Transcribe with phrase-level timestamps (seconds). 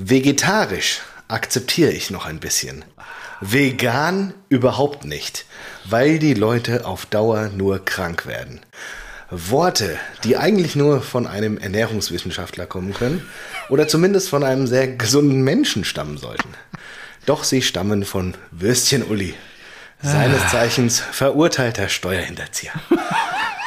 [0.00, 2.84] Vegetarisch akzeptiere ich noch ein bisschen.
[3.40, 5.44] Vegan überhaupt nicht,
[5.86, 8.60] weil die Leute auf Dauer nur krank werden.
[9.28, 13.26] Worte, die eigentlich nur von einem Ernährungswissenschaftler kommen können
[13.70, 16.54] oder zumindest von einem sehr gesunden Menschen stammen sollten.
[17.26, 19.34] Doch sie stammen von Würstchen Uli,
[20.00, 22.72] seines Zeichens verurteilter Steuerhinterzieher.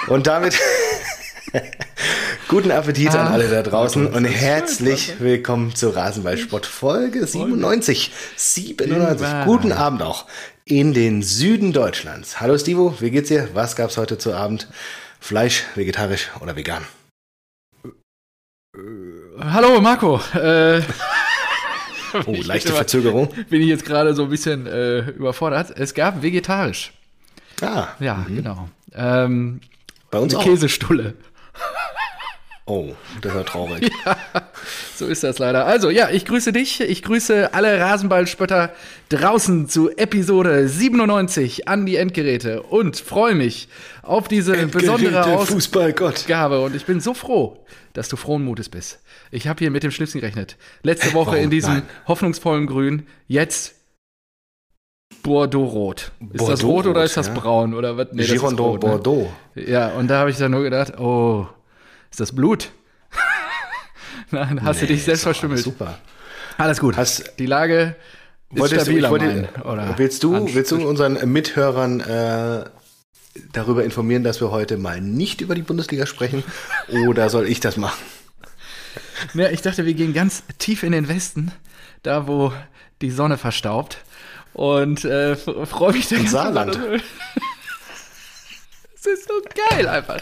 [0.08, 0.58] Und damit
[2.52, 8.12] guten Appetit an alle da draußen und herzlich willkommen zu Rasenballsport Folge 97.
[8.36, 9.28] 97.
[9.46, 10.26] Guten Abend auch
[10.66, 12.42] in den Süden Deutschlands.
[12.42, 13.48] Hallo Stivo, wie geht's dir?
[13.54, 14.68] Was gab's heute zu Abend?
[15.22, 16.84] Fleisch, vegetarisch oder vegan?
[19.40, 20.20] Hallo Marco.
[20.36, 20.82] Äh,
[22.26, 23.30] Oh, leichte Verzögerung.
[23.50, 25.72] Bin ich jetzt gerade so ein bisschen äh, überfordert.
[25.80, 26.92] Es gab vegetarisch.
[27.62, 28.68] Ah, Ja, genau.
[28.94, 29.62] Ähm,
[30.10, 30.46] bei uns eine auch.
[30.46, 31.14] Käsestulle.
[32.72, 33.92] Oh, das war traurig.
[34.96, 35.66] So ist das leider.
[35.66, 36.80] Also, ja, ich grüße dich.
[36.80, 38.72] Ich grüße alle Rasenballspötter
[39.10, 43.68] draußen zu Episode 97 an die Endgeräte und freue mich
[44.04, 45.46] auf diese besondere Endgeräte, Ausgabe.
[45.48, 46.30] Fußballgott.
[46.30, 49.00] Und ich bin so froh, dass du frohen Mutes bist.
[49.32, 50.56] Ich habe hier mit dem Schnipsen gerechnet.
[50.84, 51.44] Letzte Woche Warum?
[51.46, 51.84] in diesem Nein.
[52.08, 53.74] hoffnungsvollen Grün, jetzt
[55.24, 56.12] Bordeaux-Rot.
[56.32, 57.34] Ist das Bordeaux-Rot, rot oder ist das ja.
[57.34, 57.74] braun?
[57.74, 58.10] Oder was?
[58.12, 58.90] Nee, das ist rot, ne?
[58.90, 59.34] Bordeaux.
[59.56, 61.48] Ja, und da habe ich dann nur gedacht, oh,
[62.12, 62.72] ist das Blut?
[64.32, 65.62] Nein, hast du dich selbst verstümmelt.
[65.64, 65.98] Super.
[66.58, 66.96] Alles gut.
[66.98, 67.96] Hast- Die Lage
[68.52, 72.66] ist Wolltest du, stabiler, wollte, mein, oder willst, du, willst du unseren Mithörern äh,
[73.54, 76.44] darüber informieren, dass wir heute mal nicht über die Bundesliga sprechen?
[77.08, 78.00] Oder soll ich das machen?
[79.36, 81.52] Ja, ich dachte, wir gehen ganz tief in den Westen,
[82.02, 82.52] da wo
[83.02, 84.00] die Sonne verstaubt.
[84.54, 86.78] Und äh, freue mich da ganz Saarland.
[88.96, 89.34] Das ist so
[89.70, 90.20] geil einfach.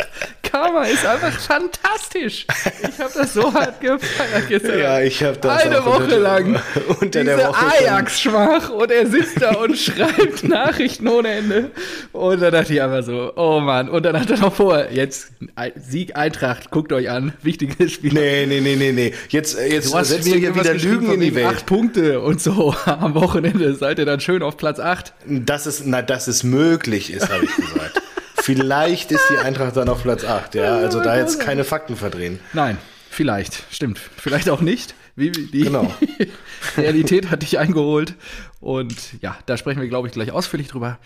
[0.52, 2.45] Karma ist einfach fantastisch.
[2.81, 4.80] Ich habe das so hart gefeiert gestern.
[4.80, 6.61] Ja, ich habe das Eine Woche unter- lang.
[7.02, 11.72] unter Diese der Woche schon- Ajax-Schmach und er sitzt da und schreibt Nachrichten ohne Ende.
[12.11, 13.89] Und dann dachte ich einfach so, oh Mann.
[13.89, 15.30] Und dann hat er noch vor, jetzt
[15.76, 18.14] Sieg Eintracht, guckt euch an, wichtiges Spiel.
[18.14, 19.14] Nee, nee, nee, nee, nee.
[19.30, 21.48] Jetzt, äh, jetzt Du setzt du hier wieder Lügen in die Welt.
[21.48, 22.73] Acht Punkte und so.
[22.86, 25.14] Am Wochenende seid ihr dann schön auf Platz 8.
[25.26, 28.02] Dass es, na, dass es möglich ist, habe ich gesagt.
[28.42, 30.77] Vielleicht ist die Eintracht dann auf Platz 8, ja.
[30.77, 32.39] Also da jetzt keine Fakten verdrehen.
[32.54, 32.77] Nein,
[33.10, 34.00] vielleicht, stimmt.
[34.17, 34.95] Vielleicht auch nicht.
[35.16, 35.94] Wie, die Genau.
[36.77, 38.14] Realität hat dich eingeholt.
[38.61, 40.98] Und ja, da sprechen wir, glaube ich, gleich ausführlich drüber.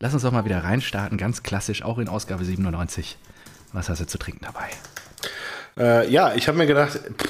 [0.00, 3.16] Lass uns doch mal wieder reinstarten, ganz klassisch, auch in Ausgabe 97.
[3.72, 4.68] Was hast du zu trinken dabei?
[5.78, 7.28] Äh, ja, ich habe mir gedacht, pff,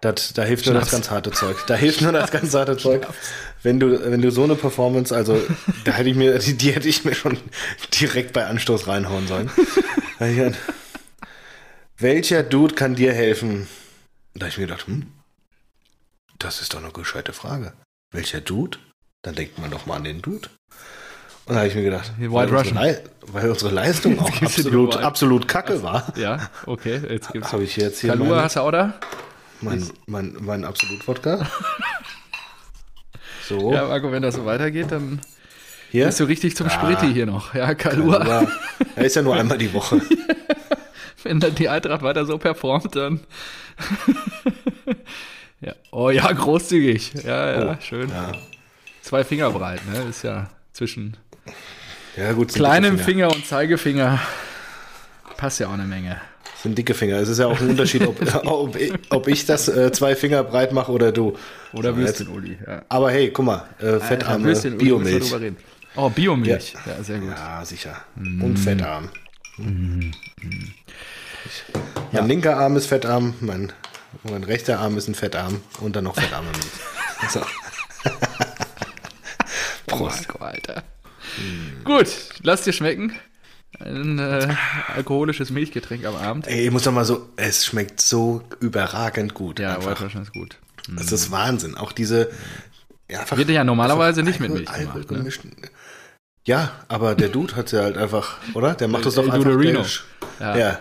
[0.00, 0.92] das, da hilft nur das Schnaps.
[0.92, 1.56] ganz harte Zeug.
[1.66, 3.06] Da hilft nur das ganz harte Zeug.
[3.62, 5.40] Wenn du, wenn du so eine Performance, also
[5.84, 7.38] da hätte ich mir, die, die hätte ich mir schon
[8.00, 9.50] direkt bei Anstoß reinhauen sollen.
[10.18, 10.58] Gedacht,
[11.98, 13.68] Welcher Dude kann dir helfen?
[14.34, 15.06] Da habe ich mir gedacht, hm,
[16.38, 17.72] das ist doch eine gescheite Frage.
[18.12, 18.78] Welcher Dude?
[19.22, 20.48] Dann denkt man doch mal an den Dude.
[21.46, 22.76] Und da habe ich mir gedacht, weil White unsere, Russian.
[22.76, 27.52] Lei- weil unsere Leistung auch absolut, absolut kacke war, Ja, okay, jetzt gibt's.
[27.52, 28.94] habe ich jetzt hier Kalua hast du auch da?
[29.60, 31.46] mein, mein, mein Absolut-Wodka.
[33.60, 35.20] So, Ja, Marco, wenn das so weitergeht, dann
[35.90, 36.06] hier.
[36.06, 37.54] bist du richtig zum Spritti hier noch.
[37.54, 38.46] Ja, Kalua.
[38.96, 40.00] Er ist ja nur einmal die Woche.
[41.24, 43.20] Wenn dann die Eintracht weiter so performt, dann.
[45.60, 45.74] ja.
[45.92, 47.12] Oh ja, großzügig.
[47.24, 48.10] Ja, ja, schön.
[48.10, 48.32] Oh, Ja,
[49.02, 50.02] Zwei Finger breit, ne?
[50.08, 51.16] Ist ja zwischen
[52.16, 53.28] ja gut, kleinem Finger.
[53.28, 54.20] Finger und Zeigefinger.
[55.36, 56.20] Passt ja auch eine Menge.
[56.62, 57.16] Sind dicke Finger.
[57.16, 60.44] Es ist ja auch ein Unterschied, ob, ob, ich, ob ich das äh, zwei Finger
[60.44, 61.36] breit mache oder du.
[61.72, 62.58] Oder So, Würstchen-Uli.
[62.64, 62.82] Ja.
[62.88, 65.56] Aber hey, guck mal, äh, fettarme Würstchen-Uli, müssen wir Biomilch.
[65.96, 66.74] Oh, Biomilch.
[66.86, 67.30] Ja, sehr gut.
[67.30, 67.96] Ja, sicher.
[68.14, 68.42] Mm.
[68.42, 69.08] Und fettarm.
[72.12, 73.72] Mein linker Arm ist fettarm, mein,
[74.22, 76.64] mein rechter Arm ist ein Fettarm und dann noch fettarme Milch.
[77.28, 77.38] So.
[79.86, 80.28] Prost.
[80.28, 80.82] Marco, Alter.
[81.38, 81.84] Mm.
[81.84, 82.08] Gut,
[82.42, 83.14] lass dir schmecken.
[83.80, 84.54] Ein äh,
[84.94, 86.46] alkoholisches Milchgetränk am Abend.
[86.46, 89.58] Ey, ich muss doch mal so, es schmeckt so überragend gut.
[89.58, 90.58] Ja, Russian ist gut.
[90.88, 91.76] Das ist Wahnsinn.
[91.76, 92.30] Auch diese.
[93.10, 95.68] Ja, einfach, Wird ja normalerweise nicht mit Milch Alkohol gemacht, ne?
[96.44, 98.74] Ja, aber der Dude hat ja halt einfach, oder?
[98.74, 99.58] Der macht das doch El einfach.
[99.58, 100.00] Gleich.
[100.40, 100.56] Ja.
[100.56, 100.78] Ja.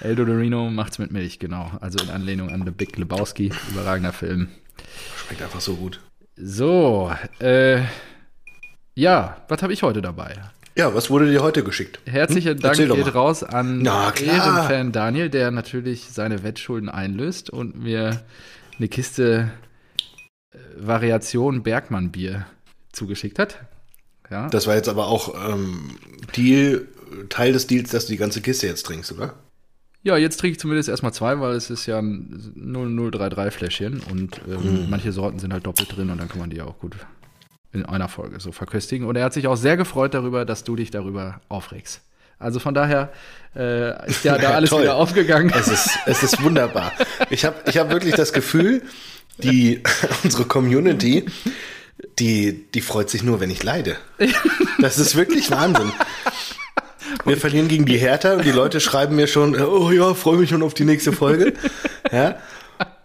[0.00, 1.70] El Dorino macht's mit Milch, genau.
[1.80, 3.52] Also in Anlehnung an The Big Lebowski.
[3.70, 4.48] Überragender Film.
[5.16, 6.00] Schmeckt einfach so gut.
[6.36, 7.82] So, äh,
[8.94, 10.34] ja, was habe ich heute dabei?
[10.74, 12.00] Ja, was wurde dir heute geschickt?
[12.06, 14.12] Herzlichen Dank Erzähl doch geht raus an Na.
[14.14, 18.22] Ehrenfan Daniel, der natürlich seine Wettschulden einlöst und mir
[18.78, 19.50] eine Kiste
[20.52, 22.46] äh, Variation Bergmann Bier
[22.92, 23.58] zugeschickt hat.
[24.30, 25.90] Ja, Das war jetzt aber auch ähm,
[26.34, 26.88] Deal,
[27.28, 29.34] Teil des Deals, dass du die ganze Kiste jetzt trinkst, oder?
[30.04, 34.86] Ja, jetzt trinke ich zumindest erstmal zwei, weil es ist ja ein 0033-Fläschchen und ähm,
[34.88, 36.96] manche Sorten sind halt doppelt drin und dann kann man die auch gut
[37.72, 39.06] in einer Folge so verköstigen.
[39.06, 42.00] Und er hat sich auch sehr gefreut darüber, dass du dich darüber aufregst.
[42.38, 43.12] Also von daher
[43.56, 44.82] äh, ist ja da alles Toll.
[44.82, 45.52] wieder aufgegangen.
[45.54, 46.92] Es ist, es ist wunderbar.
[47.30, 48.82] Ich habe ich hab wirklich das Gefühl,
[49.38, 49.82] die,
[50.24, 51.24] unsere Community,
[52.18, 53.96] die, die freut sich nur, wenn ich leide.
[54.80, 55.92] Das ist wirklich Wahnsinn.
[57.24, 60.50] Wir verlieren gegen die Hertha und die Leute schreiben mir schon, oh ja, freue mich
[60.50, 61.52] schon auf die nächste Folge.
[62.10, 62.36] Ja.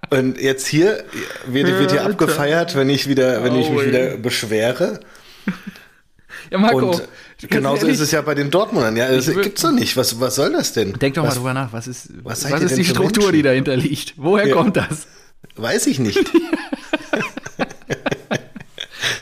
[0.10, 1.04] Und jetzt hier
[1.46, 5.00] wird, wird hier abgefeiert, wenn ich wieder, wenn ich mich Oh, wieder beschwere.
[6.50, 7.02] Ja, Marco, Und
[7.50, 8.96] genauso ist es ja bei den Dortmundern.
[8.96, 9.98] Ja, das gibt's doch nicht.
[9.98, 10.94] Was, was soll das denn?
[10.94, 13.34] Denk doch mal was, drüber nach, was ist, was was, ist die Struktur, Menschen?
[13.34, 14.14] die dahinter liegt?
[14.16, 14.56] Woher Ja.
[14.56, 15.08] kommt das?
[15.56, 16.18] Weiß ich nicht.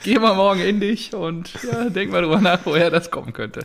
[0.06, 3.64] Geh mal morgen in dich und ja, denk mal drüber nach, woher das kommen könnte.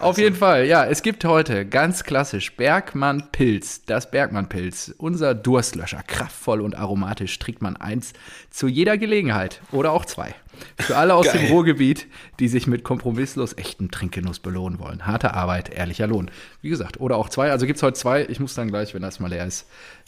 [0.00, 5.34] Auf jeden Fall, ja, es gibt heute ganz klassisch Bergmann Pilz, das Bergmann Pilz, unser
[5.34, 8.14] Durstlöscher, kraftvoll und aromatisch, trinkt man eins
[8.48, 10.34] zu jeder Gelegenheit oder auch zwei.
[10.78, 11.50] Für alle aus dem Geil.
[11.50, 12.06] Ruhrgebiet,
[12.38, 15.06] die sich mit kompromisslos echtem Trinkgenuss belohnen wollen.
[15.06, 16.30] Harte Arbeit, ehrlicher Lohn.
[16.62, 17.50] Wie gesagt, oder auch zwei.
[17.50, 18.24] Also gibt es heute zwei.
[18.30, 19.66] Ich muss dann gleich, wenn das mal leer ist,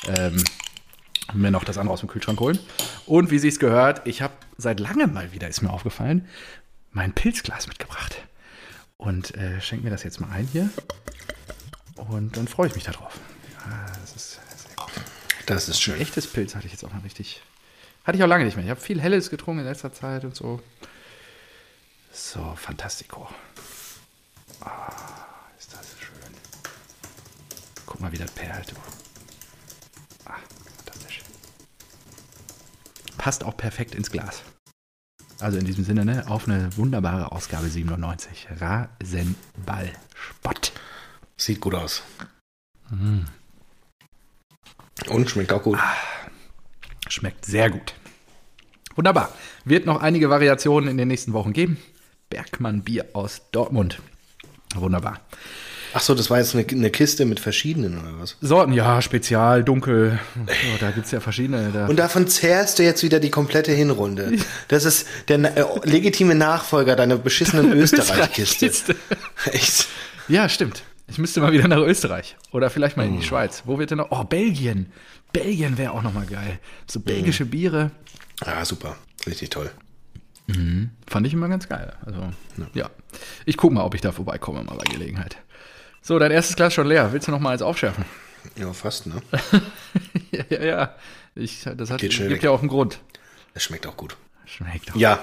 [0.08, 0.42] ähm,
[1.34, 2.58] mir noch das andere aus dem Kühlschrank holen.
[3.06, 6.28] Und wie sich's gehört, ich habe seit langem mal wieder, ist mir aufgefallen,
[6.92, 8.16] mein Pilzglas mitgebracht.
[8.96, 10.70] Und äh, schenk mir das jetzt mal ein hier.
[11.96, 13.18] Und dann freue ich mich darauf.
[13.66, 14.92] Ja, das ist sehr gut.
[15.46, 16.00] Das ist schön.
[16.00, 17.42] Echtes Pilz hatte ich jetzt auch noch richtig.
[18.04, 18.64] Hatte ich auch lange nicht mehr.
[18.64, 20.60] Ich habe viel Helles getrunken in letzter Zeit und so.
[22.12, 23.28] So, Fantastico.
[24.60, 24.90] Ah,
[25.58, 26.34] ist das schön.
[27.84, 28.70] Guck mal, wie das perlt.
[28.70, 28.76] du.
[30.24, 30.38] Ah,
[30.76, 31.20] fantastisch.
[33.18, 34.42] Passt auch perfekt ins Glas.
[35.40, 38.48] Also in diesem Sinne, ne, auf eine wunderbare Ausgabe 97.
[38.58, 40.72] Rasenball Spott.
[41.36, 42.02] Sieht gut aus.
[42.90, 43.26] Mhm.
[45.08, 45.78] Und schmeckt auch gut.
[47.08, 47.94] Schmeckt sehr gut.
[48.94, 49.32] Wunderbar.
[49.64, 51.76] Wird noch einige Variationen in den nächsten Wochen geben.
[52.30, 54.00] Bergmann Bier aus Dortmund.
[54.74, 55.20] Wunderbar.
[55.96, 58.36] Ach so, das war jetzt eine, eine Kiste mit verschiedenen oder was?
[58.42, 60.18] Sorten, ja, spezial, dunkel.
[60.34, 61.70] So, da gibt es ja verschiedene.
[61.72, 61.86] Da.
[61.86, 64.32] Und davon zehrst du jetzt wieder die komplette Hinrunde.
[64.68, 68.94] Das ist der äh, legitime Nachfolger deiner beschissenen Österreich-Kiste.
[69.52, 69.86] Echt?
[70.28, 70.82] Ja, stimmt.
[71.08, 72.36] Ich müsste mal wieder nach Österreich.
[72.50, 73.22] Oder vielleicht mal in die Oh.
[73.28, 73.62] Schweiz.
[73.64, 74.08] Wo wird denn noch?
[74.10, 74.92] Oh, Belgien.
[75.32, 76.58] Belgien wäre auch noch mal geil.
[76.86, 77.50] So belgische Mhm.
[77.50, 77.90] Biere.
[78.44, 78.96] Ah, super.
[79.26, 79.70] Richtig toll.
[81.08, 81.92] Fand ich immer ganz geil.
[82.04, 82.20] Also,
[82.74, 82.88] ja.
[83.46, 85.38] Ich guck mal, ob ich da vorbeikomme, mal bei Gelegenheit.
[86.06, 87.12] So, dein erstes Glas schon leer.
[87.12, 88.04] Willst du noch mal eins aufschärfen?
[88.54, 89.16] Ja, fast, ne?
[90.30, 90.94] ja, ja, ja.
[91.34, 92.44] Ich, das hat, gibt weg.
[92.44, 93.00] ja auch einen Grund.
[93.54, 94.16] Es schmeckt auch gut.
[94.44, 94.94] Schmeckt doch.
[94.94, 95.18] Ja,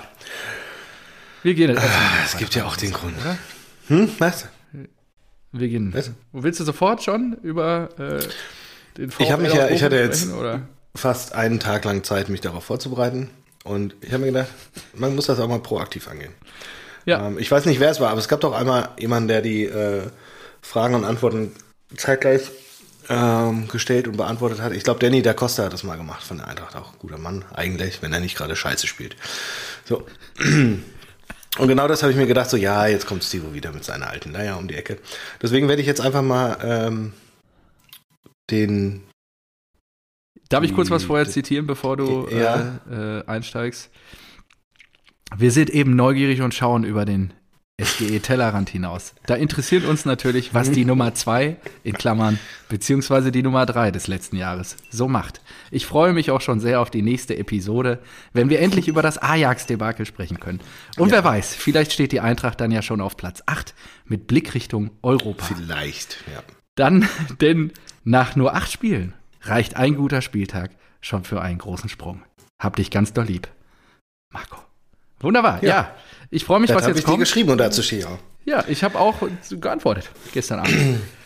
[1.42, 3.14] Wir gehen jetzt erstmal es gibt ja auch den Grund.
[3.22, 3.38] oder?
[3.88, 4.50] Hm, was?
[5.54, 5.94] Wir gehen.
[5.94, 6.12] Was?
[6.34, 8.20] Willst du sofort schon über äh,
[8.98, 10.68] den Ich hab mich VfL ja- ich hatte jetzt- Oder?
[10.96, 13.30] Fast einen Tag lang Zeit, mich darauf vorzubereiten.
[13.64, 14.50] Und ich habe mir gedacht,
[14.96, 16.34] man muss das auch mal proaktiv angehen.
[17.06, 17.26] Ja.
[17.26, 19.64] Ähm, ich weiß nicht, wer es war, aber es gab doch einmal jemanden, der die
[19.64, 20.08] äh,
[20.64, 21.52] Fragen und Antworten
[21.96, 22.50] zeitgleich
[23.10, 24.72] ähm, gestellt und beantwortet hat.
[24.74, 26.76] Ich glaube, Danny da Costa hat das mal gemacht von der Eintracht.
[26.76, 29.16] Auch ein guter Mann eigentlich, wenn er nicht gerade Scheiße spielt.
[29.86, 30.08] So.
[31.60, 34.08] Und genau das habe ich mir gedacht, so ja, jetzt kommt Steve wieder mit seiner
[34.10, 34.98] alten Leier um die Ecke.
[35.40, 37.14] Deswegen werde ich jetzt einfach mal ähm,
[38.50, 39.04] den
[40.50, 42.80] Darf ich kurz was Die- vorher zitieren, bevor du Ja.
[42.90, 43.92] äh, äh, einsteigst?
[45.36, 47.34] Wir sind eben neugierig und schauen über den
[47.82, 49.16] SGE Tellerrand hinaus.
[49.26, 52.38] Da interessiert uns natürlich, was die Nummer zwei in Klammern
[52.70, 55.42] beziehungsweise die Nummer drei des letzten Jahres so macht.
[55.72, 58.00] Ich freue mich auch schon sehr auf die nächste Episode,
[58.32, 60.60] wenn wir endlich über das Ajax-Debakel sprechen können.
[60.98, 63.74] Und wer weiß, vielleicht steht die Eintracht dann ja schon auf Platz 8
[64.06, 65.44] mit Blick Richtung Europa.
[65.44, 66.44] vielleicht, ja.
[66.76, 67.10] Dann,
[67.42, 67.72] denn
[68.04, 72.22] nach nur acht Spielen reicht ein guter Spieltag schon für einen großen Sprung.
[72.62, 73.48] Hab dich ganz doll lieb.
[74.32, 74.58] Marco.
[75.24, 75.70] Wunderbar, ja.
[75.70, 75.92] Ja.
[76.30, 77.20] Ich freue mich, Das was jetzt ich dir kommt.
[77.22, 78.18] geschrieben und dazu ich auch.
[78.46, 79.16] Ja, ich habe auch
[79.50, 80.74] geantwortet gestern Abend.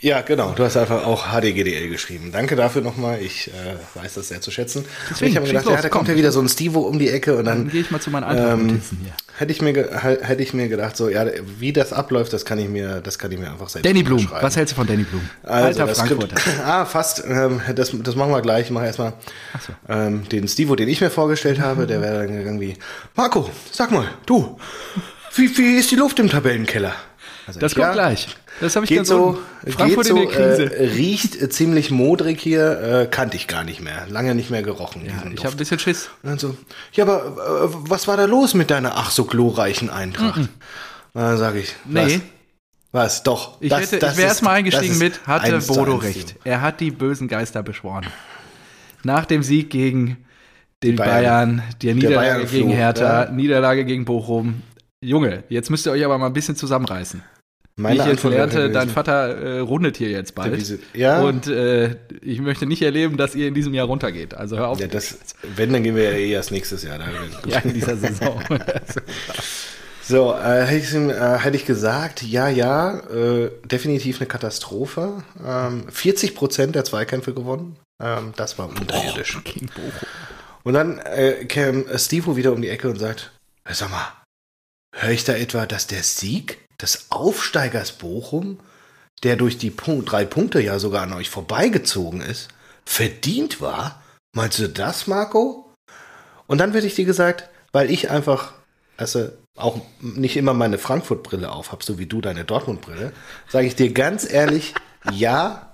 [0.00, 0.52] Ja, genau.
[0.52, 2.30] Du hast einfach auch HDGDL geschrieben.
[2.32, 3.20] Danke dafür nochmal.
[3.20, 4.84] Ich äh, weiß das sehr zu schätzen.
[5.10, 6.14] Deswegen, ich habe gedacht, ja, los, da kommt komm.
[6.14, 8.10] ja wieder so ein Stivo um die Ecke und Dann dann gehe ich mal zu
[8.10, 9.12] meinen Eintracht-Notizen hier.
[9.38, 9.72] hätte ich mir
[10.22, 11.26] hätte ich mir gedacht, so ja,
[11.58, 14.26] wie das abläuft, das kann ich mir, das kann ich mir einfach selbst Danny Blum,
[14.40, 15.28] was hältst du von Danny Blum?
[15.42, 16.36] Also, Alter Frankfurter.
[16.38, 17.22] Skript, ah, fast.
[17.26, 18.66] Ähm, das, das machen wir gleich.
[18.66, 19.12] Ich mache erstmal
[19.66, 19.72] so.
[19.92, 21.86] ähm, den Stivo, den ich mir vorgestellt habe.
[21.86, 22.76] Der wäre dann gegangen wie:
[23.16, 24.58] Marco, sag mal, du,
[25.34, 26.94] wie, wie ist die Luft im Tabellenkeller?
[27.46, 28.28] Also Das ich, kommt ja, gleich.
[28.60, 29.72] Das habe ich Geht ganz so, unten.
[29.72, 30.76] Frankfurt geht so in der Krise.
[30.76, 34.06] äh, riecht ziemlich modrig hier, äh, kannte ich gar nicht mehr.
[34.08, 35.04] Lange nicht mehr gerochen.
[35.06, 36.10] ja, ich habe ein bisschen Schiss.
[36.22, 36.56] Und dann so,
[36.92, 40.36] ja, aber äh, was war da los mit deiner ach so glorreichen Eintracht?
[40.38, 40.48] Und
[41.14, 42.20] dann sage ich, Nee,
[42.92, 43.14] was?
[43.16, 43.22] Was?
[43.22, 43.56] Doch.
[43.60, 46.34] Ich, das- hätte, das ich wäre erstmal eingestiegen mit, hatte Bodo recht.
[46.44, 48.06] Er hat die bösen Geister beschworen.
[49.04, 50.18] Nach dem Sieg gegen
[50.82, 51.08] die Bayern.
[51.12, 53.30] Bayern, der Niederlage Bayern-Fluch, gegen Hertha, ja.
[53.30, 54.62] Niederlage gegen Bochum.
[55.02, 57.22] Junge, jetzt müsst ihr euch aber mal ein bisschen zusammenreißen.
[57.76, 60.78] Wie Meine ich jetzt Antwort lernte, dein Vater äh, rundet hier jetzt bald.
[60.92, 64.34] Ja, Und äh, ich möchte nicht erleben, dass ihr in diesem Jahr runtergeht.
[64.34, 64.80] Also hör auf.
[64.80, 65.18] ja, das,
[65.56, 66.98] wenn, dann gehen wir ja eh erst nächstes Jahr.
[67.46, 68.42] Ja, in dieser Saison.
[70.02, 75.22] So, äh, hätte, ich, äh, hätte ich gesagt, ja, ja, äh, definitiv eine Katastrophe.
[75.46, 77.76] Ähm, 40 Prozent der Zweikämpfe gewonnen.
[78.02, 79.38] Ähm, das war unterirdisch.
[79.44, 79.62] Bochum.
[80.64, 83.30] Und dann äh, kam Stivo wieder um die Ecke und sagt,
[83.64, 84.08] "Hör, sag mal,
[84.92, 88.58] höre ich da etwa, dass der Sieg des Aufsteigers Bochum,
[89.22, 92.48] der durch die Punkt, drei Punkte ja sogar an euch vorbeigezogen ist,
[92.84, 94.02] verdient war?
[94.32, 95.72] Meinst du das, Marco?
[96.46, 98.52] Und dann wird ich dir gesagt, weil ich einfach,
[98.96, 103.12] also auch nicht immer meine Frankfurt-Brille auf habe, so wie du deine Dortmund-Brille,
[103.48, 104.74] sage ich dir ganz ehrlich,
[105.12, 105.69] ja,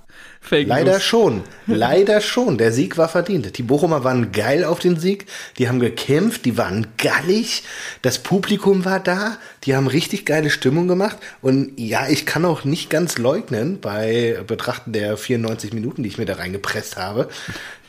[0.46, 1.02] Fake Leider News.
[1.02, 1.42] schon.
[1.66, 2.56] Leider schon.
[2.56, 3.58] Der Sieg war verdient.
[3.58, 5.26] Die Bochumer waren geil auf den Sieg.
[5.58, 6.44] Die haben gekämpft.
[6.44, 7.64] Die waren gallig.
[8.02, 9.38] Das Publikum war da.
[9.64, 11.16] Die haben richtig geile Stimmung gemacht.
[11.42, 16.18] Und ja, ich kann auch nicht ganz leugnen, bei Betrachten der 94 Minuten, die ich
[16.18, 17.28] mir da reingepresst habe,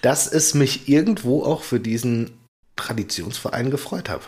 [0.02, 2.32] dass es mich irgendwo auch für diesen
[2.76, 4.24] Traditionsverein gefreut habe.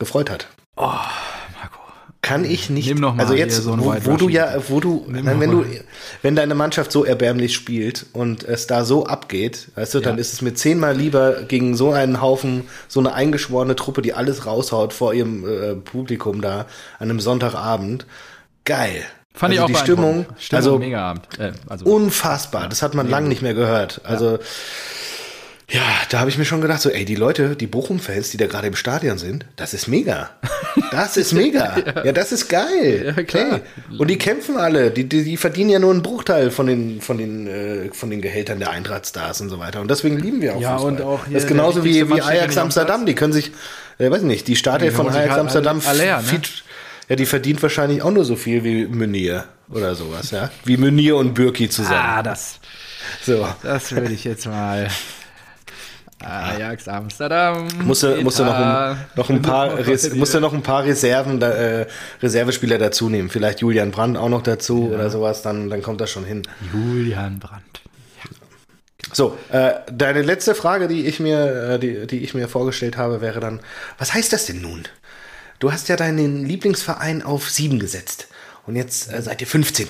[0.00, 0.48] Gefreut hat.
[0.74, 1.31] Marco.
[2.22, 2.86] Kann ich nicht.
[2.86, 5.64] Nimm noch mal also jetzt, so wo, wo du ja, wo du, nein, wenn du,
[6.22, 10.20] wenn deine Mannschaft so erbärmlich spielt und es da so abgeht, weißt du, dann Ja.
[10.20, 14.46] ist es mir zehnmal lieber gegen so einen Haufen, so eine eingeschworene Truppe, die alles
[14.46, 16.66] raushaut vor ihrem äh, Publikum da
[17.00, 18.06] an einem Sonntagabend.
[18.64, 19.02] Geil.
[19.34, 20.26] Fand also ich auch die Stimmung.
[20.38, 21.26] Stimmung also mega Abend.
[21.40, 22.68] Äh, also unfassbar.
[22.68, 24.00] Das hat man lange nicht mehr gehört.
[24.04, 24.38] Also ja,
[26.10, 28.66] da habe ich mir schon gedacht, so, ey, die Leute, die Bochum-Fans, die da gerade
[28.66, 30.30] im Stadion sind, das ist mega.
[30.90, 31.76] Das ist mega.
[32.04, 32.12] ja.
[32.12, 33.14] das ist geil.
[33.16, 33.60] Ja, klar.
[33.88, 33.98] Hey.
[33.98, 34.90] Und die kämpfen alle.
[34.90, 38.20] Die, die, die verdienen ja nur einen Bruchteil von den, von den, äh, von den
[38.20, 39.80] Gehältern der Eintracht-Stars und so weiter.
[39.80, 40.92] Und deswegen lieben wir auch Ja, Fußball.
[40.92, 43.06] und auch Das ist genauso wie, wie Ajax Amsterdam.
[43.06, 43.52] Die können sich,
[43.98, 46.40] äh, weiß ich nicht, die Startelf von Ajax Amsterdam alle her, ne?
[47.08, 50.50] ja, die verdient wahrscheinlich auch nur so viel wie Meunier oder sowas, ja.
[50.64, 52.00] Wie Meunier und Bürki zusammen.
[52.02, 52.58] Ah, das,
[53.24, 53.46] So.
[53.62, 54.88] das würde ich jetzt mal.
[56.24, 57.68] Ajax Amsterdam.
[57.84, 61.86] Musste, musste noch, ein, noch ein paar, Res, Musste noch ein paar Reserven, äh,
[62.22, 63.28] Reservespieler dazu nehmen.
[63.30, 66.42] Vielleicht Julian Brandt auch noch dazu oder sowas, dann, dann kommt das schon hin.
[66.72, 67.82] Julian Brandt.
[69.12, 73.20] So, äh, deine letzte Frage, die ich mir, äh, die, die ich mir vorgestellt habe,
[73.20, 73.60] wäre dann,
[73.98, 74.84] was heißt das denn nun?
[75.58, 78.28] Du hast ja deinen Lieblingsverein auf sieben gesetzt
[78.66, 79.88] und jetzt äh, seid ihr 15.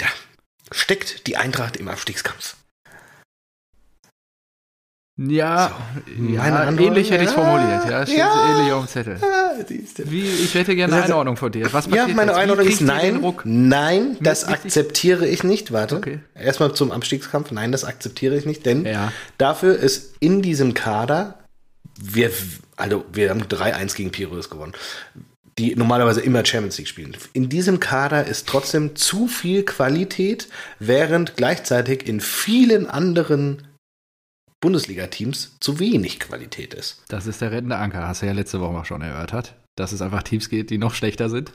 [0.73, 2.57] Steckt die Eintracht im Abstiegskampf?
[5.29, 5.71] Ja,
[6.17, 7.91] meine ja ähnlich hätte ich es Ja, formuliert.
[7.91, 8.57] Ja, steht ja.
[8.59, 9.17] ähnlich auf dem Zettel.
[10.11, 11.73] Wie, ich hätte gerne eine Einordnung von dir.
[11.73, 12.39] Was Ja, passiert meine jetzt?
[12.39, 13.23] Wie Einordnung ist nein.
[13.45, 15.73] Nein, das Wichtig- akzeptiere ich nicht.
[15.73, 15.97] Warte.
[15.97, 16.19] Okay.
[16.35, 17.51] Erstmal zum Abstiegskampf.
[17.53, 19.13] Nein, das akzeptiere ich nicht, denn Ja.
[19.39, 21.39] dafür ist in diesem Kader,
[22.01, 22.31] wir,
[22.77, 24.73] also wir haben 3-1 gegen Piraeus gewonnen,
[25.59, 27.17] die normalerweise immer Champions League spielen.
[27.35, 30.49] In diesem Kader ist trotzdem zu viel Qualität,
[30.79, 33.63] während gleichzeitig in vielen anderen
[34.63, 37.03] Bundesliga-Teams zu wenig Qualität ist.
[37.09, 39.55] Das ist der rettende Anker, hast du ja letzte Woche auch schon erörtert.
[39.77, 41.53] Dass es einfach Teams geht, die noch schlechter sind.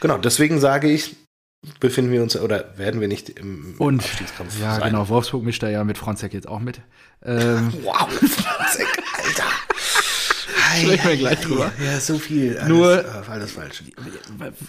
[0.00, 1.16] Genau, deswegen sage ich,
[1.78, 4.90] befinden wir uns oder werden wir nicht im Und Abstiegskampf ja, sein.
[4.92, 6.80] genau, Wolfsburg mischt da ja mit Fronzek jetzt auch mit.
[7.24, 8.88] Ähm, Wow, Franzek,
[9.24, 9.44] Alter.
[10.80, 11.72] Sprechen wir gleich drüber.
[11.84, 12.56] Ja, so viel.
[12.58, 13.82] Alles, Nur- äh, alles falsch.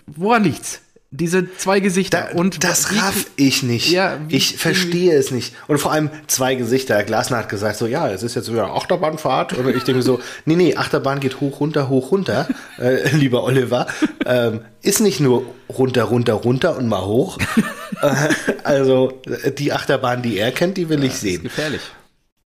[0.07, 0.81] woran liegt's?
[1.13, 3.91] Diese zwei Gesichter Da, und das wie- raff ich nicht.
[3.91, 5.53] Ja, wie- ich verstehe es nicht.
[5.68, 7.03] Und vor allem zwei Gesichter.
[7.03, 9.51] Glasner hat gesagt so, ja, es ist jetzt wieder Achterbahnfahrt.
[9.58, 12.48] Und ich denke so, nee, nee, Achterbahn geht hoch, runter, hoch, runter.
[12.80, 13.86] Äh, lieber Oliver.
[14.25, 17.38] Ähm, ist nicht nur runter, runter, runter und mal hoch.
[18.01, 18.27] äh,
[18.63, 19.22] also
[19.58, 21.44] die Achterbahn, die er kennt, die will ich ist sehen.
[21.44, 21.82] gefährlich.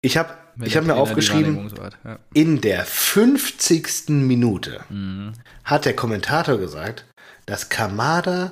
[0.02, 0.30] Ich habe
[0.64, 1.98] ich hab mir aufgeschrieben, Wahrnehmung so hat.
[2.06, 2.20] Ja.
[2.34, 4.10] in der 50.
[4.28, 5.34] Minute Mhm.
[5.64, 7.06] hat der Kommentator gesagt,
[7.46, 8.52] dass Kamada,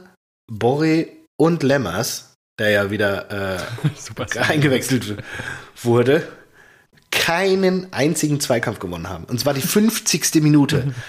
[0.52, 1.08] Borre
[1.38, 5.18] und Lemmers, der ja wieder äh, eingewechselt
[5.82, 6.28] wurde,
[7.12, 9.26] keinen einzigen Zweikampf gewonnen haben.
[9.26, 10.36] Und zwar die 50.
[10.42, 10.94] Minute.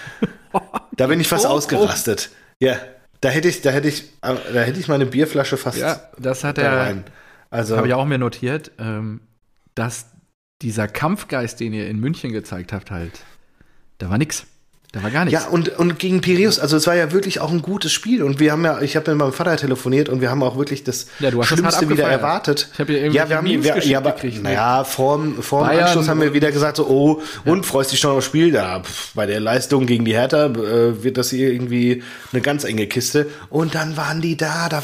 [0.95, 1.53] Da bin ich fast Oh, oh.
[1.53, 2.29] ausgerastet.
[2.59, 2.77] Ja,
[3.21, 6.59] da hätte ich, da hätte ich, da hätte ich meine Bierflasche fast Ja, das hat
[6.59, 7.05] er, rein.
[7.49, 9.21] Also habe ich auch mir notiert, ähm,
[9.73, 10.07] dass
[10.61, 13.21] dieser Kampfgeist, den ihr in München gezeigt habt, halt,
[13.97, 14.45] da war nix.
[14.93, 15.41] Da war gar nichts.
[15.41, 18.21] Ja, und, und gegen Piraeus, also es war ja wirklich auch ein gutes Spiel.
[18.21, 20.83] Und wir haben ja, ich habe mit meinem Vater telefoniert und wir haben auch wirklich
[20.83, 22.69] das Ja, du hast das Schlimmste wieder erwartet.
[22.73, 24.43] Ich hab hier irgendwelche ja, wir haben, Memes wir, ja, aber, gekriegt, ne?
[24.43, 28.27] naja, vorm, Bayern Anschluss haben wir wieder gesagt, so, oh, und freust dich schon aufs
[28.27, 28.53] Spiel?
[28.53, 32.63] Ja, pf, bei der Leistung gegen die Hertha äh, wird das hier irgendwie eine ganz
[32.63, 33.25] enge Kiste.
[33.49, 34.83] Und dann waren die da, da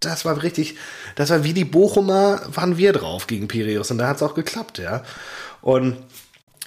[0.00, 0.76] das war richtig,
[1.16, 4.34] das war wie die Bochumer, waren wir drauf gegen Piraeus und da hat es auch
[4.34, 5.02] geklappt, ja.
[5.60, 5.96] Und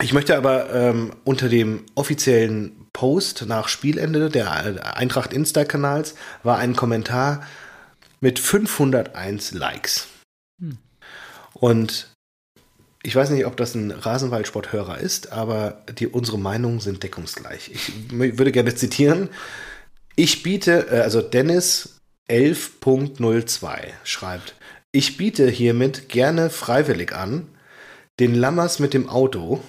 [0.02, 6.76] ich möchte aber ähm, unter dem offiziellen Post nach Spielende der Eintracht Insta-Kanals war ein
[6.76, 7.44] Kommentar
[8.20, 10.08] mit 501 Likes.
[10.62, 10.78] Hm.
[11.54, 12.12] Und
[13.04, 17.72] ich weiß nicht, ob das ein Rasenwaldsporthörer ist, aber die, unsere Meinungen sind deckungsgleich.
[17.72, 19.30] Ich würde gerne zitieren.
[20.16, 24.56] Ich biete, äh, also Dennis 11.02 schreibt,
[24.92, 27.48] ich biete hiermit gerne freiwillig an,
[28.20, 29.62] den Lammers mit dem Auto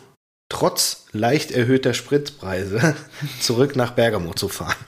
[0.49, 2.95] trotz leicht erhöhter Spritpreise
[3.41, 4.75] zurück nach Bergamo zu fahren.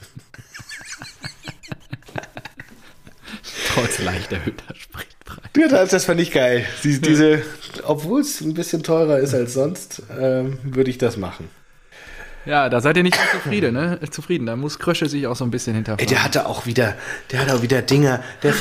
[3.73, 5.87] trotz leicht erhöhter Spritpreise.
[5.91, 6.65] Das fand ich geil.
[6.83, 7.41] Diese,
[7.83, 11.49] obwohl es ein bisschen teurer ist als sonst, ähm, würde ich das machen.
[12.45, 13.99] Ja, da seid ihr nicht zufrieden, ne?
[14.09, 14.47] Zufrieden.
[14.47, 16.03] Da muss Krösche sich auch so ein bisschen hinterfragen.
[16.03, 16.95] Ey, der hatte auch wieder,
[17.31, 18.23] der hat auch wieder Dinger.
[18.41, 18.53] Der,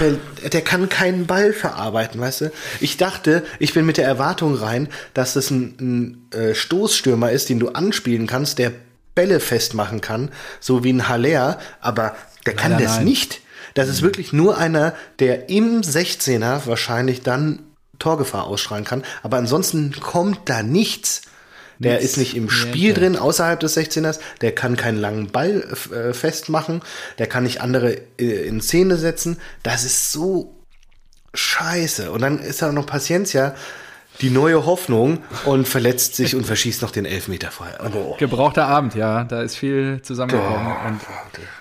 [0.50, 2.52] der kann keinen Ball verarbeiten, weißt du?
[2.80, 5.76] Ich dachte, ich bin mit der Erwartung rein, dass das ein,
[6.32, 8.72] ein äh, Stoßstürmer ist, den du anspielen kannst, der
[9.14, 12.14] Bälle festmachen kann, so wie ein Haller, aber
[12.46, 13.04] der kann Leider das nein.
[13.04, 13.40] nicht.
[13.74, 17.60] Das ist wirklich nur einer, der im 16er wahrscheinlich dann
[17.98, 21.22] Torgefahr ausstrahlen kann, aber ansonsten kommt da nichts.
[21.80, 22.10] Der Nichts.
[22.10, 24.20] ist nicht im Spiel drin, außerhalb des 16ers.
[24.42, 26.82] Der kann keinen langen Ball äh, festmachen.
[27.18, 29.38] Der kann nicht andere äh, in Szene setzen.
[29.62, 30.54] Das ist so
[31.32, 32.12] scheiße.
[32.12, 33.54] Und dann ist da noch Paciencia,
[34.20, 37.78] die neue Hoffnung und verletzt sich und verschießt noch den Elfmeter vorher.
[37.94, 38.14] Oh.
[38.18, 39.24] Gebrauchter Abend, ja.
[39.24, 40.66] Da ist viel zusammengekommen.
[40.66, 40.88] Oh.
[40.88, 41.00] Und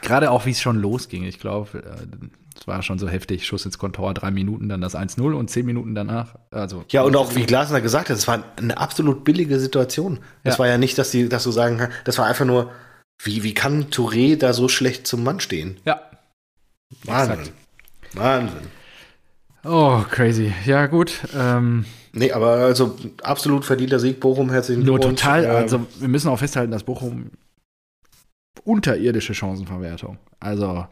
[0.02, 1.24] gerade auch, wie es schon losging.
[1.24, 2.28] Ich glaube, äh,
[2.70, 3.46] war schon so heftig.
[3.46, 6.36] Schuss ins Kontor, drei Minuten, dann das 1-0 und zehn Minuten danach.
[6.52, 10.20] Also, ja, und auch wie Glasner gesagt hat, es war eine absolut billige Situation.
[10.44, 10.60] Es ja.
[10.60, 12.72] war ja nicht, dass, die, dass du sagen kannst, das war einfach nur,
[13.22, 15.78] wie, wie kann Touré da so schlecht zum Mann stehen?
[15.84, 16.02] Ja.
[17.04, 17.40] Wahnsinn.
[17.40, 17.54] Exakt.
[18.14, 18.68] Wahnsinn.
[19.66, 20.54] Oh, crazy.
[20.66, 21.20] Ja, gut.
[21.38, 24.20] Ähm, nee, aber also absolut verdienter Sieg.
[24.20, 25.06] Bochum, herzlichen Glückwunsch.
[25.06, 25.44] Nur total.
[25.44, 27.32] Ähm, also, wir müssen auch festhalten, dass Bochum
[28.64, 30.18] unterirdische Chancenverwertung.
[30.40, 30.88] Also,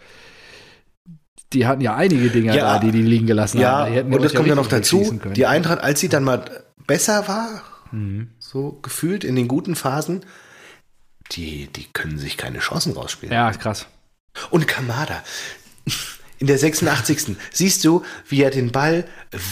[1.54, 3.94] die hatten ja einige Dinge ja, da, die die liegen gelassen ja, haben.
[3.94, 5.20] Ja, und das kommt ja noch dazu.
[5.36, 6.44] Die Eintracht, als sie dann mal
[6.86, 8.32] besser war, mhm.
[8.40, 10.26] so gefühlt in den guten Phasen,
[11.32, 13.34] die, die können sich keine Chancen rausspielen.
[13.34, 13.88] Ja, krass.
[14.50, 15.24] Und Kamada.
[16.40, 17.36] In der 86.
[17.52, 19.06] siehst du, wie er den Ball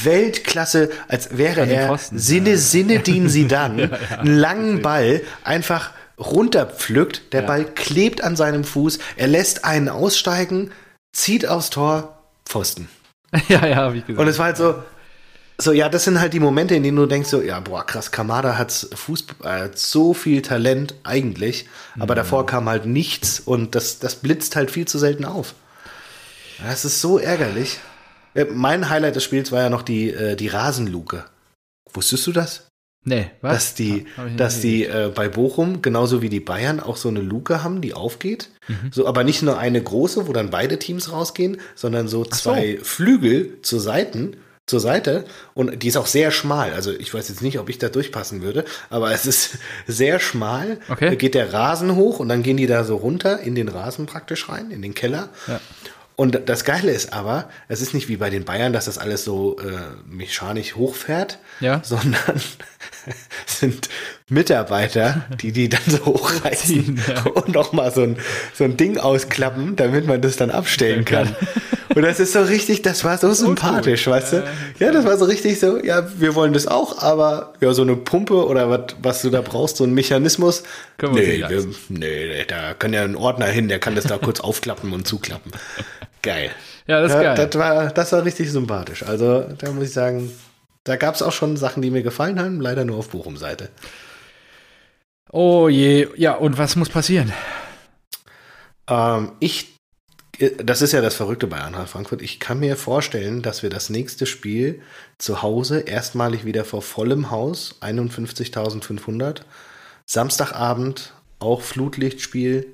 [0.04, 2.58] Weltklasse, als wäre er Posten, Sinne, ja.
[2.58, 7.34] Sinne dienen sie dann, ja, ja, einen langen Ball einfach runterpflückt.
[7.34, 9.00] Der Ball klebt an seinem Fuß.
[9.17, 10.71] Er lässt einen aussteigen,
[11.15, 12.89] zieht aufs Tor, Pfosten.
[13.47, 14.21] ja, ja, habe ich gesagt.
[14.21, 14.84] Und es war halt so,
[15.58, 18.12] so, ja, das sind halt die Momente, in denen du denkst so, ja, boah, krass,
[18.12, 22.17] Kamada hat Fußball, hat so viel Talent eigentlich, aber mhm.
[22.17, 25.56] davor kam halt nichts und das, das blitzt halt viel zu selten auf.
[26.63, 27.80] Das ist so ärgerlich.
[28.51, 31.25] Mein Highlight des Spiels war ja noch die, äh, die Rasenluke.
[31.93, 32.64] Wusstest du das?
[33.08, 33.54] Nee, was?
[33.54, 37.22] Dass die, ja, dass die äh, bei Bochum, genauso wie die Bayern, auch so eine
[37.22, 38.50] Luke haben, die aufgeht.
[38.68, 38.91] Mhm.
[38.91, 42.84] So, aber nicht nur eine große, wo dann beide Teams rausgehen, sondern so zwei so.
[42.84, 45.26] Flügel zur Seiten, zur Seite.
[45.54, 46.74] Und die ist auch sehr schmal.
[46.74, 50.80] Also ich weiß jetzt nicht, ob ich da durchpassen würde, aber es ist sehr schmal.
[50.89, 51.10] Okay.
[51.10, 54.08] Da geht der Rasen hoch und dann gehen die da so runter in den Rasen
[54.08, 55.30] praktisch rein, in den Keller.
[55.46, 55.62] Ja.
[56.15, 59.26] Und das Geile ist aber, es ist nicht wie bei den Bayern, dass das alles
[59.26, 59.63] so äh,
[60.10, 61.82] mechanisch hochfährt, ja.
[61.84, 62.41] sondern
[63.46, 63.89] sind
[64.30, 67.32] Mitarbeiter, die die dann so hochreißen ja.
[67.32, 68.18] und nochmal so ein,
[68.54, 71.36] so ein Ding ausklappen, damit man das dann abstellen kann.
[71.94, 74.44] Und das ist so richtig, das war so sympathisch, weißt du?
[74.80, 77.96] Ja, das war so richtig so, ja, wir wollen das auch, aber ja, so eine
[77.96, 80.63] Pumpe oder was, was du da brauchst, so ein Mechanismus.
[81.02, 84.91] Nee, wir, nee, da kann ja ein Ordner hin, der kann das da kurz aufklappen
[84.91, 85.54] und zuklappen.
[86.22, 86.50] Geil.
[86.88, 87.48] Ja, das ist ja, geil.
[87.48, 89.04] Das war, das war richtig sympathisch.
[89.04, 90.32] Also, da muss ich sagen,
[90.86, 93.69] da gab es auch schon Sachen, die mir gefallen haben, leider nur auf Bochum-Seite.
[95.32, 97.34] Oh je, ja, und was muss passieren?
[98.88, 99.76] Ähm, ich,
[100.38, 102.21] äh, das ist ja das Verrückte bei Eintracht Frankfurt.
[102.21, 104.82] Ich kann mir vorstellen, dass wir das nächste Spiel
[105.17, 109.41] zu Hause erstmalig wieder vor vollem Haus, 51.500,
[110.06, 112.67] Samstagabend, auch Flutlichtspiel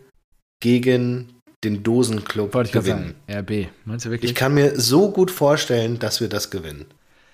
[0.59, 3.15] gegen den Dosenclub Wollte gewinnen.
[3.29, 4.31] RB, meinst du wirklich?
[4.31, 6.85] Ich kann mir so gut vorstellen, dass wir das gewinnen.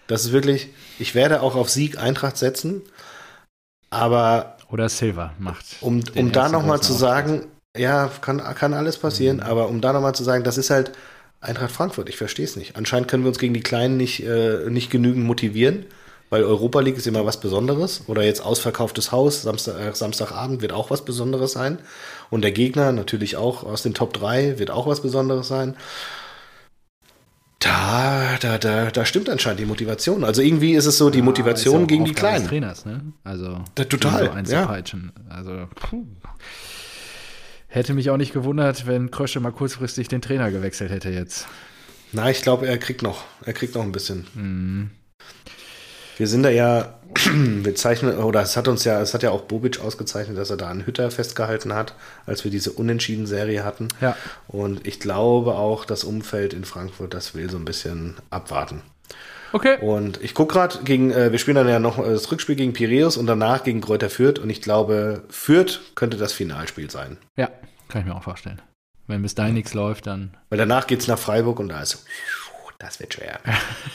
[0.07, 2.81] Das ist wirklich, ich werde auch auf Sieg Eintracht setzen,
[3.89, 4.57] aber.
[4.69, 5.65] Oder Silver macht.
[5.81, 9.43] Um, um da nochmal zu sagen, ja, kann, kann alles passieren, mhm.
[9.43, 10.91] aber um da nochmal zu sagen, das ist halt
[11.39, 12.75] Eintracht Frankfurt, ich verstehe es nicht.
[12.75, 15.85] Anscheinend können wir uns gegen die Kleinen nicht, äh, nicht genügend motivieren,
[16.29, 18.01] weil Europa League ist immer was Besonderes.
[18.07, 21.77] Oder jetzt ausverkauftes Haus, Samstag, äh, Samstagabend wird auch was Besonderes sein.
[22.31, 25.75] Und der Gegner natürlich auch aus den Top 3 wird auch was Besonderes sein.
[27.59, 30.23] Da, da, da, da stimmt anscheinend die Motivation.
[30.23, 32.47] Also irgendwie ist es so die Motivation ja gegen die Aufgabe des Kleinen.
[32.47, 33.13] Trainers, ne?
[33.23, 35.11] Also Da, total, so einzupeitschen.
[35.27, 36.05] Also puh.
[37.67, 41.47] hätte mich auch nicht gewundert, wenn Krösche mal kurzfristig den Trainer gewechselt hätte jetzt.
[42.11, 44.27] Na, ich glaube, er kriegt noch, er kriegt noch ein bisschen.
[44.35, 44.91] Mhm.
[46.17, 46.95] Wir sind da ja,
[47.33, 50.57] wir zeichnen, oder es hat uns ja, es hat ja auch Bobic ausgezeichnet, dass er
[50.57, 51.93] da einen Hütter festgehalten hat,
[52.25, 53.87] als wir diese Unentschieden-Serie hatten.
[54.01, 54.15] Ja.
[54.47, 58.81] Und ich glaube auch, das Umfeld in Frankfurt, das will so ein bisschen abwarten.
[59.53, 59.77] Okay.
[59.79, 62.73] Und ich gucke gerade gegen, äh, wir spielen dann ja noch äh, das Rückspiel gegen
[62.73, 64.39] Piräus und danach gegen Kräuter Fürth.
[64.39, 67.17] Und ich glaube, Fürth könnte das Finalspiel sein.
[67.37, 67.49] Ja,
[67.87, 68.61] kann ich mir auch vorstellen.
[69.07, 70.35] Wenn bis dahin nichts läuft, dann.
[70.49, 72.05] Weil danach geht es nach Freiburg und da ist,
[72.77, 73.39] das wird schwer.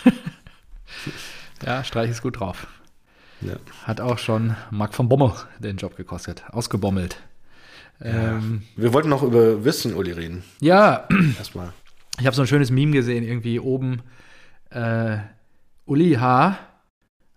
[1.64, 2.66] Ja, Streich ist gut drauf.
[3.40, 3.54] Ja.
[3.84, 6.44] Hat auch schon Marc von Bommel den Job gekostet.
[6.50, 7.16] Ausgebommelt.
[8.00, 10.42] Ja, ähm, Wir wollten noch über Wissen, Uli, reden.
[10.60, 11.06] ja
[11.38, 11.72] Erstmal.
[12.18, 14.02] ich habe so ein schönes Meme gesehen, irgendwie oben
[14.70, 15.18] äh,
[15.86, 16.56] Uli H.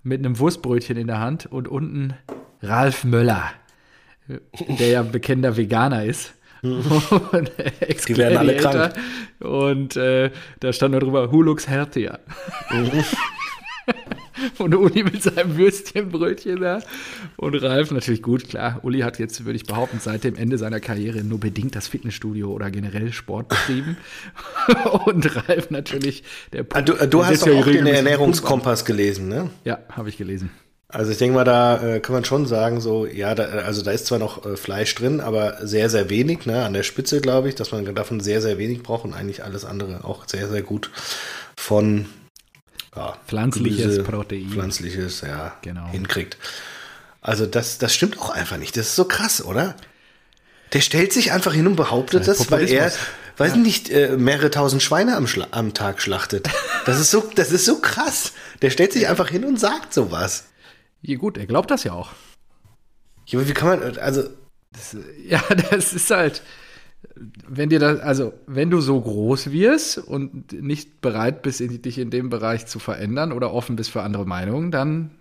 [0.04, 2.14] mit einem Wurstbrötchen in der Hand und unten
[2.62, 3.44] Ralf Möller,
[4.80, 6.34] der ja bekennender Veganer ist.
[6.64, 7.52] und
[8.08, 8.94] Die werden alle krank.
[9.40, 12.20] Und äh, da stand nur drüber, who looks healthier?
[14.58, 16.82] Und Uli mit seinem Würstchenbrötchen da.
[17.38, 18.80] Und Ralf natürlich gut, klar.
[18.84, 22.52] Uli hat jetzt, würde ich behaupten, seit dem Ende seiner Karriere nur bedingt das Fitnessstudio
[22.52, 23.98] oder generell Sport betrieben.
[25.06, 29.50] Und Ralf natürlich der Ah, du du hast doch ja auch den Ernährungskompass gelesen, ne?
[29.64, 30.50] Ja, habe ich gelesen.
[30.88, 33.92] Also ich denke mal, da äh, kann man schon sagen, so, ja, da, also da
[33.92, 36.64] ist zwar noch äh, Fleisch drin, aber sehr, sehr wenig, ne?
[36.64, 39.66] An der Spitze, glaube ich, dass man davon sehr, sehr wenig braucht und eigentlich alles
[39.66, 40.92] andere auch sehr, sehr gut
[41.58, 42.06] von
[42.96, 44.50] ja, Pflanzliches Protein.
[44.50, 45.88] Pflanzliches, ja, Genau.
[45.90, 46.38] hinkriegt.
[47.22, 48.78] Also das, das stimmt auch einfach nicht.
[48.78, 49.76] Das ist so krass, oder?
[50.74, 52.92] Der stellt sich einfach hin und behauptet Das das, weil er,
[53.38, 56.50] weiß nicht, äh, mehrere tausend Schweine am, Schla am Tag schlachtet.
[56.86, 58.34] Das ist so, das ist so krass.
[58.62, 60.46] Der stellt sich einfach hin und sagt sowas.
[61.02, 62.12] Ja, gut, er glaubt das ja auch.
[63.28, 64.24] Ja, aber wie kann man, also,
[65.28, 66.42] Ja, das ist halt,
[67.48, 72.10] wenn dir das, also wenn du so groß wirst und nicht bereit bist, dich in
[72.10, 75.12] dem Bereich zu verändern oder offen bist für andere Meinungen, dann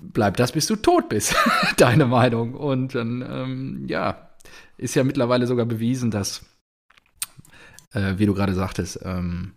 [0.00, 1.34] bleibt das, bis du tot bist,
[1.76, 2.54] deine Meinung.
[2.54, 4.30] Und dann, ähm, ja,
[4.76, 6.44] ist ja mittlerweile sogar bewiesen, dass,
[7.92, 9.52] äh, wie du gerade sagtest, ähm,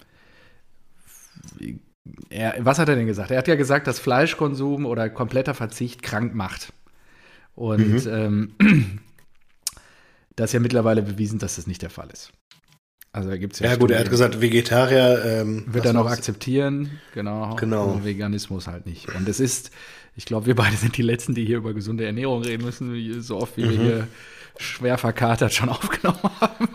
[2.30, 3.32] er, was hat er denn gesagt?
[3.32, 6.74] Er hat ja gesagt, dass Fleischkonsum oder kompletter Verzicht krank macht.
[7.56, 8.54] Und ähm,
[10.36, 12.32] das ist ja mittlerweile bewiesen, dass das nicht der Fall ist.
[13.12, 14.12] Also da gibt es ja, ja gut, er hat Studien.
[14.30, 17.56] gesagt, Vegetarier, ähm, wird er noch akzeptieren, genau.
[17.58, 17.92] Genau.
[17.92, 19.14] Und Veganismus halt nicht.
[19.16, 19.70] Und es ist,
[20.16, 23.38] ich glaube, wir beide sind die Letzten, die hier über gesunde Ernährung reden müssen, so
[23.38, 23.82] oft wie wir Mhm.
[23.84, 24.08] hier
[24.58, 26.68] schwer verkatert schon aufgenommen haben.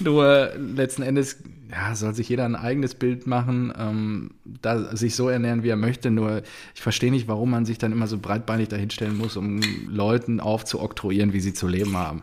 [0.00, 1.38] Nur letzten Endes,
[1.70, 5.76] ja, soll sich jeder ein eigenes Bild machen, ähm, da, sich so ernähren, wie er
[5.76, 6.10] möchte.
[6.10, 6.42] Nur
[6.74, 11.32] ich verstehe nicht, warum man sich dann immer so breitbeinig dahinstellen muss, um Leuten aufzuoktroyieren,
[11.32, 12.22] wie sie zu leben haben.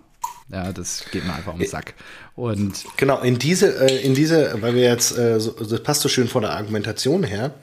[0.50, 1.94] Ja, das geht mir einfach um den Sack.
[2.36, 6.28] Und Genau, in diese, äh, in diese, weil wir jetzt, äh, das passt so schön
[6.28, 7.54] von der Argumentation her,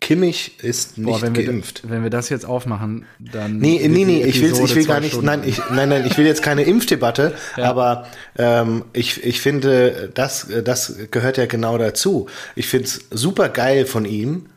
[0.00, 1.82] Kimmich ist nicht Boah, wenn wir, geimpft.
[1.88, 3.56] wenn wir das jetzt aufmachen, dann.
[3.56, 5.26] Nee, nee, nee, ich will, ich will gar nicht, Stunden.
[5.26, 7.64] nein, ich, nein, nein, ich will jetzt keine Impfdebatte, Ja.
[7.70, 12.26] aber ähm, ich, ich finde, das, das gehört ja genau dazu.
[12.54, 14.50] Ich finde es super geil von ihm,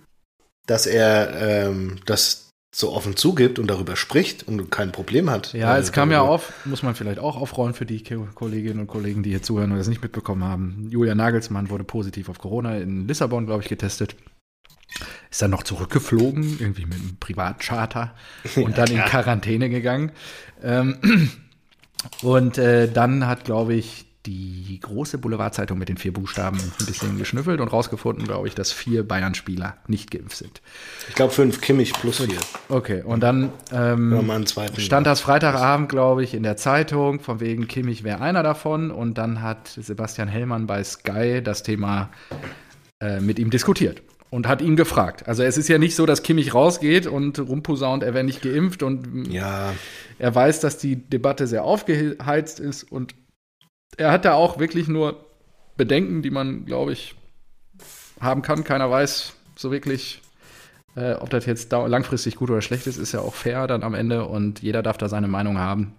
[0.67, 5.51] dass er ähm, das so offen zugibt und darüber spricht und kein Problem hat.
[5.53, 8.79] Ja, äh, es kam ja auf, muss man vielleicht auch aufrollen für die Ko- Kolleginnen
[8.79, 10.87] und Kollegen, die hier zuhören und das nicht mitbekommen haben.
[10.89, 14.15] Julia Nagelsmann wurde positiv auf Corona in Lissabon, glaube ich, getestet.
[15.29, 18.15] Ist dann noch zurückgeflogen, irgendwie mit einem Privatcharter
[18.55, 20.11] und dann in Quarantäne gegangen.
[20.63, 20.97] Ähm,
[22.21, 27.17] und äh, dann hat, glaube ich, die große Boulevardzeitung mit den vier Buchstaben ein bisschen
[27.17, 30.61] geschnüffelt und rausgefunden, glaube ich, dass vier Bayern-Spieler nicht geimpft sind.
[31.09, 32.37] Ich glaube fünf, Kimmich plus vier.
[32.69, 34.45] Okay, und dann ähm,
[34.77, 38.91] stand das Freitagabend, glaube ich, in der Zeitung, von wegen Kimmich wäre einer davon.
[38.91, 42.09] Und dann hat Sebastian Hellmann bei Sky das Thema
[42.99, 45.27] äh, mit ihm diskutiert und hat ihn gefragt.
[45.27, 48.81] Also es ist ja nicht so, dass Kimmich rausgeht und rumposaunt, er wäre nicht geimpft
[48.81, 49.73] und Ja,
[50.17, 53.13] er weiß, dass die Debatte sehr aufgeheizt ist und
[53.97, 55.25] er hat da auch wirklich nur
[55.77, 57.15] Bedenken, die man, glaube ich,
[58.19, 58.63] haben kann.
[58.63, 60.21] Keiner weiß so wirklich,
[60.95, 63.93] äh, ob das jetzt langfristig gut oder schlecht ist, ist ja auch fair dann am
[63.93, 65.93] Ende und jeder darf da seine Meinung haben.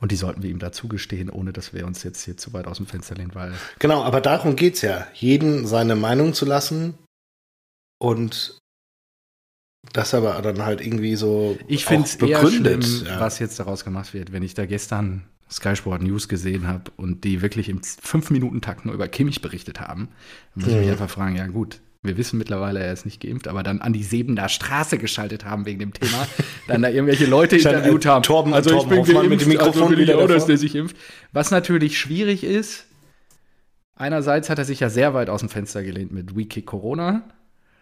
[0.00, 2.76] Und die sollten wir ihm dazugestehen, ohne dass wir uns jetzt hier zu weit aus
[2.76, 5.06] dem Fenster lehnen, weil genau, aber darum geht's ja.
[5.14, 6.94] Jeden seine Meinung zu lassen
[7.98, 8.58] und
[9.92, 13.20] das aber dann halt irgendwie so Ich finde es eher schlimm, ja.
[13.20, 17.24] was jetzt daraus gemacht wird, wenn ich da gestern Sky Sport News gesehen habe und
[17.24, 20.08] die wirklich im 5-Minuten-Takt nur über Kimmich berichtet haben,
[20.54, 20.92] dann muss ich mich mhm.
[20.92, 24.04] einfach fragen, ja gut, wir wissen mittlerweile, er ist nicht geimpft, aber dann an die
[24.04, 26.28] Sebener Straße geschaltet haben wegen dem Thema,
[26.68, 28.22] dann da irgendwelche Leute interviewt haben.
[28.22, 30.58] Torben, also Torben ich bin Hoffmann geimpft, mit dem Mikrofon also wieder auch, dass der
[30.58, 30.96] sich impft.
[31.32, 32.86] Was natürlich schwierig ist,
[33.96, 37.22] einerseits hat er sich ja sehr weit aus dem Fenster gelehnt mit We Kick Corona.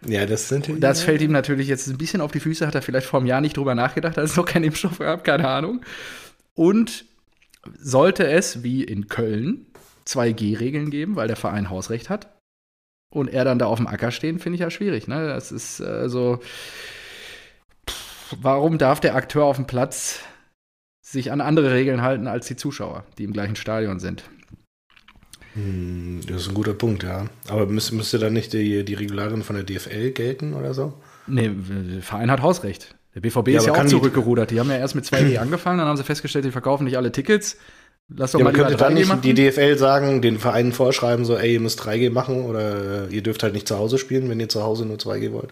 [0.05, 2.81] Ja, das sind Das fällt ihm natürlich jetzt ein bisschen auf die Füße, hat er
[2.81, 5.81] vielleicht vor einem Jahr nicht drüber nachgedacht, als es noch keinen Impfstoff gab, keine Ahnung.
[6.53, 7.05] Und
[7.77, 9.67] sollte es, wie in Köln,
[10.07, 12.37] 2G-Regeln geben, weil der Verein Hausrecht hat,
[13.09, 15.07] und er dann da auf dem Acker stehen, finde ich ja schwierig.
[15.07, 15.27] Ne?
[15.27, 16.39] Das ist äh, so.
[18.41, 20.19] warum darf der Akteur auf dem Platz
[21.01, 24.23] sich an andere Regeln halten als die Zuschauer, die im gleichen Stadion sind?
[25.53, 27.27] Hm, das ist ein guter Punkt, ja.
[27.47, 30.93] Aber müsste, müsste dann nicht die, die Regularien von der DFL gelten oder so?
[31.27, 32.96] Nee, der Verein hat Hausrecht.
[33.17, 34.51] Der BVB ja, ist ja auch zurückgerudert.
[34.51, 37.11] Die haben ja erst mit 2G angefangen, dann haben sie festgestellt, die verkaufen nicht alle
[37.11, 37.57] Tickets.
[38.09, 39.21] Lass doch ja, mal könnte dann nicht machen.
[39.21, 43.23] die DFL sagen, den Vereinen vorschreiben, so, ey, ihr müsst 3G machen oder äh, ihr
[43.23, 45.49] dürft halt nicht zu Hause spielen, wenn ihr zu Hause nur 2G wollt?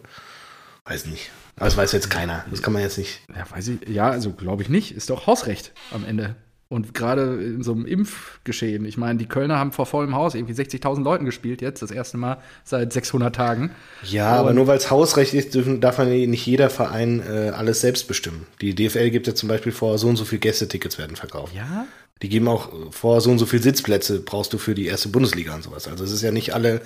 [0.85, 1.31] Weiß nicht.
[1.55, 2.45] Aber das weiß jetzt keiner.
[2.51, 3.21] Das kann man jetzt nicht.
[3.35, 3.89] Ja, weiß ich.
[3.89, 4.91] Ja, also glaube ich nicht.
[4.91, 6.35] Ist doch Hausrecht am Ende.
[6.67, 8.85] Und gerade in so einem Impfgeschehen.
[8.85, 12.17] Ich meine, die Kölner haben vor vollem Haus irgendwie 60.000 Leuten gespielt jetzt, das erste
[12.17, 13.69] Mal seit 600 Tagen.
[14.03, 17.49] Ja, Und aber nur weil es Hausrecht ist, dürfen, darf man nicht jeder Verein äh,
[17.49, 18.47] alles selbst bestimmen.
[18.61, 21.53] Die DFL gibt ja zum Beispiel vor, so und so viele Gästetickets werden verkauft.
[21.55, 21.85] Ja?
[22.23, 25.53] Die geben auch vor, so und so viele Sitzplätze brauchst du für die erste Bundesliga
[25.53, 25.87] und sowas.
[25.87, 26.81] Also es ist ja nicht alle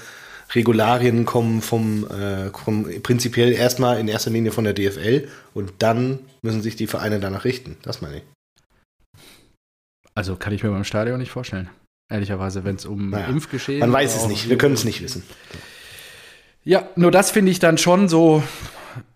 [0.54, 6.20] Regularien kommen vom, äh, kommen prinzipiell erstmal in erster Linie von der DFL und dann
[6.42, 7.78] müssen sich die Vereine danach richten.
[7.84, 8.24] Das meine ich.
[10.20, 11.70] Also kann ich mir beim Stadion nicht vorstellen.
[12.10, 15.24] Ehrlicherweise, wenn es um naja, Impfgeschehen Man weiß es nicht, wir können es nicht wissen.
[16.66, 18.44] Ja, nur das finde ich dann schon so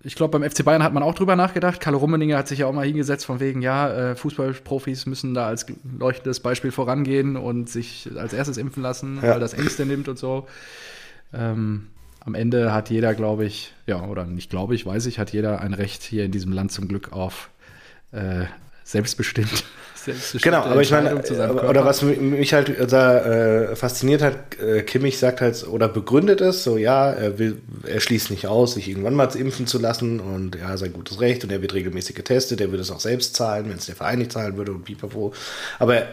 [0.01, 1.81] ich glaube, beim FC Bayern hat man auch drüber nachgedacht.
[1.81, 5.47] Karl Rummeninger hat sich ja auch mal hingesetzt von wegen, ja, äh, Fußballprofis müssen da
[5.47, 9.31] als leuchtendes Beispiel vorangehen und sich als erstes impfen lassen, ja.
[9.31, 10.47] weil das Ängste nimmt und so.
[11.33, 11.87] Ähm,
[12.21, 15.59] am Ende hat jeder, glaube ich, ja, oder nicht glaube ich, weiß ich, hat jeder
[15.59, 17.49] ein Recht hier in diesem Land zum Glück auf
[18.13, 18.45] äh,
[18.85, 19.65] selbstbestimmt
[20.41, 25.41] Genau, aber ich meine, oder was mich halt da äh, fasziniert hat, äh, Kimmich sagt
[25.41, 29.33] halt oder begründet es, so ja, er will, er schließt nicht aus, sich irgendwann mal
[29.35, 32.81] impfen zu lassen und ja, sein gutes Recht und er wird regelmäßig getestet, er würde
[32.81, 35.33] es auch selbst zahlen, wenn es der Verein nicht zahlen würde und pipapo.
[35.79, 36.03] Aber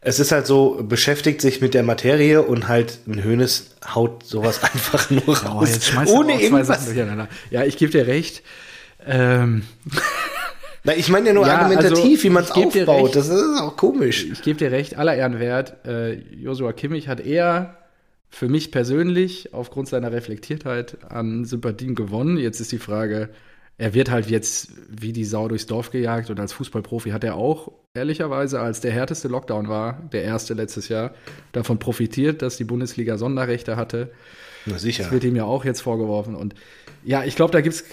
[0.00, 4.62] es ist halt so, beschäftigt sich mit der Materie und halt ein Hönes haut sowas
[4.74, 5.92] einfach nur raus.
[6.06, 6.88] Oh, ohne irgendwas.
[7.50, 8.42] Ja, ich gebe dir recht.
[9.06, 9.62] Ähm.
[10.84, 13.14] Na, ich meine ja nur ja, argumentativ, also, wie man es aufbaut.
[13.14, 14.26] Das ist auch komisch.
[14.32, 15.86] Ich gebe dir recht, aller Ehrenwert.
[15.86, 17.78] Äh, Joshua Kimmich hat eher
[18.30, 22.36] für mich persönlich aufgrund seiner Reflektiertheit an Sympathien gewonnen.
[22.36, 23.28] Jetzt ist die Frage,
[23.78, 27.36] er wird halt jetzt wie die Sau durchs Dorf gejagt und als Fußballprofi hat er
[27.36, 31.12] auch ehrlicherweise, als der härteste Lockdown war, der erste letztes Jahr,
[31.52, 34.10] davon profitiert, dass die Bundesliga Sonderrechte hatte.
[34.66, 35.04] Na sicher.
[35.04, 36.34] Das wird ihm ja auch jetzt vorgeworfen.
[36.34, 36.54] Und
[37.04, 37.84] ja, ich glaube, da gibt es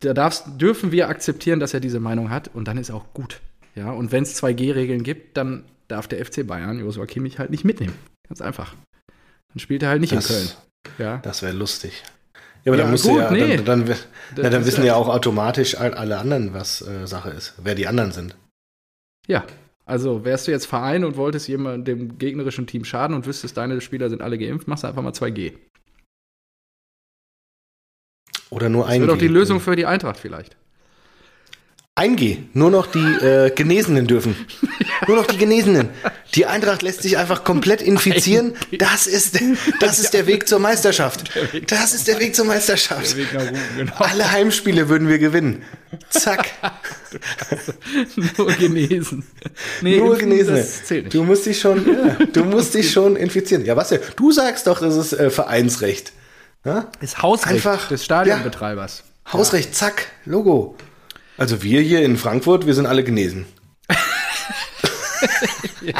[0.00, 3.40] da darfst, dürfen wir akzeptieren, dass er diese Meinung hat und dann ist auch gut.
[3.74, 7.64] Ja, und wenn es 2G-Regeln gibt, dann darf der FC Bayern Josua Kimmich halt nicht
[7.64, 7.94] mitnehmen.
[8.28, 8.74] Ganz einfach.
[9.52, 10.48] Dann spielt er halt nicht das, in Köln.
[10.98, 11.18] Ja.
[11.18, 12.02] Das wäre lustig.
[12.64, 13.56] Ja, aber ja, dann, musst gut, ja, nee.
[13.58, 13.96] dann, dann,
[14.36, 18.12] ja, dann wissen ja auch automatisch alle anderen, was äh, Sache ist, wer die anderen
[18.12, 18.36] sind.
[19.28, 19.44] Ja,
[19.84, 23.80] also wärst du jetzt Verein und wolltest jemand dem gegnerischen Team schaden und wüsstest, deine
[23.80, 25.52] Spieler sind alle geimpft, machst du einfach mal 2G.
[28.50, 30.56] Oder nur ein Das wäre doch die Lösung für die Eintracht vielleicht.
[31.98, 32.36] Ein G.
[32.52, 34.36] Nur noch die äh, Genesenen dürfen.
[35.08, 35.88] Nur noch die Genesenen.
[36.34, 38.52] Die Eintracht lässt sich einfach komplett infizieren.
[38.78, 39.40] Das ist,
[39.80, 41.30] das ist der Weg zur Meisterschaft.
[41.68, 43.16] Das ist der Weg zur Meisterschaft.
[43.32, 43.92] Genau.
[43.96, 45.62] Alle Heimspiele würden wir gewinnen.
[46.10, 46.50] Zack.
[48.36, 49.24] Nur genesen.
[49.80, 50.64] Nee, Nur genesen.
[51.08, 53.64] Du musst dich schon, ja, du musst dich schon infizieren.
[53.64, 54.00] Ja, was denn?
[54.16, 56.12] Du sagst doch, das ist äh, Vereinsrecht.
[56.66, 56.90] Ja?
[57.00, 59.04] Ist Hausrecht Einfach, des Stadionbetreibers.
[59.26, 60.76] Ja, Hausrecht, zack, Logo.
[61.38, 63.46] Also wir hier in Frankfurt, wir sind alle genesen.
[65.82, 65.94] ja,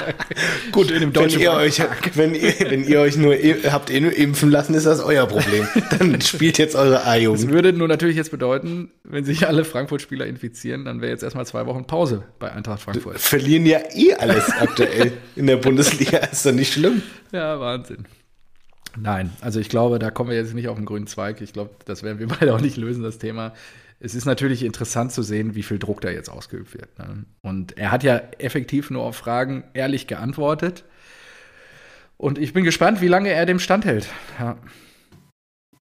[0.72, 1.80] Gut, in dem wenn ihr, euch,
[2.14, 3.36] wenn, ihr, wenn ihr euch nur
[3.70, 5.68] habt eh impfen lassen, ist das euer Problem.
[5.96, 7.44] Dann spielt jetzt eure A-Jugend.
[7.44, 11.46] Das würde nur natürlich jetzt bedeuten, wenn sich alle Frankfurt-Spieler infizieren, dann wäre jetzt erstmal
[11.46, 13.20] zwei Wochen Pause bei Eintracht Frankfurt.
[13.20, 17.02] Verlieren ja eh alles aktuell in der Bundesliga, ist doch nicht schlimm.
[17.30, 18.06] Ja, Wahnsinn.
[18.98, 21.40] Nein, also ich glaube, da kommen wir jetzt nicht auf den grünen Zweig.
[21.40, 23.54] Ich glaube, das werden wir beide auch nicht lösen, das Thema.
[23.98, 26.98] Es ist natürlich interessant zu sehen, wie viel Druck da jetzt ausgeübt wird.
[26.98, 27.24] Ne?
[27.42, 30.84] Und er hat ja effektiv nur auf Fragen ehrlich geantwortet.
[32.18, 34.08] Und ich bin gespannt, wie lange er dem standhält.
[34.38, 34.58] Ja.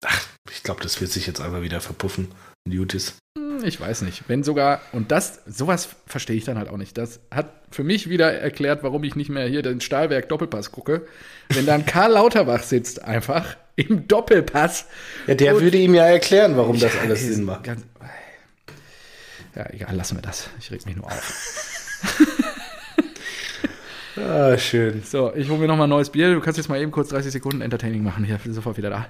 [0.04, 2.28] Ach, ich glaube, das wird sich jetzt einfach wieder verpuffen.
[2.68, 3.16] Jutis.
[3.62, 4.24] Ich weiß nicht.
[4.28, 6.98] Wenn sogar, und das, sowas verstehe ich dann halt auch nicht.
[6.98, 11.06] Das hat für mich wieder erklärt, warum ich nicht mehr hier den Stahlwerk Doppelpass gucke.
[11.50, 14.86] Wenn dann Karl Lauterbach sitzt, einfach im Doppelpass.
[15.26, 17.64] Ja, der würde ihm ja erklären, warum das alles Sinn macht.
[17.64, 17.82] ganz-
[19.54, 20.48] Ja, egal, lassen wir das.
[20.60, 21.58] Ich reg mich nur auf.
[24.16, 25.02] Ah, schön.
[25.04, 26.34] So, ich hole mir nochmal ein neues Bier.
[26.34, 28.24] Du kannst jetzt mal eben kurz 30 Sekunden Entertaining machen.
[28.24, 29.06] Ich bin sofort wieder da.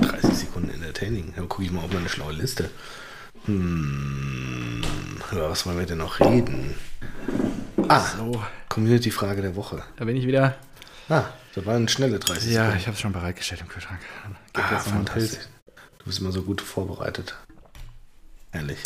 [0.00, 1.32] 30 Sekunden Entertaining.
[1.34, 2.70] Dann gucke ich mal auf meine schlaue Liste.
[3.46, 4.82] Hm,
[5.32, 6.74] über was wollen wir denn noch reden?
[7.88, 9.82] Ah, So, Community-Frage der Woche.
[9.96, 10.56] da bin ich wieder.
[11.08, 12.78] Ah, das waren schnelle 30 Ja, Sekunden.
[12.78, 14.00] ich habe es schon bereitgestellt im Kühlschrank.
[14.54, 15.44] Gib Ah, jetzt fantastisch.
[15.98, 17.34] Du bist immer so gut vorbereitet.
[18.52, 18.78] Ehrlich.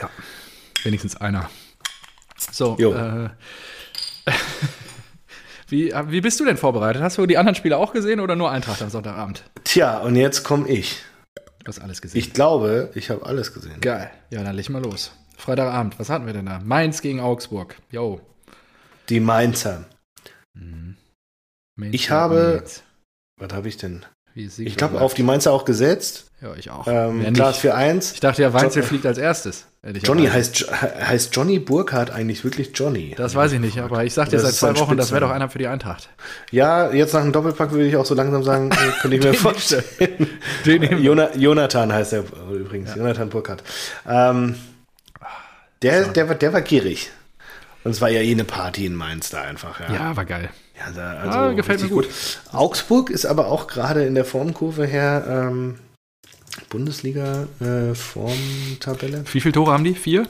[0.00, 0.10] Ja,
[0.82, 1.48] wenigstens einer.
[2.52, 3.30] So, äh,
[5.68, 7.00] wie, wie bist du denn vorbereitet?
[7.02, 9.44] Hast du die anderen Spiele auch gesehen oder nur Eintracht am Sonntagabend?
[9.64, 10.98] Tja, und jetzt komme ich.
[11.64, 12.18] Du hast alles gesehen.
[12.18, 13.80] Ich glaube, ich habe alles gesehen.
[13.80, 14.10] Geil.
[14.30, 15.12] Ja, dann leg mal los.
[15.36, 16.60] Freitagabend, was hatten wir denn da?
[16.60, 17.76] Mainz gegen Augsburg.
[17.90, 18.20] Jo.
[19.08, 19.84] Die Mainzer.
[20.54, 22.82] Mainz Ich habe- Mainz.
[23.40, 24.04] Was habe ich denn?
[24.36, 26.30] Ich glaube, auf die Mainzer auch gesetzt.
[26.42, 26.86] Ja, ich auch.
[26.88, 27.60] Ähm, Wer Glas nicht?
[27.60, 28.12] für 1.
[28.14, 29.66] Ich dachte ja, Weinzel Jo- fliegt als erstes.
[30.02, 33.14] Johnny heißt, heißt Johnny Burkhardt eigentlich wirklich Johnny?
[33.16, 35.48] Das weiß ich nicht, aber ich sagte seit ist zwei Wochen, das wäre doch einer
[35.50, 36.08] für die Eintracht.
[36.50, 39.34] Ja, jetzt nach dem Doppelpack würde ich auch so langsam sagen, äh, könnte ich mir
[39.34, 39.84] vorstellen.
[40.64, 40.76] Wir.
[40.98, 43.62] Jona, Jonathan heißt er übrigens, Jonathan Burkhardt.
[44.08, 44.56] Ähm,
[45.82, 47.10] der, der, war, der war gierig.
[47.84, 49.80] Und es war ja eh eine Party in Mainz da einfach.
[49.80, 50.48] Ja, Ja, war geil.
[50.78, 52.40] Ja da, also Ah, gefällt mir richtig gut.
[52.52, 55.78] Augsburg ist aber auch gerade in der Formkurve her ähm,
[56.70, 59.24] Bundesliga-Formtabelle.
[59.32, 59.94] Wie viele Tore haben die?
[59.94, 60.26] Vier?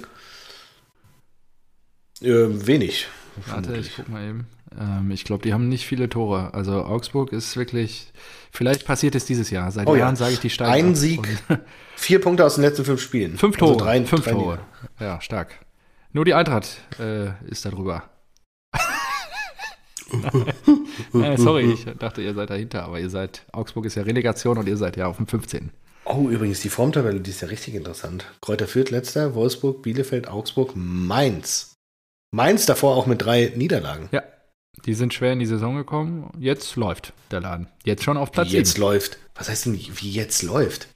[2.20, 3.08] Äh, wenig.
[3.46, 4.46] Warte, ich guck mal eben.
[4.78, 6.54] Ähm, ich glaube, die haben nicht viele Tore.
[6.54, 8.12] Also Augsburg ist wirklich.
[8.52, 9.70] Vielleicht passiert es dieses Jahr.
[9.72, 10.00] Seit Oh ja.
[10.04, 10.88] Jahren sage ich die steigen.
[10.90, 10.94] Ein.
[10.94, 11.26] Sieg,
[11.96, 13.36] vier Punkte aus den letzten fünf Spielen.
[13.36, 13.84] Fünf Also Tore.
[13.84, 14.58] drei- fünf drei Tore.
[15.00, 15.58] Ja, stark.
[16.12, 16.68] Nur die Eintracht
[17.00, 18.04] äh, ist da drüber.
[21.14, 23.44] Äh, sorry, ich dachte, ihr seid dahinter, aber ihr seid.
[23.52, 25.70] Augsburg ist ja Relegation und ihr seid ja auf dem 15.
[26.06, 28.26] Oh, übrigens, die Formtabelle, die ist ja richtig interessant.
[28.42, 31.74] Kräuter Fürth letzter, Wolfsburg, Bielefeld, Augsburg, Mainz.
[32.30, 34.08] Mainz davor auch mit drei Niederlagen.
[34.12, 34.22] Ja.
[34.84, 36.30] Die sind schwer in die Saison gekommen.
[36.38, 37.68] Jetzt läuft der Laden.
[37.84, 38.82] Jetzt schon auf Platz Wie jetzt sieben.
[38.82, 39.18] läuft.
[39.34, 40.88] Was heißt denn, wie jetzt läuft?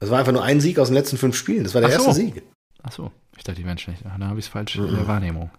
[0.00, 1.64] Das war einfach nur ein Sieg aus den letzten fünf Spielen.
[1.64, 2.06] Das war der Ach so.
[2.08, 2.42] erste Sieg.
[2.82, 4.02] Ach so, ich dachte, die wären schlecht.
[4.06, 5.50] Ach, Dann habe ich es falsch in der Wahrnehmung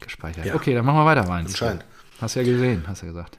[0.00, 0.46] gespeichert.
[0.46, 0.54] Ja.
[0.54, 1.50] Okay, dann machen wir weiter, Mainz.
[1.50, 1.84] Anscheinend.
[2.20, 3.36] Hast ja gesehen, hast ja gesagt.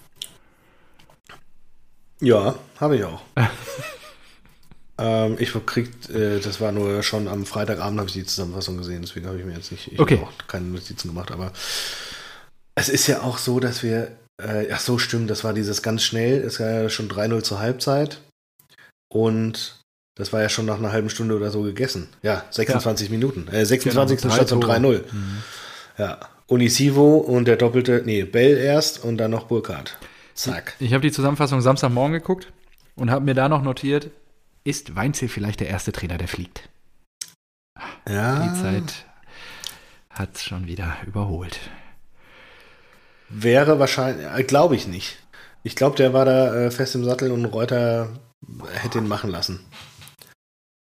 [2.21, 3.21] Ja, habe ich auch.
[4.97, 9.01] ähm, ich kriegt, äh, das war nur schon am Freitagabend habe ich die Zusammenfassung gesehen,
[9.01, 10.17] deswegen habe ich mir jetzt nicht, ich Okay.
[10.17, 11.51] habe auch keine Notizen gemacht, aber
[12.75, 16.03] es ist ja auch so, dass wir, äh, ach so, stimmt, das war dieses ganz
[16.03, 18.21] schnell, es war ja schon 3-0 zur Halbzeit
[19.09, 19.79] und
[20.15, 22.09] das war ja schon nach einer halben Stunde oder so gegessen.
[22.21, 23.47] Ja, 26 Minuten.
[23.47, 24.21] Äh, 26.
[24.21, 24.81] Genau, statt zum drei 3-0.
[24.81, 25.03] Tore.
[25.13, 25.43] Mhm.
[25.97, 26.19] Ja.
[26.49, 29.97] Unisivo und der doppelte, nee, Bell erst und dann noch Burkhardt.
[30.33, 30.75] Zack.
[30.79, 32.51] Ich habe die Zusammenfassung Samstagmorgen geguckt
[32.95, 34.09] und habe mir da noch notiert,
[34.63, 36.67] ist Weinzel vielleicht der erste Trainer, der fliegt?
[38.07, 38.47] Ja.
[38.47, 39.05] Die Zeit
[40.09, 41.59] hat schon wieder überholt.
[43.29, 45.17] Wäre wahrscheinlich, äh, glaube ich nicht.
[45.63, 48.09] Ich glaube, der war da äh, fest im Sattel und Reuter
[48.73, 49.59] hätte ihn machen lassen.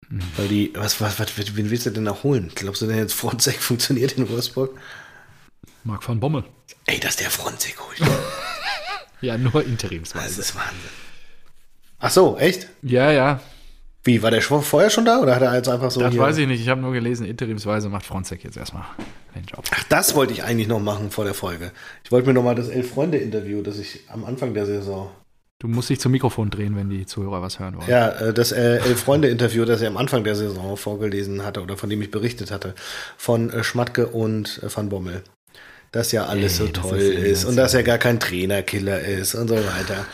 [0.08, 0.22] Mhm.
[0.36, 2.50] Weil die, was, was, was, wen willst du denn noch holen?
[2.54, 4.70] Glaubst du denn jetzt Fronzek funktioniert in Wolfsburg?
[5.88, 6.44] Marc van Bommel.
[6.84, 7.98] Ey, dass der Fronzek holt.
[9.20, 10.40] Ja, nur Das interimsweise.
[10.40, 10.78] ist Wahnsinn.
[11.98, 12.68] Ach so, echt?
[12.82, 13.40] Ja, ja,
[14.04, 16.46] Wie, war der vorher schon da oder hat er jetzt einfach so das weiß ich
[16.46, 16.60] nicht.
[16.60, 18.84] Ich habe nur gelesen, interimsweise macht Fronzek jetzt erstmal
[19.34, 19.64] den Job.
[19.74, 21.72] Ach, das wollte ich eigentlich noch machen vor der Folge.
[22.04, 25.10] Ich wollte mir noch mal das Elf-Freunde-Interview, das ich am Anfang der Saison
[25.60, 27.90] Du musst dich zum Mikrofon drehen, wenn die Zuhörer was hören wollen.
[27.90, 31.90] Ja, äh, das äh, Elf-Freunde-Interview, das er am Anfang der Saison vorgelesen hatte oder von
[31.90, 32.76] dem ich berichtet hatte,
[33.16, 35.24] von äh, Schmatke und Van Bommel.
[35.92, 39.34] Dass ja alles Ey, so toll ist ist, und dass er gar kein Trainerkiller ist
[39.34, 40.06] und so weiter.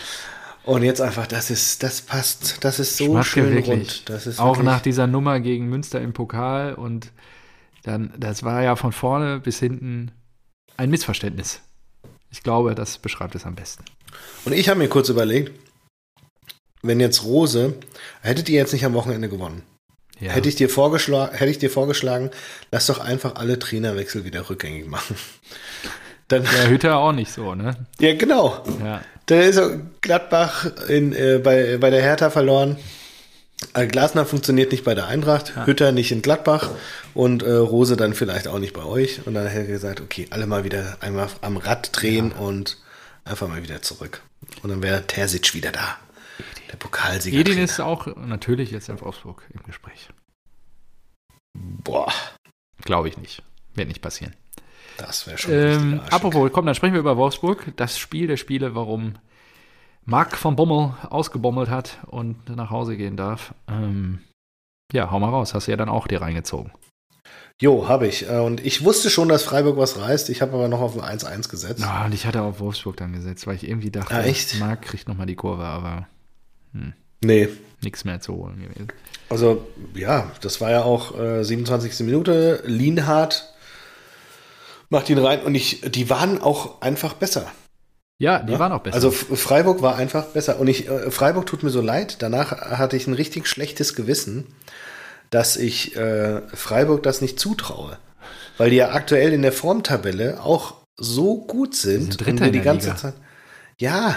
[0.65, 4.09] Und jetzt einfach, das ist, das passt, das ist so Schmatke schön rund.
[4.09, 7.11] Das ist Auch nach dieser Nummer gegen Münster im Pokal und
[7.83, 10.11] dann, das war ja von vorne bis hinten
[10.77, 11.61] ein Missverständnis.
[12.31, 13.85] Ich glaube, das beschreibt es am besten.
[14.45, 15.53] Und ich habe mir kurz überlegt,
[16.83, 17.75] wenn jetzt Rose,
[18.23, 19.63] hättet ihr jetzt nicht am Wochenende gewonnen,
[20.25, 20.33] Ja.
[20.33, 22.31] hätte, ich dir vorgeschlagen, hätte ich dir vorgeschlagen,
[22.71, 25.17] lass doch einfach alle Trainerwechsel wieder rückgängig machen.
[26.29, 27.77] Dann, Der Hütter auch nicht so, ne?
[28.01, 28.65] ja, genau.
[28.83, 29.03] Ja.
[29.27, 29.61] Da ist
[30.01, 32.79] Gladbach in, äh, bei, bei der Hertha verloren.
[33.75, 36.71] Äh, Glasner funktioniert nicht bei der Eintracht, Hütter nicht in Gladbach
[37.13, 39.27] und äh, Rose dann vielleicht auch nicht bei euch.
[39.27, 42.79] Und dann hätte er gesagt, okay, alle mal wieder einmal am Rad drehen und
[43.27, 44.23] einfach mal wieder zurück.
[44.63, 45.99] Und dann wäre Terzic wieder da.
[46.75, 47.39] Der Pokalsieger.
[47.39, 50.09] Edin ist auch natürlich jetzt in Wolfsburg im Gespräch.
[51.57, 52.13] Boah,
[52.83, 53.45] Glaube ich nicht.
[53.75, 54.35] Wird nicht passieren.
[54.99, 57.73] das wäre schon Ähm, apropos, komm, dann sprechen wir über Wolfsburg.
[57.77, 59.15] Das Spiel der Spiele, warum
[60.05, 63.55] Marc von Bommel ausgebommelt hat und nach Hause gehen darf.
[63.69, 64.19] Ähm,
[64.93, 65.55] ja, hau mal raus.
[65.55, 66.73] Hast du ja dann auch dir reingezogen.
[67.63, 68.29] Jo, habe ich.
[68.29, 70.29] Äh, Und ich wusste schon, dass Freiburg was reißt.
[70.29, 71.83] Ich habe aber noch auf ein 1-1 gesetzt.
[71.83, 74.59] Ja, und ich hatte auf Wolfsburg dann gesetzt, weil ich irgendwie dachte, echt?
[74.59, 76.09] Marc kriegt nochmal die Kurve, aber
[77.23, 77.49] Nee.
[77.83, 78.89] nichts mehr zu holen gewesen.
[79.31, 82.01] Also, ja, das war ja auch äh, 27.
[82.07, 82.63] Minute.
[82.67, 83.53] Lienhardt
[84.91, 87.51] macht ihn rein und ich, die waren auch einfach besser.
[88.19, 88.59] Ja, die Ja?
[88.59, 88.95] waren auch besser.
[88.95, 90.61] Also Freiburg war einfach besser.
[90.61, 92.17] Und ich, äh, Freiburg tut mir so leid.
[92.21, 94.47] Danach hatte ich ein richtig schlechtes Gewissen,
[95.31, 97.99] dass ich äh, Freiburg das nicht zutraue.
[98.57, 102.13] Weil die ja aktuell in der Formtabelle auch so gut sind.
[102.13, 102.99] sind Dritter und wir die ganze Liga.
[102.99, 103.15] Zeit.
[103.81, 104.17] Ja,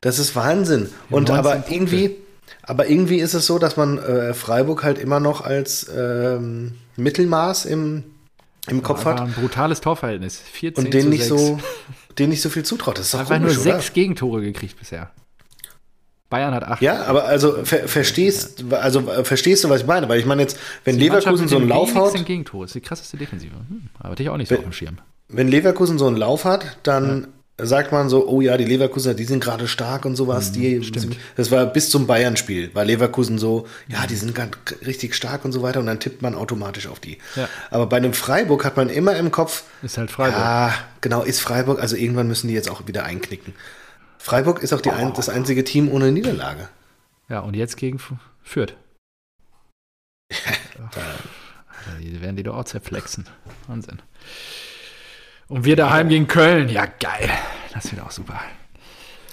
[0.00, 0.88] das ist Wahnsinn.
[1.10, 1.74] Und 19 aber Punkte.
[1.74, 2.16] irgendwie,
[2.62, 7.64] aber irgendwie ist es so, dass man äh, Freiburg halt immer noch als ähm, Mittelmaß
[7.66, 8.04] im,
[8.68, 10.38] im Kopf hat ein brutales Torverhältnis.
[10.52, 11.28] 14 und denen nicht 6.
[11.28, 11.58] so,
[12.18, 12.98] denen nicht so viel zutraut.
[12.98, 13.74] Das ist doch Einfach nur komisch, oder?
[13.80, 15.10] sechs Gegentore gekriegt bisher.
[16.30, 16.82] Bayern hat acht.
[16.82, 20.10] Ja, aber also ver verstehst, also äh, verstehst du, was ich meine?
[20.10, 22.64] Weil ich meine jetzt, wenn Leverkusen so einen Lauf hat, Gegentore.
[22.64, 23.54] Das ist die krasseste Defensive.
[23.54, 24.98] Hm, aber hatte ich auch nicht so Wenn- auf dem Schirm.
[25.28, 27.28] wenn Leverkusen so einen Lauf hat, dann
[27.60, 30.52] sagt man so, oh ja, die Leverkusener, die sind gerade stark und sowas.
[30.52, 31.16] die, Mhm, stimmt.
[31.36, 34.56] Das war bis zum Bayern-Spiel, war Leverkusen so, ja, die sind ganz
[34.86, 37.18] richtig stark und so weiter und dann tippt man automatisch auf die.
[37.34, 37.48] Ja.
[37.70, 40.38] Aber bei einem Freiburg hat man immer im Kopf, Ist halt Freiburg.
[40.38, 43.54] ja, genau, ist Freiburg, also irgendwann müssen die jetzt auch wieder einknicken.
[44.18, 46.68] Freiburg ist auch die ein, das einzige Team ohne Niederlage.
[47.28, 47.98] Ja, und jetzt gegen
[48.42, 48.74] Fürth.
[52.00, 53.26] Die werden die doch auch zerflexen.
[53.66, 54.00] Wahnsinn.
[55.48, 56.68] Und wir daheim gegen Köln.
[56.68, 57.30] Ja, geil.
[57.72, 58.40] Das wird auch super.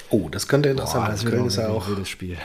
[0.09, 1.25] Oh, das könnte interessant das sein.
[1.31, 2.37] wird Köln ist ja ein auch wildes Spiel.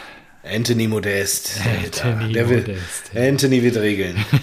[0.42, 1.60] Anthony Modest.
[1.84, 3.10] Anthony der will, Modest.
[3.14, 4.24] Anthony wird regeln.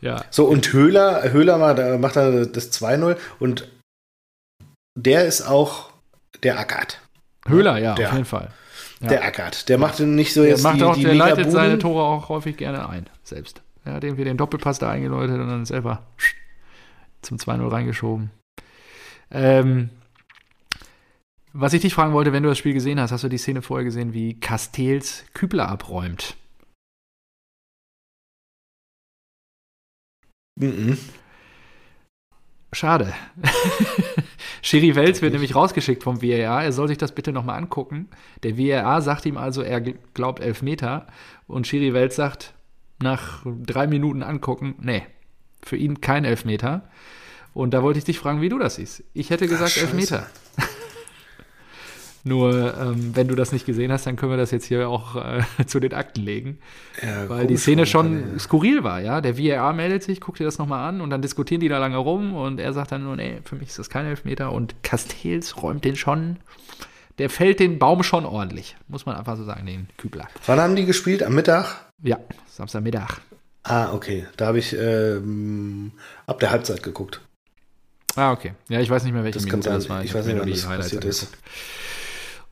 [0.00, 3.68] Ja, So, und Höhler, Höhler macht, da macht er das 2-0 und
[4.96, 5.92] der ist auch,
[6.42, 6.98] der ackert.
[7.46, 8.48] Höhler, ja, Der- auf jeden Fall.
[9.00, 9.06] Ja.
[9.10, 9.68] Der ackert.
[9.68, 12.28] Der macht nicht so Der jetzt macht die, auch, die der leitet seine Tore auch
[12.30, 13.62] häufig gerne ein, selbst.
[13.84, 16.02] Er hat irgendwie den Doppelpass da eingeläutet und dann selber
[17.22, 18.30] zum 2-0 reingeschoben.
[19.30, 19.90] Ähm,
[21.54, 23.62] was ich dich fragen wollte, wenn du das Spiel gesehen hast, hast du die Szene
[23.62, 26.36] vorher gesehen, wie Castells Kübler abräumt?
[30.58, 30.98] Mhm.
[32.74, 33.12] Schade.
[34.62, 36.64] Schiri Wels wird nämlich rausgeschickt vom VAR.
[36.64, 38.08] Er soll sich das bitte nochmal angucken.
[38.42, 41.06] Der VAR sagt ihm also, er gl- glaubt Elfmeter.
[41.46, 42.54] Und Schiri Wels sagt
[43.02, 45.02] nach drei Minuten angucken, nee,
[45.64, 46.82] für ihn kein Elfmeter.
[47.54, 49.02] Und da wollte ich dich fragen, wie du das siehst.
[49.12, 49.86] Ich hätte gesagt Scheiße.
[49.86, 50.26] Elfmeter.
[52.24, 55.16] Nur, ähm, wenn du das nicht gesehen hast, dann können wir das jetzt hier auch
[55.16, 56.58] äh, zu den Akten legen.
[57.02, 59.20] Ja, Weil die Szene schon kann skurril war, ja.
[59.20, 61.96] Der VAR meldet sich, guckt dir das nochmal an und dann diskutieren die da lange
[61.96, 65.60] rum und er sagt dann nur, nee, für mich ist das kein Elfmeter und Castells
[65.60, 66.36] räumt den schon,
[67.18, 70.24] der fällt den Baum schon ordentlich, muss man einfach so sagen, den Kübler.
[70.24, 71.24] er- Wann haben die gespielt?
[71.24, 71.86] Am Mittag?
[72.04, 73.20] Ja, Samstagmittag.
[73.64, 74.26] Ah, okay.
[74.36, 75.92] Da habe ich ähm,
[76.26, 77.20] ab der Halbzeit geguckt.
[78.16, 78.54] Ah, okay.
[78.68, 80.02] Ja, ich weiß nicht mehr, welche Das Minute das war.
[80.04, 81.22] Ich hab weiß nicht, wann die das Highlights passiert ist.
[81.24, 81.42] angeguckt.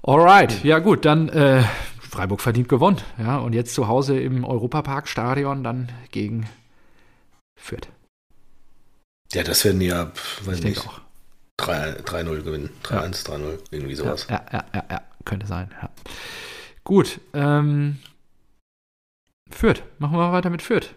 [0.03, 1.63] Alright, ja gut, dann äh,
[2.01, 6.49] Freiburg verdient gewonnen, ja, und jetzt zu Hause im Europapark-Stadion dann gegen
[7.61, 7.89] Fürth.
[9.33, 10.11] Ja, das werden ja,
[10.45, 11.01] weiß Ich nicht, auch.
[11.59, 12.71] 3 3-0 gewinnen.
[12.85, 14.27] 3-1, 3-0, irgendwie sowas.
[14.31, 15.71] Ja, ja, ja, ja, könnte sein.
[15.83, 15.91] Ja.
[16.83, 17.99] Gut, ähm,
[19.51, 19.83] Fürth.
[19.99, 20.95] Machen wir mal weiter mit Fürth.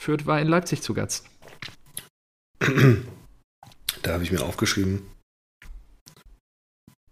[0.00, 1.26] Fürth war in Leipzig zu Gast.
[4.02, 5.02] Da habe ich mir aufgeschrieben,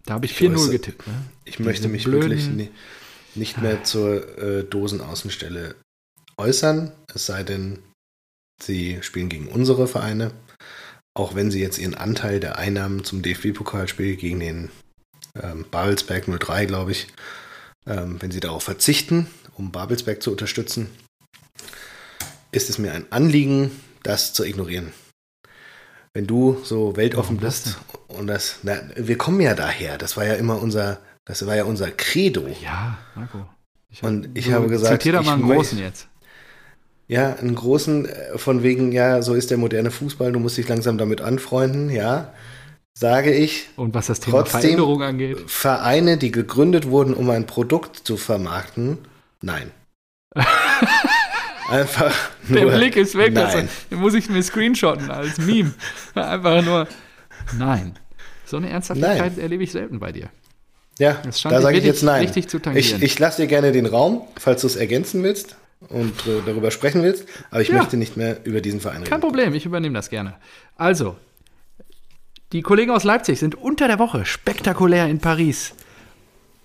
[0.07, 1.07] Da habe ich Ich 4-0 weiß, getippt.
[1.07, 1.12] Ne?
[1.45, 2.70] ich möchte Diese mich blöden- wirklich ni-
[3.34, 5.74] nicht mehr zur äh, Dosenaußenstelle
[6.39, 7.78] äußern, es sei denn,
[8.62, 10.32] sie spielen gegen unsere Vereine.
[11.14, 14.70] Auch wenn sie jetzt ihren Anteil der Einnahmen zum DFB-Pokalspiel gegen den
[15.34, 17.09] ähm, Babelsberg 03, glaube ich,
[17.86, 20.89] ähm, wenn sie darauf verzichten, um Babelsberg zu unterstützen,
[22.59, 23.70] ist es mir ein Anliegen,
[24.02, 24.92] das zu ignorieren.
[26.12, 27.78] Wenn du so weltoffen Warum das bist
[28.09, 31.64] und das, na, wir kommen ja daher, das war ja immer unser, das war ja
[31.64, 32.46] unser Credo.
[32.62, 33.46] Ja, Marco.
[33.90, 36.09] Ich Und ich habe gesagt, Zitier da mal einen großen jetzt.
[37.06, 40.68] Ja, einen großen, äh, von wegen, ja, so ist der moderne Fußball, du musst dich
[40.68, 42.34] langsam damit anfreunden, ja,
[42.98, 45.38] sage ich, Und was das Thema Trotzdem- Veränderung angeht.
[45.50, 48.98] Vereine, die gegründet wurden, um ein Produkt zu vermarkten,
[49.40, 49.70] nein.
[51.68, 52.14] Einfach
[52.48, 53.32] Der nur, Blick ist weg.
[53.34, 53.44] Nein.
[53.44, 55.72] Also, den muss ich mir screenshotten als Meme.
[56.14, 56.86] Einfach nur,
[57.58, 57.98] nein.
[58.44, 60.30] So eine Ernsthaftigkeit erlebe ich selten bei dir.
[60.98, 62.22] Ja, da sage ich jetzt nein.
[62.22, 62.96] richtig zu tangieren.
[62.96, 65.56] ich ich lasse dir gerne den Raum, falls du es ergänzen willst
[65.90, 67.76] und äh, darüber sprechen willst, aber ich Ja.
[67.76, 69.20] möchte nicht mehr über diesen Verein Kein reden.
[69.20, 70.34] Problem, ich übernehme das gerne.
[70.76, 71.16] Also,
[72.52, 75.74] die Kollegen aus Leipzig sind unter der Woche spektakulär in Paris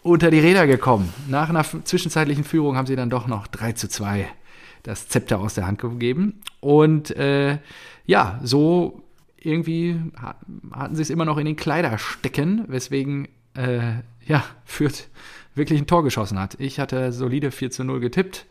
[0.01, 1.13] unter die Räder gekommen.
[1.27, 4.27] Nach einer zwischenzeitlichen Führung haben sie dann doch noch 3 zu 2
[4.83, 6.41] das Zepter aus der Hand gegeben.
[6.59, 7.57] Und äh,
[8.05, 9.01] ja, so
[9.37, 10.35] irgendwie ha-
[10.71, 15.09] hatten sie es immer noch in den Kleider stecken, weswegen äh, ja, Fürth
[15.55, 16.55] wirklich ein Tor geschossen hat.
[16.59, 18.45] Ich hatte solide 4 zu 0 getippt.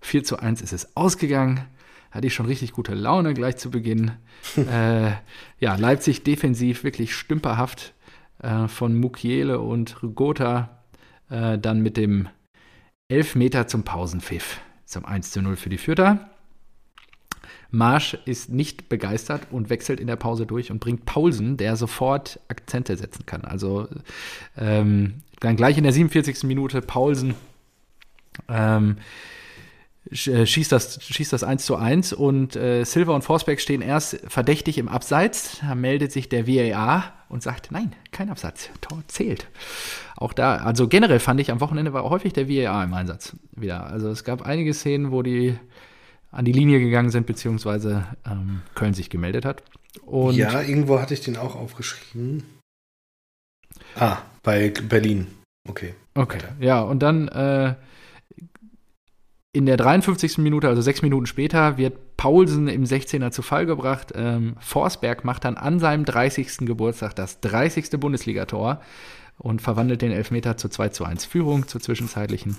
[0.00, 1.60] 4 zu 1 ist es ausgegangen.
[2.10, 4.12] Hatte ich schon richtig gute Laune gleich zu Beginn.
[4.56, 5.12] äh,
[5.58, 7.94] ja, Leipzig defensiv wirklich stümperhaft
[8.40, 10.82] äh, von Mukiele und Rugota.
[11.30, 12.28] Äh, dann mit dem
[13.08, 14.60] Elfmeter zum Pausenpfiff
[14.92, 16.30] zum 1 zu 0 für die Fürther.
[17.70, 22.38] Marsch ist nicht begeistert und wechselt in der Pause durch und bringt Paulsen, der sofort
[22.48, 23.44] Akzente setzen kann.
[23.44, 23.88] Also
[24.58, 26.44] ähm, dann gleich in der 47.
[26.44, 27.34] Minute Paulsen
[28.48, 29.02] ähm, äh,
[30.10, 34.78] schießt, das, schießt das 1 zu 1 und äh, Silva und Forsberg stehen erst verdächtig
[34.78, 35.58] im Abseits.
[35.60, 39.48] Da meldet sich der VAR und sagt, nein, kein Absatz, Tor zählt.
[40.16, 43.86] Auch da, also generell fand ich, am Wochenende war häufig der VAR im Einsatz wieder.
[43.86, 45.56] Also es gab einige Szenen, wo die
[46.30, 49.62] an die Linie gegangen sind, beziehungsweise ähm, Köln sich gemeldet hat.
[50.04, 52.44] Und ja, irgendwo hatte ich den auch aufgeschrieben.
[53.96, 55.26] Ah, bei Berlin.
[55.68, 55.94] Okay.
[56.14, 57.74] Okay, ja, und dann äh,
[59.52, 60.38] in der 53.
[60.38, 64.12] Minute, also sechs Minuten später, wird Paulsen im 16er zu Fall gebracht.
[64.14, 66.58] Ähm, Forsberg macht dann an seinem 30.
[66.60, 67.90] Geburtstag das 30.
[68.00, 68.80] Bundesligator
[69.38, 72.56] und verwandelt den Elfmeter zur 2 zu 1 Führung, zur zwischenzeitlichen.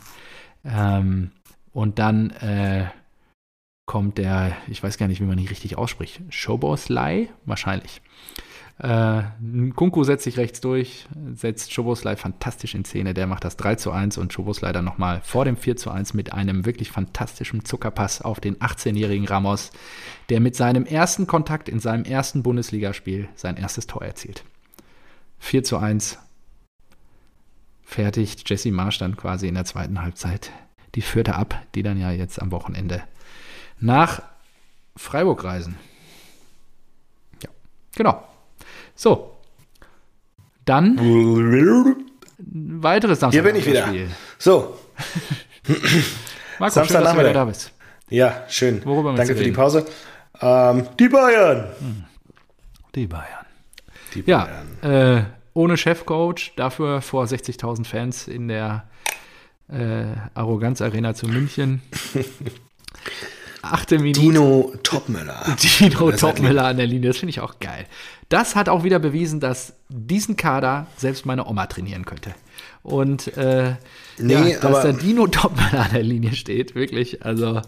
[0.63, 1.31] Ähm,
[1.71, 2.85] und dann äh,
[3.85, 7.29] kommt der, ich weiß gar nicht, wie man ihn richtig ausspricht, Schoboslai?
[7.45, 8.01] Wahrscheinlich.
[8.79, 9.23] Äh,
[9.75, 13.13] Kunku setzt sich rechts durch, setzt Schoboslai fantastisch in Szene.
[13.13, 16.13] Der macht das 3 zu 1 und Schoboslai dann nochmal vor dem 4 zu 1
[16.13, 19.71] mit einem wirklich fantastischen Zuckerpass auf den 18-jährigen Ramos,
[20.29, 24.43] der mit seinem ersten Kontakt in seinem ersten Bundesligaspiel sein erstes Tor erzielt.
[25.39, 26.17] 4 zu 1.
[27.83, 30.51] Fertigt Jesse Marsch dann quasi in der zweiten Halbzeit
[30.95, 33.03] die vierte ab, die dann ja jetzt am Wochenende
[33.79, 34.21] nach
[34.95, 35.77] Freiburg reisen.
[37.41, 37.49] Ja,
[37.95, 38.23] genau.
[38.95, 39.37] So.
[40.65, 40.97] Dann
[42.37, 43.41] weiteres Samstag.
[43.43, 43.89] Hier bin ich wieder.
[44.39, 44.77] So,
[46.59, 47.71] Marco, schön, dass du wieder da bist.
[48.09, 48.83] ja, schön.
[48.85, 49.51] Worüber Danke für die?
[49.51, 49.85] Pause.
[50.41, 51.67] Ähm, die Bayern.
[52.95, 53.45] Die Bayern.
[54.13, 54.49] Die Ja,
[54.81, 55.17] Bayern.
[55.17, 55.23] äh,
[55.53, 58.85] ohne Chefcoach, dafür vor 60.000 Fans in der
[59.69, 61.81] äh, Arroganz Arena zu München.
[63.61, 64.19] Achte Minute.
[64.19, 65.55] Dino Topmüller.
[65.79, 67.85] Dino Topmüller an der Linie, das finde ich auch geil.
[68.33, 72.33] Das hat auch wieder bewiesen, dass diesen Kader selbst meine Oma trainieren könnte.
[72.81, 73.75] Und äh,
[74.17, 77.23] Nee, ja, dass aber- der Dino Topmüller an der Linie steht, wirklich.
[77.23, 77.61] Also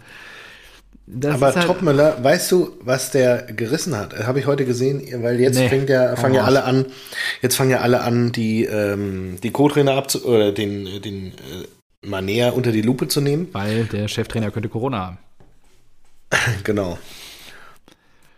[1.24, 4.18] Aber halt, Topmüller, weißt du, was der gerissen hat?
[4.26, 5.70] Habe ich heute gesehen, weil jetzt Nee.
[5.70, 6.86] fängt ja, fangen Hau ja alle an,
[7.44, 12.24] jetzt fangen ja alle an, die, ähm, die Co-Trainer abzu oder den, den äh, mal
[12.24, 13.50] näher unter die Lupe zu nehmen.
[13.52, 15.18] weil der Cheftrainer könnte Corona haben.
[16.64, 16.98] Genau.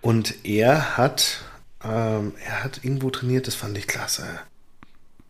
[0.01, 1.39] Und er hat,
[1.84, 4.23] ähm, er hat irgendwo trainiert, das fand ich klasse.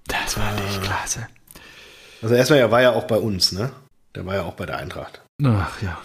[0.08, 1.28] Das war nicht klasse.
[2.22, 3.72] Also erstmal, er war ja auch bei uns, ne?
[4.16, 5.22] Der war ja auch bei der Eintracht.
[5.44, 6.00] Ach ja.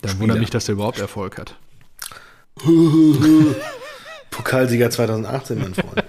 [0.00, 1.56] Dann wundert mich, dass der überhaupt Erfolg hat.
[4.30, 6.04] Pokalsieger 2018, mein Freund.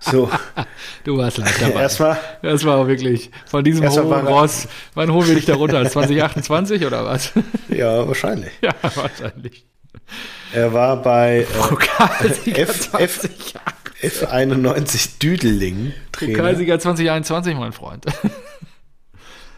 [0.00, 0.30] So,
[1.04, 1.80] Du warst live dabei.
[1.82, 4.68] erstmal, Das war auch wirklich von diesem hohen war Ross.
[4.94, 5.84] Wann holen wir dich da runter?
[5.88, 7.32] 2028 oder was?
[7.68, 8.52] ja, wahrscheinlich.
[8.60, 9.66] ja, wahrscheinlich.
[10.52, 13.54] Er war bei äh, Pokalsieger F- F- 20,
[14.02, 15.92] F91 Düdeling.
[16.12, 18.04] Pokalsieger 2021, mein Freund.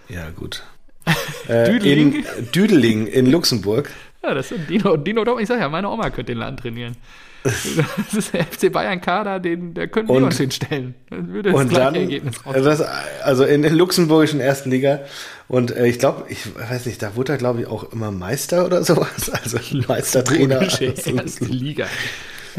[0.09, 0.63] Ja, gut.
[1.49, 2.25] Äh, Düdeling?
[2.39, 3.91] In Düdeling in Luxemburg.
[4.23, 4.97] Ja, das ist Dino.
[4.97, 6.97] Dino, ich sag ja, meine Oma könnte den Laden trainieren.
[7.43, 10.95] Das ist der FC Bayern Kader, den, der können wir uns hinstellen.
[11.11, 12.81] Dann würde das Und dann, Ergebnis das,
[13.23, 15.01] also in der luxemburgischen ersten Liga.
[15.49, 18.65] Und äh, ich glaube, ich weiß nicht, da wurde er, glaube ich, auch immer Meister
[18.65, 19.31] oder sowas.
[19.43, 20.61] Also Meistertrainer.
[20.61, 21.87] Luxemburgische erste Liga.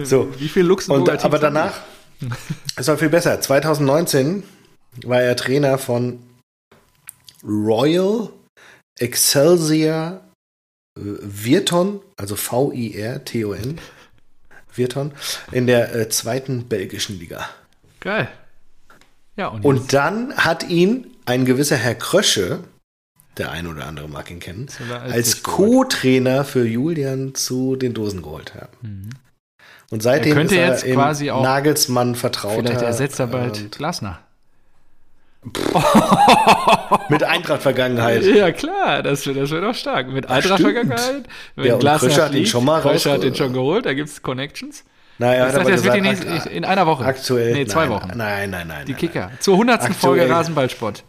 [0.01, 0.29] So.
[0.37, 1.79] Wie viel Luxemburger Und, aber danach,
[2.75, 3.39] es war viel besser.
[3.39, 4.43] 2019
[5.05, 6.19] war er Trainer von
[7.43, 8.29] Royal
[8.99, 10.21] Excelsior
[10.95, 13.79] Virton, also V-I-R-T-O-N,
[14.77, 15.11] Virton,
[15.51, 17.47] in der äh, zweiten belgischen Liga.
[17.99, 18.27] Geil.
[19.35, 22.59] Ja, und, Und dann hat ihn ein gewisser Herr Krösche,
[23.37, 24.67] der ein oder andere mag ihn kennen,
[25.09, 28.53] als Co-Trainer für Julian zu den Dosen geholt.
[28.55, 28.67] Ja.
[29.89, 32.59] Und seitdem Er könnte ist er jetzt quasi auch- Nagelsmann vertraut.
[32.65, 34.19] vielleicht ersetzt er bald Glasner.
[37.09, 38.23] Mit Eintracht-Vergangenheit.
[38.23, 40.07] Ja, klar, das wäre das wär doch stark.
[40.07, 41.23] Mit Eintracht-Vergangenheit.
[41.57, 44.21] Ja, und Kröscher hat ihn schon mal Kröscher hat den schon geholt, da gibt es
[44.21, 44.83] Connections.
[45.19, 47.05] Naja, Das, heißt, das wird die nächste, in einer Woche.
[47.05, 47.53] aktuell.
[47.53, 48.11] Nee, zwei nein, Wochen.
[48.15, 48.85] Nein, nein, nein.
[48.87, 49.31] Die nein, Kicker.
[49.39, 49.75] Zur 100.
[49.81, 49.93] Aktuell.
[49.93, 51.03] Folge Rasenballsport.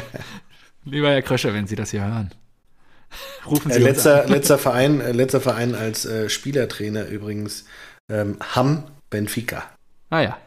[0.84, 2.30] Lieber Herr Kröscher, wenn Sie das hier hören.
[3.46, 4.28] Rufen Äh, Sie uns letzter, an.
[4.30, 7.66] letzter, Verein, äh, letzter Verein als äh, Spielertrainer übrigens
[8.10, 9.64] ähm, Ham Benfica.
[10.08, 10.38] Ah ja.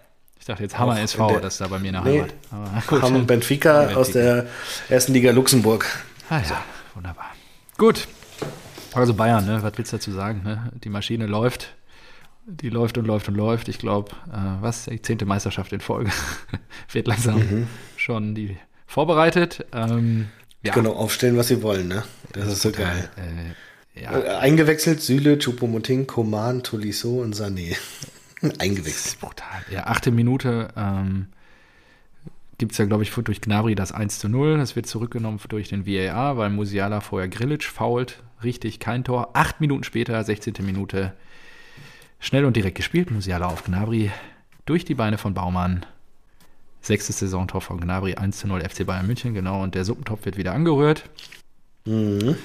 [0.44, 2.18] Ich dachte jetzt Hammer SV, der- das ist da bei mir in der Nee.
[2.20, 2.34] Heimat.
[2.52, 3.02] Aber gut.
[3.02, 3.98] Ham Benfica Benfica.
[3.98, 4.46] aus der
[4.90, 5.86] ersten Liga Luxemburg.
[6.30, 6.62] Ah ja,
[6.96, 7.28] wunderbar.
[7.78, 8.10] Gut.
[8.94, 9.64] Also Bayern, ne?
[9.64, 10.42] was willst du dazu sagen?
[10.44, 10.70] Ne?
[10.84, 11.74] Die Maschine läuft.
[12.46, 13.70] Die läuft und läuft und läuft.
[13.70, 14.84] Ich glaube, äh, was?
[14.84, 16.12] Die zehnte Meisterschaft in Folge.
[16.92, 17.68] Wird langsam Mhm.
[17.96, 19.66] schon die vorbereitet.
[19.72, 20.28] Ähm,
[20.62, 20.74] ja.
[20.74, 22.04] Genau, aufstellen, was sie wollen, ne?
[22.34, 23.10] Das ist so geil.
[23.96, 27.78] Äh, ja, Äh, Eingewechselt Süle, Choupo-Moting, Coman, Tolisso und Sané.
[28.60, 29.20] Eingewechselt.
[29.20, 29.64] brutal.
[29.72, 31.28] Ja, achte Minute ähm,
[32.58, 34.58] gibt es ja, glaube ich, durch Gnabry das 1 zu 0.
[34.58, 38.22] Das wird zurückgenommen durch den VAR, weil Musiala vorher Grilic fault.
[38.44, 39.30] Richtig, kein Tor.
[39.34, 40.54] Acht Minuten später, 16.
[40.62, 41.14] Minute,
[42.20, 43.12] schnell und direkt gespielt.
[43.12, 44.12] Musiala auf Gnabry
[44.66, 45.86] durch die Beine von Baumann.
[46.82, 49.64] Sechstes Saisontor von Gnabry, 1 zu 0 FC Bayern München, genau.
[49.64, 51.10] Und der Suppentopf wird wieder angerührt.
[51.86, 52.36] Mhm.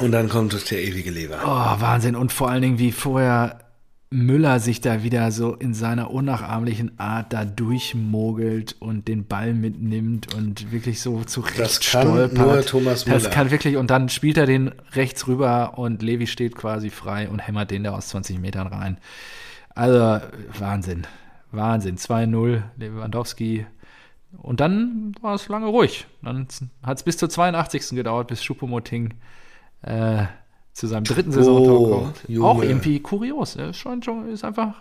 [0.00, 1.40] Und dann kommt der ewige Leber.
[1.44, 2.14] Oh, Wahnsinn.
[2.14, 3.69] Und vor allen Dingen, wie vorher
[4.12, 10.34] Müller sich da wieder so in seiner unnachahmlichen Art da durchmogelt und den Ball mitnimmt
[10.34, 12.36] und wirklich so zurecht Das kann stolpert.
[12.38, 13.34] nur Thomas Das Müller.
[13.34, 17.38] kann wirklich, und dann spielt er den rechts rüber und Levi steht quasi frei und
[17.38, 18.98] hämmert den da aus 20 Metern rein.
[19.76, 20.26] Also,
[20.58, 21.06] Wahnsinn.
[21.52, 21.96] Wahnsinn.
[21.96, 23.64] 2-0, Lewandowski.
[24.38, 26.06] Und dann war es lange ruhig.
[26.22, 26.48] Dann
[26.82, 27.90] hat es bis zur 82.
[27.90, 29.14] gedauert, bis Schuppomoting
[29.82, 30.24] äh,
[30.80, 32.16] zu seinem dritten Saisontor Oh, kommt.
[32.26, 32.46] Junge.
[32.48, 33.54] Auch irgendwie kurios.
[33.56, 33.68] Ne?
[33.70, 34.74] Ist schon, schon, ist einfach.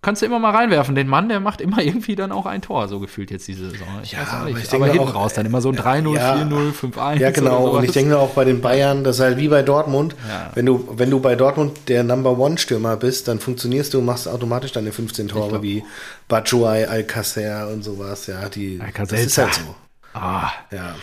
[0.00, 0.94] Kannst du immer mal reinwerfen.
[0.94, 3.86] Den Mann, der macht immer irgendwie dann auch ein Tor, so gefühlt jetzt diese Saison.
[4.04, 6.36] Ich Ja, aber ich aber denke hinten auch- raus dann immer so ein 3-0, Ja.
[6.36, 7.18] 4-0, 5-1.
[7.20, 7.70] Ja, genau.
[7.70, 10.14] Und ich denke auch bei den Bayern, das ist halt wie bei Dortmund.
[10.28, 10.50] Ja.
[10.54, 14.28] Wenn, du, wenn du bei Dortmund der Number One-Stürmer bist, dann funktionierst du und machst
[14.28, 15.82] automatisch deine 15 Tore wie
[16.28, 18.28] Batshuayi, Alcacer und sowas.
[18.28, 19.16] Ja, die, Alcacer.
[19.16, 19.74] das ist halt so.
[20.14, 20.94] Ah, Ja.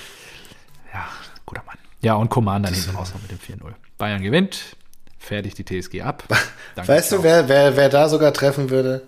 [2.06, 3.74] Ja, und Coman dann hinten raus noch mit dem 4-0.
[3.98, 4.78] Bayern gewinnt,
[5.18, 6.24] fertigt die TSG ab.
[6.76, 9.08] Danke, Weißt du, wer, wer, wer da sogar treffen würde?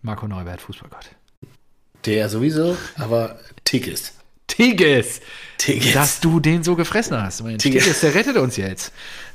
[0.00, 1.10] Marco Neubert, Fußballgott.
[2.06, 4.14] Der sowieso, aber Tigges.
[4.46, 5.20] Tigges!
[5.58, 5.92] Tigges.
[5.92, 7.44] Dass du den so gefressen hast.
[7.44, 7.62] Tigges.
[7.62, 8.94] Tigges, der rettet uns jetzt.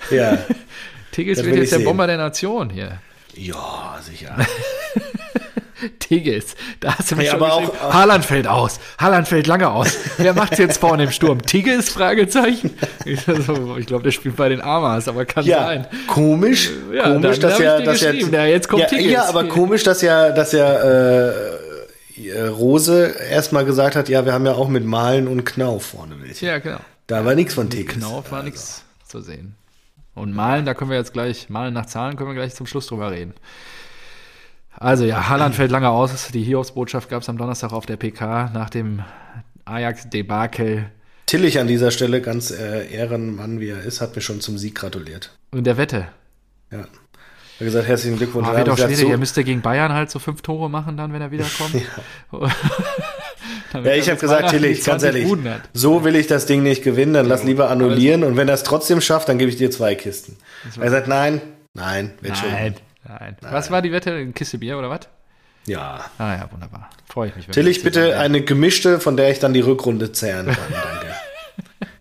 [0.09, 0.39] Ja.
[1.11, 1.85] Tigges wird jetzt der sehen.
[1.85, 2.99] Bomber der Nation hier.
[3.35, 4.35] ja, sicher.
[5.99, 8.79] Tigges, da hast du mich schon aber auch- Haaland fällt aus.
[8.99, 9.97] Haaland fällt lange aus.
[10.17, 11.41] Wer macht's jetzt vorne im Sturm?
[11.41, 11.89] Tigges?
[11.89, 12.71] Fragezeichen.
[13.05, 15.87] Ich, so, ich glaube, der spielt bei den Amas, aber kann Ja, sein.
[16.07, 19.11] komisch, Ja, komisch, dass ja, dass ja, ja, jetzt kommt ja, Tigges.
[19.11, 21.29] ja, aber komisch, dass ja, dass ja äh,
[22.17, 26.15] äh, Rose erstmal gesagt hat, ja, wir haben ja auch mit Malen und Knauf vorne
[26.21, 26.45] welche.
[26.45, 26.79] Ja, genau.
[27.07, 27.95] Da war nichts von Tigges.
[27.95, 29.55] Knauf war nichts zu sehen.
[30.15, 32.85] Und Malen, da können wir jetzt gleich, Malen nach Zahlen können wir gleich zum Schluss
[32.87, 33.33] drüber reden.
[34.83, 36.27] Also ja, Haaland fällt lange aus.
[36.33, 39.01] Die Hiobsbotschaft gab es am Donnerstag auf der PK nach dem
[39.63, 40.85] Ajax-Debakel.
[41.25, 44.75] Tillich an dieser Stelle, ganz äh, Ehrenmann wie er ist, hat mir schon zum Sieg
[44.75, 45.31] gratuliert.
[45.51, 46.09] Und der Wette.
[46.69, 46.79] Ja.
[46.79, 46.87] Er hat
[47.59, 48.47] gesagt, herzlichen Glückwunsch.
[48.49, 49.05] Oh, wird gesagt, schwierig.
[49.05, 51.75] Er so, müsste gegen Bayern halt so fünf Tore machen, dann, wenn er wiederkommt.
[53.73, 56.83] Ja, er ich habe gesagt, Tillich, ganz 20 ehrlich, so will ich das Ding nicht
[56.83, 59.71] gewinnen, dann lass lieber annullieren und wenn er es trotzdem schafft, dann gebe ich dir
[59.71, 60.37] zwei Kisten.
[60.79, 61.41] Er sagt, nein,
[61.73, 62.49] nein, wird schon.
[63.07, 64.13] Nein, nein, Was war die Wette?
[64.13, 65.01] Eine Kiste Bier oder was?
[65.65, 66.05] Ja.
[66.17, 66.89] Ah ja, wunderbar.
[67.07, 67.47] Freue ich mich.
[67.47, 70.55] wir das bitte zusammen- eine gemischte, von der ich dann die Rückrunde zehren kann.
[70.71, 71.15] Danke.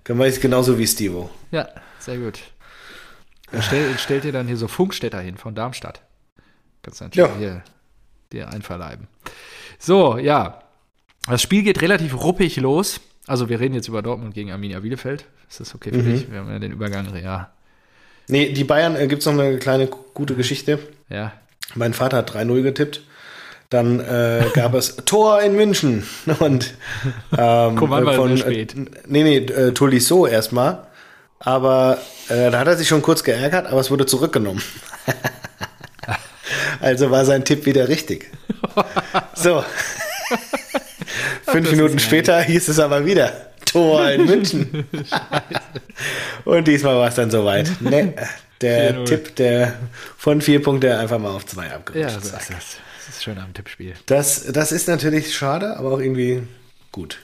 [0.04, 1.30] Können wir jetzt genauso wie Stevo.
[1.52, 1.68] Ja,
[2.00, 2.40] sehr gut.
[3.52, 6.00] Er stell, stellt dir dann hier so Funkstätter hin von Darmstadt.
[6.82, 7.36] Kannst du natürlich Ja.
[7.38, 7.62] hier
[8.32, 9.06] dir einverleiben.
[9.78, 10.62] So, ja.
[11.28, 13.00] Das Spiel geht relativ ruppig los.
[13.28, 15.26] Also wir reden jetzt über Dortmund gegen Arminia Bielefeld.
[15.48, 16.12] Ist das okay für Mhm.
[16.12, 16.30] dich?
[16.32, 17.52] Wir haben ja den Übergang, ja.
[18.28, 20.78] Nee, die Bayern, äh, gibt's noch eine kleine gute Geschichte.
[21.08, 21.32] Ja.
[21.74, 23.02] Mein Vater hat 3-0 getippt.
[23.70, 26.06] Dann äh, gab es Tor in München.
[26.38, 26.74] Und
[27.36, 28.74] ähm, von, sehr spät.
[28.74, 30.86] Äh, nee, nee, äh, Tolisso erstmal.
[31.38, 31.98] Aber
[32.28, 34.62] äh, da hat er sich schon kurz geärgert, aber es wurde zurückgenommen.
[36.80, 38.30] also war sein Tipp wieder richtig.
[39.34, 39.64] So.
[41.46, 44.84] Fünf Minuten später hieß es aber wieder Tor in München.
[46.44, 47.70] Und diesmal war es dann soweit.
[47.80, 48.12] Nee,
[48.60, 49.04] der 4-0.
[49.06, 49.74] Tipp der
[50.16, 52.02] von vier Punkte einfach mal auf zwei abgerutscht.
[52.02, 52.48] Ja, so ist das.
[52.48, 53.94] Das ist schön am Tippspiel.
[54.06, 56.42] Das, das ist natürlich schade, aber auch irgendwie
[56.92, 57.18] gut.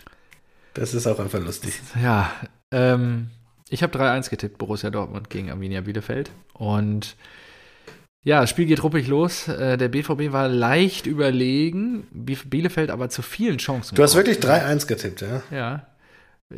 [0.74, 1.74] Das ist auch einfach lustig.
[2.02, 2.30] Ja,
[2.72, 3.30] ähm,
[3.68, 6.30] ich habe 3-1 getippt, Borussia Dortmund gegen Arminia Bielefeld.
[6.54, 7.16] Und
[8.24, 9.46] Ja, das Spiel geht ruppig los.
[9.48, 13.94] Äh, Der BVB war leicht überlegen, Bielefeld aber zu vielen Chancen.
[13.94, 15.42] Du hast wirklich 3-1 getippt, ja?
[15.50, 15.86] Ja.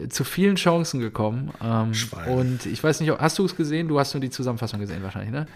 [0.09, 1.51] Zu vielen Chancen gekommen.
[1.63, 1.93] Ähm,
[2.33, 3.89] und ich weiß nicht, hast du es gesehen?
[3.89, 5.47] Du hast nur die Zusammenfassung gesehen wahrscheinlich, ne?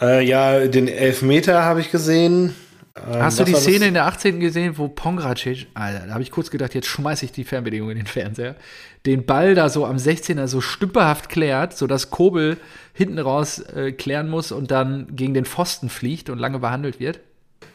[0.00, 2.54] Äh, ja, den Elfmeter habe ich gesehen.
[2.94, 3.62] Ähm, Hast du die das?
[3.62, 4.40] Szene in der 18.
[4.40, 7.96] gesehen, wo Pongracic, Alter, da habe ich kurz gedacht, jetzt schmeiße ich die Fernbedienung in
[7.96, 8.54] den Fernseher,
[9.06, 12.58] den Ball da so am 16er so stümperhaft klärt, sodass Kobel
[12.92, 17.20] hinten raus äh, klären muss und dann gegen den Pfosten fliegt und lange behandelt wird?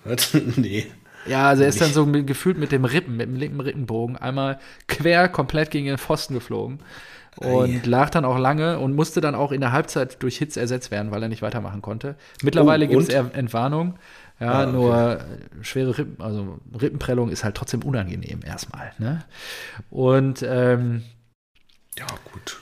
[0.56, 0.86] Nee.
[1.28, 4.16] Ja, also er ist dann so mit, gefühlt mit dem Rippen, mit dem linken Rippenbogen
[4.18, 6.80] einmal quer komplett gegen den Pfosten geflogen
[7.38, 10.90] und lag dann auch lange und musste dann auch in der Halbzeit durch Hitze ersetzt
[10.92, 12.16] werden, weil er nicht weitermachen konnte.
[12.42, 13.10] Mittlerweile Oh, gibt es?
[13.10, 14.00] Entwarnung.
[14.40, 14.72] Ja, Ah, okay.
[14.72, 18.92] nur äh, schwere Rippen, also Rippenprellung ist halt trotzdem unangenehm erstmal.
[19.00, 19.24] Ne?
[19.90, 21.04] Und ähm,
[21.98, 22.58] Ja, gut.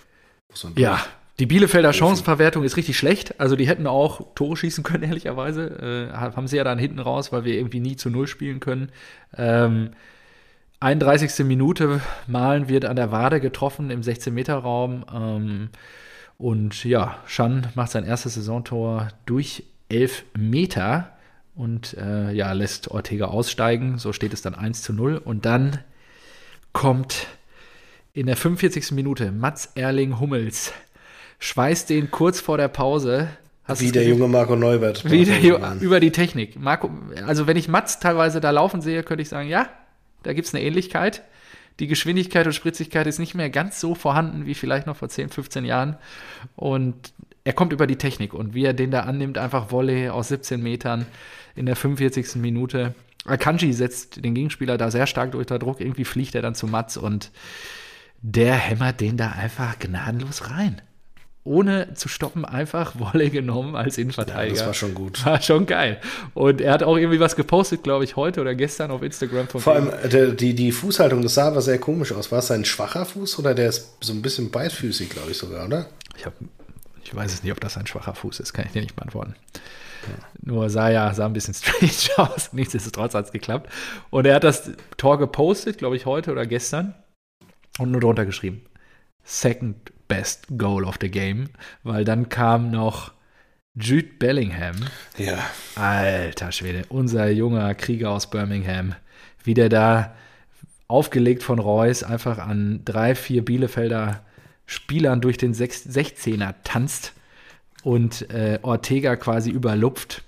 [0.78, 1.00] Ja,
[1.40, 1.92] die Bielefelder.
[1.92, 3.40] Chancenverwertung ist richtig schlecht.
[3.40, 6.10] Also die hätten auch Tore schießen können, ehrlicherweise.
[6.12, 8.90] Äh, haben sie ja dann hinten raus, weil wir irgendwie nie zu Null spielen können.
[9.36, 9.92] Ähm,
[10.80, 11.46] 31.
[11.46, 15.06] Minute, Malen wird an der Wade getroffen im 16-Meter-Raum.
[15.14, 15.70] Ähm,
[16.38, 21.12] und ja, Schan macht sein erstes Saisontor durch 11 Meter
[21.56, 23.98] und äh, ja, lässt Ortega aussteigen.
[23.98, 25.18] So steht es dann 1 zu 0.
[25.18, 25.80] Und dann
[26.74, 27.28] kommt
[28.14, 28.92] in der 45.
[28.92, 30.74] Minute Mats Erling Hummels,
[31.40, 33.30] schweißt den kurz vor der Pause.
[33.68, 35.10] Wie der junge Marco Neubert.
[35.10, 35.80] Wie der, Ju- Mann.
[35.80, 36.60] über die Technik.
[36.60, 36.92] Marco,
[37.26, 39.68] also wenn ich Mats teilweise da laufen sehe, könnte ich sagen, ja,
[40.24, 41.24] da gibt es eine Ähnlichkeit.
[41.80, 45.30] Die Geschwindigkeit und Spritzigkeit ist nicht mehr ganz so vorhanden wie vielleicht noch vor 10,
[45.30, 45.98] 15 Jahren.
[46.56, 47.12] Und
[47.44, 50.62] er kommt über die Technik und wie er den da annimmt, einfach Volley aus 17
[50.62, 51.06] Metern
[51.56, 52.36] in der 45.
[52.36, 52.94] Minute.
[53.26, 55.82] Akanji setzt den Gegenspieler da sehr stark unter Druck.
[55.82, 57.32] Irgendwie fliegt er dann zu Mats und
[58.22, 60.82] der hämmert den da einfach gnadenlos rein.
[61.48, 64.58] Ohne zu stoppen, einfach Wolle genommen als Innenverteidiger.
[64.58, 65.24] das war schon gut.
[65.26, 66.02] War schon geil.
[66.34, 69.74] Und er hat auch irgendwie was gepostet, glaube ich, heute oder gestern auf Instagram Vor
[69.74, 72.32] allem der, die, die Fußhaltung, das sah aber sehr komisch aus.
[72.32, 75.68] War es ein schwacher Fuß oder der ist so ein bisschen beidfüßig, glaube ich sogar,
[75.68, 75.86] oder?
[76.18, 76.34] Ich, hab,
[77.04, 79.36] ich weiß es nicht, ob das ein schwacher Fuß ist, kann ich dir nicht beantworten.
[80.42, 82.54] Nur sah ja sah ein bisschen strange aus.
[82.54, 83.72] Nichtsdestotrotz hat es geklappt.
[84.10, 86.96] Und er hat das Tor gepostet, glaube ich, heute oder gestern.
[87.78, 88.66] Und nur drunter geschrieben:
[89.24, 91.50] Second best goal of the game.
[91.84, 93.12] Weil dann kam noch
[93.76, 94.76] Jude Bellingham.
[95.18, 95.38] Ja.
[95.76, 98.96] Alter Schwede, unser junger Krieger aus Birmingham,
[99.44, 100.16] wie der da
[100.88, 104.22] aufgelegt von Reus einfach an drei, vier Bielefelder
[104.68, 107.14] Spielern durch den Sech- 16er tanzt
[107.84, 110.24] und äh, Ortega quasi überlupft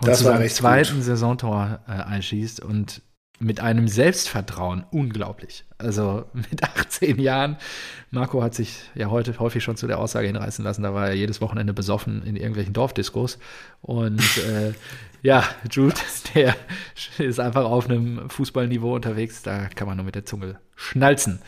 [0.00, 3.02] und Das zu seinem zweiten Saisontor äh, einschießt und
[3.40, 5.64] mit einem Selbstvertrauen unglaublich.
[5.78, 7.56] Also mit 18 Jahren.
[8.10, 11.14] Marco hat sich ja heute häufig schon zu der Aussage hinreißen lassen, da war er
[11.14, 13.38] jedes Wochenende besoffen in irgendwelchen Dorfdiskos.
[13.80, 14.72] Und äh,
[15.22, 15.96] ja, Jude,
[16.34, 16.56] der
[17.18, 21.40] ist einfach auf einem Fußballniveau unterwegs, da kann man nur mit der Zunge schnalzen.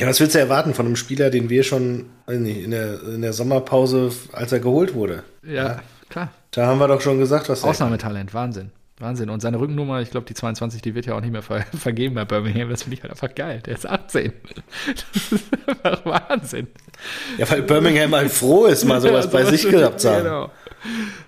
[0.00, 3.34] Ja, was willst du erwarten von einem Spieler, den wir schon in der, in der
[3.34, 5.24] Sommerpause, als er geholt wurde?
[5.42, 6.32] Ja, klar.
[6.52, 8.72] Da haben wir doch schon gesagt, was er Ausnahmetalent, Wahnsinn.
[9.00, 9.30] Wahnsinn.
[9.30, 12.14] Und seine Rückennummer, ich glaube, die 22, die wird ja auch nicht mehr ver vergeben
[12.14, 12.68] bei Birmingham.
[12.70, 13.60] Das finde ich halt einfach geil.
[13.64, 14.32] Der ist 18.
[14.86, 16.68] Das ist einfach Wahnsinn.
[17.38, 20.24] Ja, weil Birmingham halt froh ist, mal sowas Ja, bei sich gehabt zu haben.
[20.24, 20.50] Genau.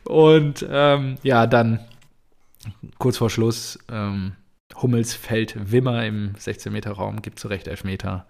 [0.05, 1.81] Und ähm, ja, dann
[2.99, 4.33] kurz vor Schluss, ähm,
[4.81, 8.27] Hummels fällt Wimmer im 16-Meter-Raum, gibt zu Recht Elfmeter.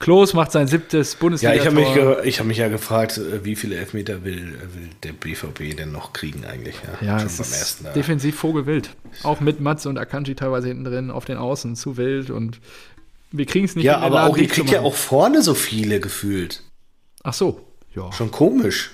[0.00, 3.44] Klos macht sein siebtes Ja, bundesliga ich habe mich, ich hab mich ja gefragt, äh,
[3.44, 6.74] wie viele Elfmeter will, äh, will der BVB denn noch kriegen eigentlich?
[7.02, 7.84] Ja, Ja, ersten.
[7.84, 7.92] Ja.
[7.92, 8.96] defensiv vogelwild.
[9.22, 12.60] Auch mit Mats und Akanji teilweise hinten drin, auf den Außen zu wild und
[13.30, 16.00] wir kriegen es nicht ja aber Laden auch, ihr kriegt ja auch vorne so viele
[16.00, 16.62] gefühlt.
[17.22, 17.60] Ach so,
[17.94, 18.10] ja.
[18.10, 18.92] Schon komisch.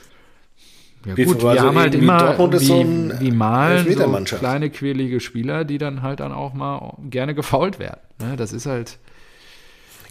[1.06, 4.70] ja Wie- gut, wir also haben halt immer wie, so ein wie Malen so kleine
[4.70, 8.00] quirlige Spieler, die dann halt dann auch mal gerne gefault werden.
[8.20, 8.98] Ne, das ist halt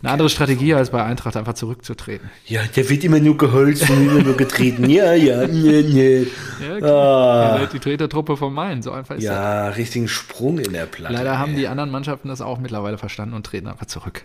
[0.02, 2.30] eine andere Strategie, als bei Eintracht einfach zurückzutreten.
[2.46, 4.90] Ja, der wird immer nur geholzt und immer nur getreten.
[4.90, 6.28] Ja, ja, nee, nee.
[6.62, 7.60] Ja, Ah.
[7.62, 9.34] Ja, die Tretertruppe von Main, so einfach ist das.
[9.34, 11.14] Ja, richtigen Sprung in der Platte.
[11.14, 11.58] Leider haben ey.
[11.60, 14.24] die anderen Mannschaften das auch mittlerweile verstanden und treten einfach zurück.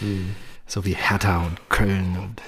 [0.00, 0.30] Hm.
[0.66, 2.16] So wie Hertha und Köln.
[2.20, 2.42] Und,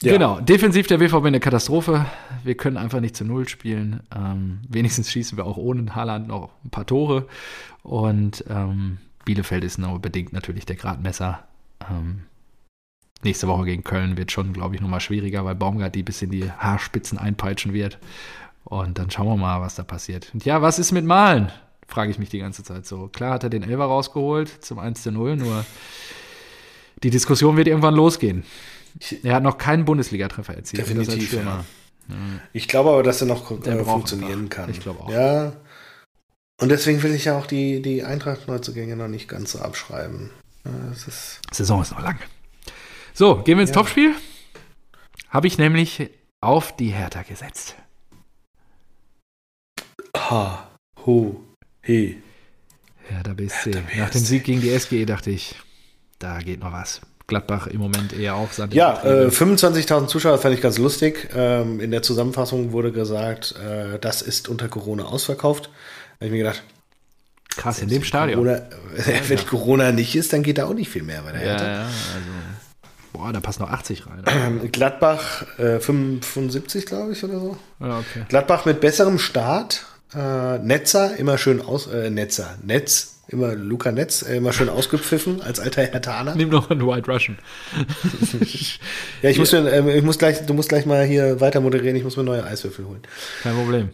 [0.00, 0.12] Ja.
[0.12, 2.06] Genau, defensiv der BVB eine Katastrophe.
[2.44, 4.00] Wir können einfach nicht zu Null spielen.
[4.14, 7.26] Ähm, wenigstens schießen wir auch ohne Haaland noch ein paar Tore.
[7.82, 8.98] Und ähm,
[9.28, 11.44] Bielefeld ist nur bedingt natürlich der Gradmesser.
[11.90, 12.22] Ähm,
[13.22, 16.30] nächste Woche gegen Köln wird schon, glaube ich, nochmal schwieriger, weil Baumgart die bis in
[16.30, 17.98] die Haarspitzen einpeitschen wird.
[18.64, 20.30] Und dann schauen wir mal, was da passiert.
[20.32, 21.52] Und ja, was ist mit Malen?
[21.86, 23.08] Frage ich mich die ganze Zeit so.
[23.08, 25.66] Klar hat er den Elfer rausgeholt zum 1 zu 0, nur
[27.02, 28.44] die Diskussion wird irgendwann losgehen.
[29.22, 30.80] Er hat noch keinen Bundesliga-Treffer erzielt.
[30.80, 31.66] Definitiv, Stürmer.
[32.54, 34.56] Ich glaube aber, dass er noch äh, funktionieren einfach.
[34.56, 34.70] kann.
[34.70, 35.10] Ich glaube auch.
[35.10, 35.52] Ja.
[36.60, 40.30] Und deswegen will ich ja auch die, die Eintracht-Neuzugänge noch nicht ganz so abschreiben.
[40.64, 42.18] Das ist, Saison ist noch lang.
[43.14, 43.76] So, gehen wir ins Ja.
[43.76, 44.14] Topspiel.
[45.30, 47.76] Habe ich nämlich auf die Hertha gesetzt.
[50.16, 50.68] ha,
[51.06, 51.40] ho,
[51.82, 52.18] he.
[53.08, 53.72] Hertha BSC.
[53.72, 53.98] Hertha BSC.
[54.00, 55.54] Nach dem Sieg gegen die SGE dachte ich,
[56.18, 57.00] da geht noch was.
[57.28, 61.28] Gladbach im Moment eher auf Sand Ja, äh, 25.000 Zuschauer fand ich ganz lustig.
[61.34, 65.68] Ähm, in der Zusammenfassung wurde gesagt, äh, das ist unter Corona ausverkauft.
[66.18, 66.62] Habe ich mir gedacht,
[67.56, 68.44] krass in dem Stadion.
[68.44, 68.62] Corona,
[69.28, 71.72] wenn Corona nicht ist, dann geht da auch nicht viel mehr bei der Ja, Hertha.
[71.72, 71.92] ja, also.
[73.12, 74.22] Boah, da passen noch 80 rein.
[74.26, 77.56] Ähm, Gladbach äh, 75, glaube ich, oder so.
[77.80, 78.24] Ja, okay.
[78.28, 79.84] Gladbach mit besserem Start.
[80.14, 85.42] Äh, Netzer immer schön aus, äh, Netzer, Netz, immer Luca Netz, äh, immer schön ausgepfiffen
[85.42, 86.34] als alter Hertaner.
[86.34, 87.38] Nimm noch einen White Russian.
[89.22, 91.94] Ja, ich muss, mir, ähm, ich muss gleich, du musst gleich mal hier weiter moderieren,
[91.96, 93.02] ich muss mir neue Eiswürfel holen.
[93.42, 93.90] Kein Problem.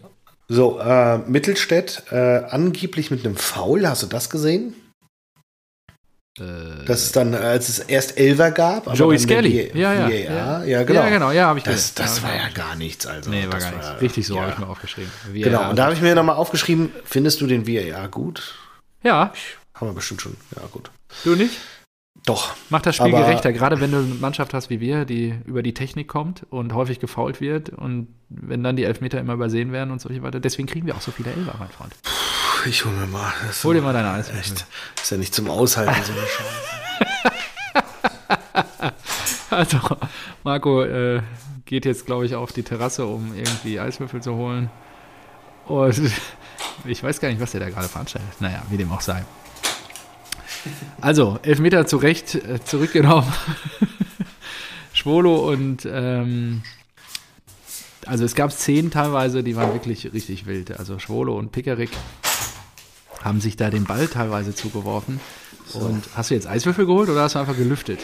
[0.48, 4.74] So, äh, Mittelstädt, äh, angeblich mit einem Foul, hast du das gesehen?
[6.38, 8.86] Äh, Das ist dann, als es erst Elver gab.
[8.88, 9.70] aber Joey Skelly.
[9.70, 10.08] V- Ja, ja.
[10.08, 11.00] VAR, ja, genau.
[11.02, 11.92] Ja, genau, ja, habe ich Das, gesehen.
[11.96, 13.30] das Ja, war ja gar nichts, also.
[13.30, 14.02] Nee, war das gar nichts.
[14.02, 14.42] Richtig so ja.
[14.42, 15.10] habe ich mir aufgeschrieben.
[15.30, 18.54] Wie Genau, und da habe ich mir nochmal aufgeschrieben, findest du den VAR gut?
[19.02, 19.32] ja,
[19.74, 20.36] Haben wir bestimmt schon.
[20.56, 20.90] Ja, gut.
[21.24, 21.58] du nicht?
[22.26, 22.54] Doch.
[22.70, 25.62] Macht das Spiel Aber- gerechter, gerade wenn du eine Mannschaft hast wie wir, die über
[25.62, 29.90] die Technik kommt und häufig gefault wird und wenn dann die Elfmeter immer übersehen werden
[29.90, 30.40] und so weiter.
[30.40, 31.92] Deswegen kriegen wir auch so viele Elfer, mein Freund.
[32.02, 33.32] Puh, Ich hol mir mal.
[33.46, 34.40] Das Hol dir mal deine Eiswürfel.
[34.40, 34.66] Echt.
[35.02, 37.34] Ist ja nicht zum Aushalten, so eine Scheiße.
[39.50, 39.78] Also,
[40.42, 41.20] Marco äh,
[41.64, 44.68] geht jetzt, glaube ich, auf die Terrasse, um irgendwie Eiswürfel zu holen.
[45.66, 46.00] Und
[46.84, 48.40] ich weiß gar nicht, was der da gerade veranstaltet.
[48.40, 49.24] Naja, wie dem auch sei.
[51.00, 53.30] Also, Elfmeter zu Recht äh, zurückgenommen.
[54.92, 56.62] Schwolo und ähm,
[58.06, 60.78] also es gab Szenen teilweise, die waren wirklich richtig wild.
[60.78, 61.90] Also Schwolo und Pickerick
[63.22, 65.20] haben sich da den Ball teilweise zugeworfen.
[65.72, 68.00] Und hast du jetzt Eiswürfel geholt oder hast du einfach gelüftet?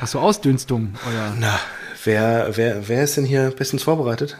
[0.00, 1.58] Hast du Ausdünstung oder Na,
[2.04, 4.36] wer, wer, wer ist denn hier bestens vorbereitet?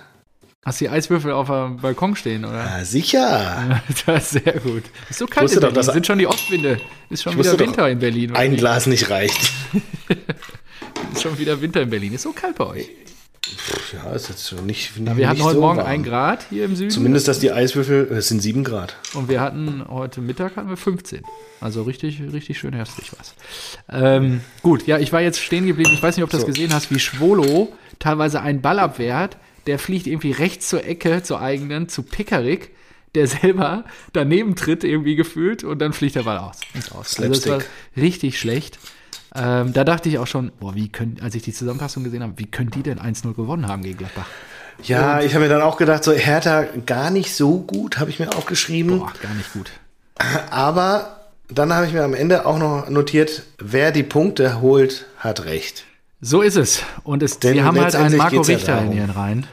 [0.64, 2.64] Hast du die Eiswürfel auf dem Balkon stehen oder?
[2.64, 3.80] Na, sicher.
[4.06, 4.84] Das ist sehr gut.
[5.09, 5.74] Ist so kalt in doch, Berlin.
[5.74, 6.80] dass- Sind schon die Ostwinde.
[7.11, 8.34] Ist schon wieder doch, Winter in Berlin.
[8.36, 8.61] Ein nicht?
[8.61, 9.50] Glas nicht reicht.
[11.12, 12.12] Ist schon wieder Winter in Berlin.
[12.12, 12.88] Ist so kalt bei euch.
[13.94, 14.90] Ja, ist jetzt schon nicht.
[14.98, 15.86] Ja, wir hatten nicht heute so Morgen warm.
[15.86, 16.90] ein Grad hier im Süden.
[16.90, 18.96] Zumindest, dass die Eiswürfel, es sind sieben Grad.
[19.14, 21.22] Und wir hatten heute Mittag hatten wir 15.
[21.61, 23.34] Also richtig, richtig schön herbstlich was.
[23.88, 25.90] Ähm, gut, ja, ich war jetzt stehen geblieben.
[25.94, 26.48] Ich weiß nicht, ob du das So.
[26.48, 29.38] gesehen hast, wie Schwolo teilweise einen Ball abwehrt.
[29.68, 32.70] Der fliegt irgendwie rechts zur Ecke, zur eigenen, zu Pickerick,
[33.14, 36.56] der selber daneben tritt, irgendwie gefühlt, und dann fliegt der Ball aus.
[36.90, 37.20] Aus.
[37.20, 37.60] Also das war
[37.94, 38.78] richtig schlecht.
[39.34, 42.32] Ähm, da dachte ich auch schon, boah, wie können, als ich die Zusammenfassung gesehen habe,
[42.36, 44.26] wie können die denn 1-0 gewonnen haben gegen Gladbach?
[44.84, 48.18] Ja, ich habe mir dann auch gedacht, so Hertha gar nicht so gut, habe ich
[48.18, 49.00] mir aufgeschrieben.
[49.00, 49.70] Boah, gar nicht gut.
[50.50, 55.44] Aber dann habe ich mir am Ende auch noch notiert, wer die Punkte holt, hat
[55.44, 55.84] recht.
[56.20, 56.82] So ist es.
[57.04, 59.46] Und es, Denn wir haben halt einen Marco geht's ja Richter in ihren Reihen.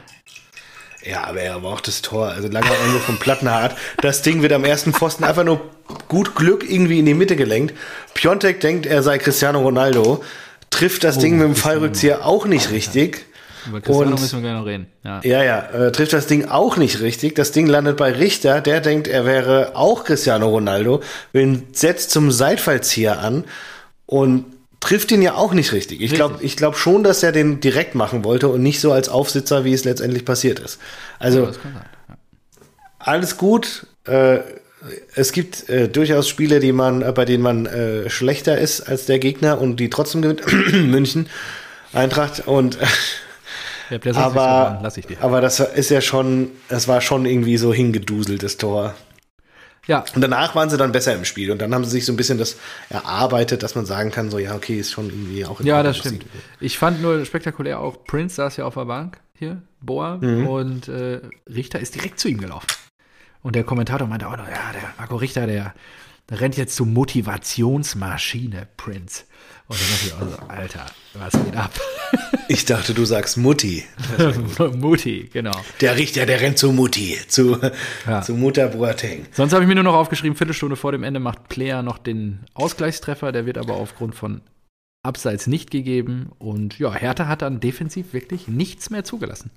[1.08, 2.28] Ja, aber er war auch das Tor.
[2.28, 3.76] Also langer Ende vom Plattenhardt.
[4.02, 5.60] Das Ding wird am ersten Pfosten einfach nur
[6.08, 7.74] gut Glück irgendwie in die Mitte gelenkt.
[8.14, 10.22] Piontek denkt, er sei Cristiano Ronaldo.
[10.70, 13.24] Trifft das Ding mit dem Fallrückzieher auch nicht richtig.
[13.68, 14.86] Über Cristiano Und- müssen wir gleich noch reden.
[15.04, 15.20] Ja.
[15.22, 17.34] Ja, ja, äh, trifft das Ding auch nicht richtig.
[17.36, 21.02] Das Ding landet bei Richter, der denkt, er wäre auch Cristiano Ronaldo,
[21.72, 23.44] setzt zum Seitfallzieher an
[24.06, 24.44] und
[24.80, 26.00] trifft ihn ja auch nicht richtig.
[26.00, 29.08] Ich glaube ich glaub schon, dass er den direkt machen wollte und nicht so als
[29.08, 30.78] Aufsitzer, wie es letztendlich passiert ist.
[31.18, 31.46] Also.
[31.46, 31.52] Ja.
[32.98, 33.86] alles gut.
[34.04, 34.40] Äh,
[35.14, 39.06] es gibt äh, durchaus Spiele, die man, äh, bei denen man äh, schlechter ist als
[39.06, 40.42] der Gegner und die trotzdem gewinnt.
[40.72, 41.28] München,
[41.92, 42.78] Eintracht und
[43.90, 44.82] nicht so aber,
[45.20, 48.94] aber das ist ja schon, das war schon irgendwie so hingeduselt, das Tor.
[49.86, 52.12] Ja, Und danach waren sie dann besser im Spiel und dann haben sie sich so
[52.12, 52.56] ein bisschen das
[52.90, 55.92] erarbeitet, dass man sagen kann, so ja, okay, ist schon irgendwie auch in ja, Ordnung,
[55.92, 56.22] das stimmt.
[56.24, 60.46] sie- Ich fand nur spektakulär auch, Prince saß ja auf der Bank hier, Boa, Mhm.
[60.48, 62.66] und äh, Richter ist direkt zu ihm gelaufen.
[63.42, 65.72] Und der Kommentator meinte auch noch, ja, der Marco Richter, der,
[66.30, 69.22] der rennt jetzt zur Motivationsmaschine, Prince.
[69.68, 71.70] Und dann dachte ich auch so, Alter, was geht ab?
[72.48, 73.84] Ich dachte, du sagst Mutti.
[74.76, 75.52] Mutti, genau.
[75.80, 77.58] Der Richter, der rennt zu Mutti, zu,
[78.06, 78.22] Ja.
[78.22, 79.26] zu Mutter Boateng.
[79.32, 82.40] Sonst habe ich mir nur noch aufgeschrieben, Viertelstunde vor dem Ende macht Player noch den
[82.54, 84.42] Ausgleichstreffer, der wird aber aufgrund von
[85.02, 86.30] Abseits nicht gegeben.
[86.38, 89.50] Und ja, Hertha hat dann defensiv wirklich nichts mehr zugelassen.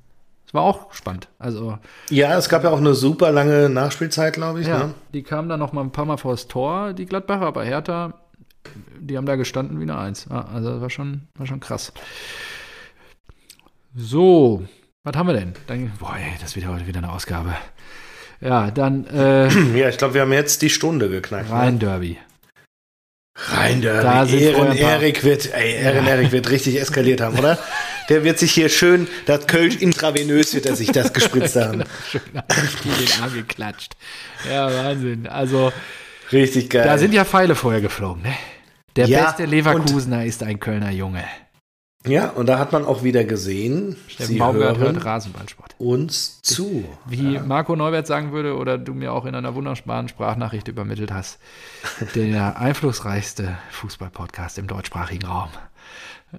[0.46, 1.28] Das war auch spannend.
[1.38, 1.78] Also,
[2.10, 4.68] Ja, es gab ja auch eine super lange Nachspielzeit, glaube ich.
[4.68, 4.94] ja, Ne?
[5.14, 8.14] die kamen dann noch mal ein paar Mal vors Tor, die Gladbacher, aber Hertha,
[9.00, 10.28] die haben da gestanden wie eine Eins.
[10.30, 11.94] Also das war schon, war schon krass.
[13.96, 14.64] So,
[15.04, 15.54] Was haben wir denn?
[15.68, 17.56] Dann, boah, ey, das wird ja heute wieder eine Ausgabe.
[18.42, 21.50] Ja, dann äh, Ja, ich glaube, wir haben jetzt die Stunde geknackt.
[21.50, 21.56] ne?
[21.56, 22.18] Rhein-Derby.
[23.36, 24.26] Rein Da da.
[24.26, 27.58] sind Ehren Erik wird, ey, Ehren Erik wird richtig eskaliert haben, oder?
[28.10, 31.84] Der wird sich hier schön, das Kölsch intravenös wird er sich das gespritzt haben.
[32.12, 33.96] Schön den Arm geklatscht.
[34.50, 35.28] Ja, Wahnsinn.
[35.28, 35.72] Also,
[36.34, 36.84] Richtig geil.
[36.84, 38.34] da sind ja Pfeile vorher geflogen, ne?
[38.98, 41.24] Der Ja, beste Leverkusener ist ein Kölner Junge.
[42.06, 45.76] Ja, und da hat man auch wieder gesehen, Steffen sie Baumgart hören hört Rasenballsport.
[45.80, 46.86] uns zu.
[47.06, 51.39] Wie Marco Neubert sagen würde oder du mir auch in einer wunderbaren Sprachnachricht übermittelt hast,
[52.16, 55.50] der einflussreichste Fußball-Podcast im deutschsprachigen Raum.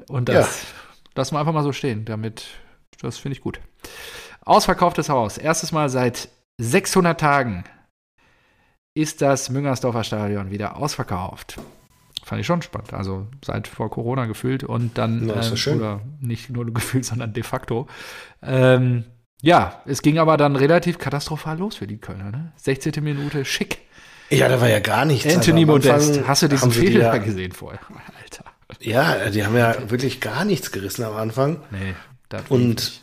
[0.08, 0.66] Und das
[1.14, 2.06] lassen wir einfach mal so stehen.
[2.06, 2.46] Damit,
[3.02, 3.60] das finde ich gut.
[4.42, 5.36] Ausverkauftes Haus.
[5.36, 7.64] Erstes Mal seit 600 Tagen
[8.94, 11.58] ist das Müngersdorfer Stadion wieder ausverkauft.
[12.30, 12.94] Fand ich schon spannend.
[12.94, 15.78] Also seit vor Corona gefühlt und dann, Ja, ist ähm, schön.
[15.80, 17.88] oder nicht nur gefühlt, sondern de facto.
[18.40, 19.02] Ähm,
[19.42, 22.30] ja, es ging aber dann relativ katastrophal los für die Kölner.
[22.30, 22.52] Ne?
[22.54, 23.02] 16.
[23.02, 23.78] Minute, schick.
[24.28, 25.26] Ja, da war ja gar nichts.
[25.26, 26.28] Anthony Also am Anfang Modest.
[26.28, 27.80] Hast du diesen sie die Fehler ja, gesehen vorher?
[28.22, 28.44] Alter.
[28.78, 31.56] Ja, die haben ja wirklich gar nichts gerissen am Anfang.
[31.72, 31.94] Nee,
[32.28, 33.02] das Und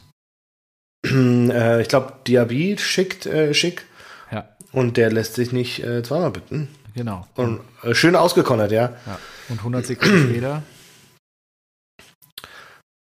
[1.06, 3.84] äh, ich glaube, Diaby schickt äh, schick
[4.32, 6.70] Ja, und der lässt sich nicht äh, zweimal bitten.
[6.98, 7.26] Genau.
[7.36, 8.94] Und äh, schön ausgekonnert, ja.
[9.06, 9.20] Ja.
[9.48, 10.64] Und 100 Sekunden später.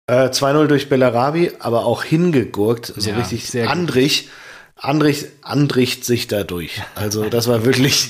[0.08, 3.70] Äh, 2-0 durch Bellarabi, aber auch hingegurkt, so Ja, richtig sehr.
[3.70, 4.30] Andrich.
[4.76, 6.82] Andrich, Andricht sich dadurch.
[6.96, 8.10] Also das war wirklich,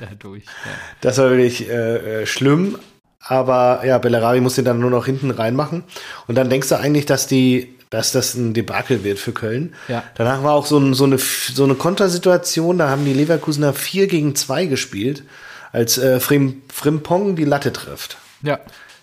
[0.00, 0.44] Dadurch.
[0.44, 0.70] Ja.
[1.00, 2.78] das war wirklich äh, äh, schlimm.
[3.20, 5.84] Aber ja, Bellarabi muss den dann nur noch hinten reinmachen.
[6.26, 9.74] Und dann denkst du eigentlich, dass die, dass das ein Debakel wird für Köln.
[9.88, 10.04] Ja.
[10.14, 14.06] Danach war auch so, ein, so, eine, so eine Kontersituation, da haben die Leverkusener 4
[14.06, 15.24] gegen 2 gespielt,
[15.72, 18.18] als äh, Frim, Frimpong die Latte trifft.
[18.42, 18.58] ja.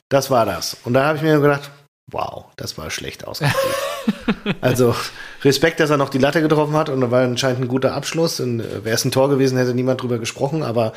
[0.09, 0.77] Das war das.
[0.83, 1.71] Und da habe ich mir gedacht,
[2.11, 3.75] wow, das war schlecht ausgespielt.
[4.61, 4.95] also
[5.43, 8.39] Respekt, dass er noch die Latte getroffen hat und da war anscheinend ein guter Abschluss.
[8.39, 10.63] Und äh, wäre es ein Tor gewesen, hätte niemand drüber gesprochen.
[10.63, 10.93] Aber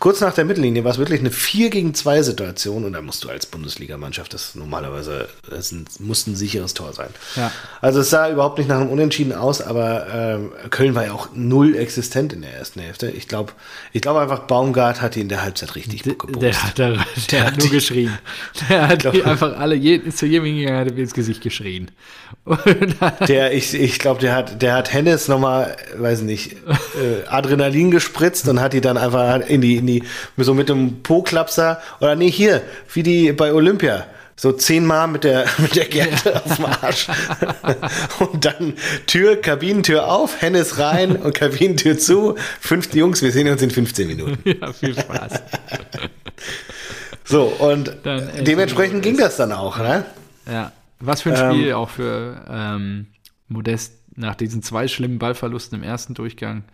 [0.00, 3.22] kurz nach der Mittellinie war es wirklich eine 4 gegen 2 Situation und da musst
[3.22, 7.10] du als Bundesligamannschaft das normalerweise, das ein, muss ein sicheres Tor sein.
[7.36, 7.52] Ja.
[7.80, 11.28] Also es sah überhaupt nicht nach einem Unentschieden aus, aber ähm, Köln war ja auch
[11.34, 13.10] null existent in der ersten Hälfte.
[13.10, 13.52] Ich glaube,
[13.92, 16.42] ich glaube einfach, Baumgart hat die in der Halbzeit richtig Der, gebumst.
[16.42, 16.98] der, hat- der,
[17.30, 18.18] der hat nur geschrien.
[18.68, 21.90] Der hat die einfach alle, je, zu jedem hingegangen, hat ins Gesicht geschrien.
[23.28, 28.48] Der, ich, ich glaube, der hat, der hat Hennes nochmal, weiß nicht, äh, Adrenalin gespritzt
[28.48, 29.89] und hat die dann einfach in die, in die,
[30.36, 32.62] so mit dem Po-Klapser, oder nee, hier,
[32.92, 34.06] wie die bei Olympia.
[34.36, 37.08] So zehnmal mit der, mit der Gerte auf dem Arsch.
[38.20, 38.72] und dann
[39.06, 42.36] Tür, Kabinentür auf, Hennes rein und Kabinentür zu.
[42.58, 44.38] Fünf Jungs, wir sehen uns in 15 Minuten.
[44.48, 45.42] ja, viel Spaß.
[47.24, 50.06] So, und echt dementsprechend ging das dann auch, ne?
[50.50, 53.08] Ja, was für ein Spiel auch für ähm,
[53.48, 56.64] Modest nach diesen zwei schlimmen Ballverlusten im ersten Durchgang.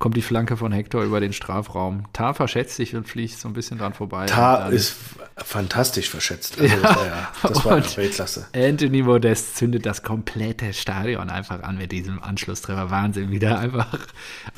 [0.00, 2.12] Kommt die Flanke von Hector über den Strafraum.
[2.12, 4.26] Tar verschätzt sich und fliegt so ein bisschen dran vorbei.
[4.26, 4.96] Tar dann ist
[5.36, 6.60] fantastisch verschätzt.
[6.60, 8.48] Also, das war ja, das war Weltklasse.
[8.54, 12.90] Anthony Modest zündet das komplette Stadion einfach an mit diesem Anschlusstreffer.
[12.90, 13.98] Wahnsinn, wie da einfach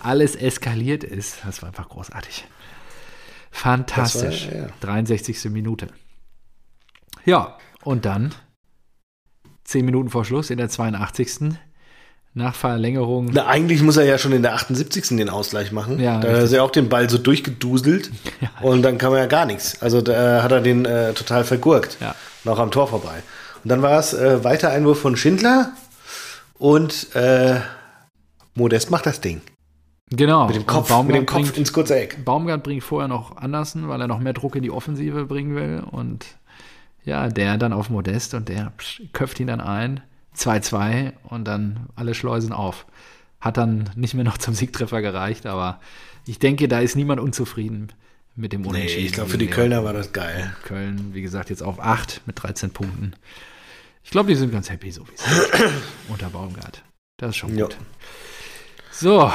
[0.03, 1.39] alles eskaliert ist.
[1.45, 2.47] Das war einfach großartig.
[3.51, 4.49] Fantastisch.
[4.51, 4.69] War, ja.
[4.81, 5.45] 63.
[5.51, 5.89] Minute.
[7.25, 8.35] Ja, und dann
[9.65, 11.59] 10 Minuten vor Schluss in der 82.
[12.37, 13.31] Nach Verlängerung.
[13.33, 15.17] Na, eigentlich muss er ja schon in der 78.
[15.17, 15.99] den Ausgleich machen.
[15.99, 18.11] Ja, da ist er auch den Ball so durchgeduselt
[18.61, 19.81] und dann kann man ja gar nichts.
[19.81, 21.97] Also da hat er den äh, total vergurkt.
[21.99, 22.15] Ja.
[22.45, 23.23] Noch am Tor vorbei.
[23.65, 25.73] Und dann war es äh, weiter Einwurf von Schindler
[26.59, 27.55] und äh,
[28.55, 29.41] Modest macht das Ding.
[30.11, 30.47] Genau.
[30.47, 32.23] Mit dem Kopf, mit Baumgart dem Kopf bringt, ins kurze Eck.
[32.23, 35.83] Baumgart bringt vorher noch Andersen, weil er noch mehr Druck in die Offensive bringen will.
[35.91, 36.27] Und
[37.03, 40.03] ja, der dann auf Modest und der psch, köpft ihn dann ein.
[40.37, 42.87] 2-2 und dann alle Schleusen auf.
[43.41, 45.81] Hat dann nicht mehr noch zum Siegtreffer gereicht, aber
[46.27, 47.93] ich denke, da ist niemand unzufrieden
[48.35, 49.07] mit dem Nee, Unentschieden.
[49.07, 50.55] ich glaube, für die Kölner war das geil.
[50.65, 53.13] Köln, wie gesagt, jetzt auf 8 mit 13 Punkten.
[54.05, 55.53] Ich glaube, die sind ganz happy, so wie es ist.
[56.09, 56.83] Unter Baumgart.
[57.17, 57.65] Das ist schon Ja.
[57.67, 57.77] gut.
[58.93, 59.31] So,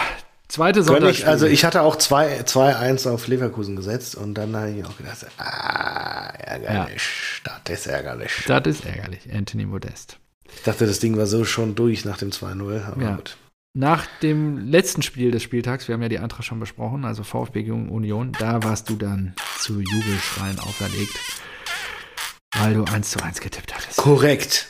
[0.47, 1.27] zweite Sonntagsspiel.
[1.29, 5.25] also ich hatte auch 2 2-1 auf Leverkusen gesetzt und dann habe ich auch gedacht,
[5.37, 8.31] ah, ärgerlich, das ist ärgerlich.
[8.47, 10.17] Das ist ärgerlich, Anthony Modest.
[10.55, 13.15] Ich dachte, das Ding war so schon durch nach dem 2-0, aber Ja.
[13.15, 13.37] gut.
[13.73, 17.63] Nach dem letzten Spiel des Spieltags, wir haben ja die Eintracht schon besprochen, also VfB
[17.63, 21.17] gegen Union, da warst du dann zu Jubelschreien auferlegt,
[22.57, 23.95] weil du 1 zu 1 getippt hattest.
[23.97, 24.67] Korrekt.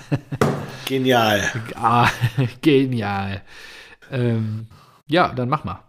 [0.84, 1.42] Genial.
[1.76, 2.08] Ah,
[2.62, 3.42] genial.
[4.10, 4.66] Ähm,
[5.06, 5.82] ja, dann mach mal.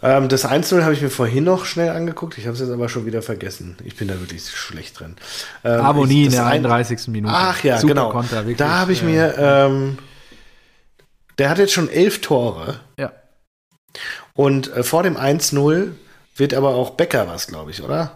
[0.00, 2.38] Ähm, das 1-0 habe ich mir vorhin noch schnell angeguckt.
[2.38, 3.76] Ich habe es jetzt aber schon wieder vergessen.
[3.84, 5.16] Ich bin da wirklich schlecht drin.
[5.64, 7.08] Ähm, Harmonie in der 31.
[7.08, 7.34] Minute.
[7.36, 8.10] Ach ja, Super genau.
[8.10, 9.34] Konter, wirklich, da habe ich äh, mir.
[9.38, 9.98] Ähm,
[11.38, 12.80] der hat jetzt schon elf Tore.
[12.96, 13.12] Ja.
[14.34, 15.92] Und äh, vor dem 1-0
[16.36, 18.12] wird aber auch Becker was, glaube ich, oder?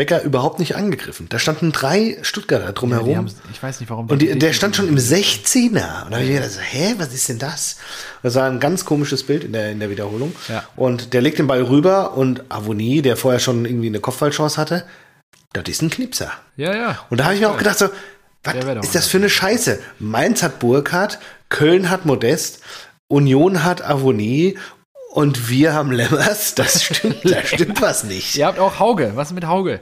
[0.00, 1.26] Becker überhaupt nicht angegriffen.
[1.28, 3.26] Da standen drei Stuttgarter drumherum.
[3.26, 4.06] Ja, ich weiß nicht, warum.
[4.06, 6.04] Und die, der stand schon im 16er.
[6.06, 7.76] Und da habe ich gedacht, hä, was ist denn das?
[8.22, 10.34] Das war ein ganz komisches Bild in der, in der Wiederholung.
[10.48, 10.64] Ja.
[10.74, 14.86] Und der legt den Ball rüber und Avoni, der vorher schon irgendwie eine Kopfballchance hatte,
[15.52, 16.32] das ist ein Knipser.
[16.56, 17.04] Ja, ja.
[17.10, 17.90] Und da habe ich mir auch gedacht, so,
[18.42, 19.80] was ist das für eine Scheiße?
[19.98, 21.18] Mainz hat Burkhardt,
[21.50, 22.60] Köln hat Modest,
[23.06, 24.56] Union hat Avoni
[25.10, 26.54] und wir haben Lemmers.
[26.54, 28.36] Das stimmt, da stimmt was nicht.
[28.36, 29.12] Ihr habt auch Hauge.
[29.14, 29.80] Was ist mit Hauge?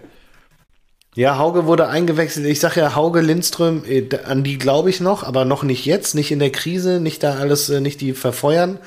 [1.14, 2.46] Ja, Hauge wurde eingewechselt.
[2.46, 6.14] Ich sage ja, Hauge, Lindström, äh, an die glaube ich noch, aber noch nicht jetzt,
[6.14, 8.78] nicht in der Krise, nicht da alles, äh, nicht die verfeuern.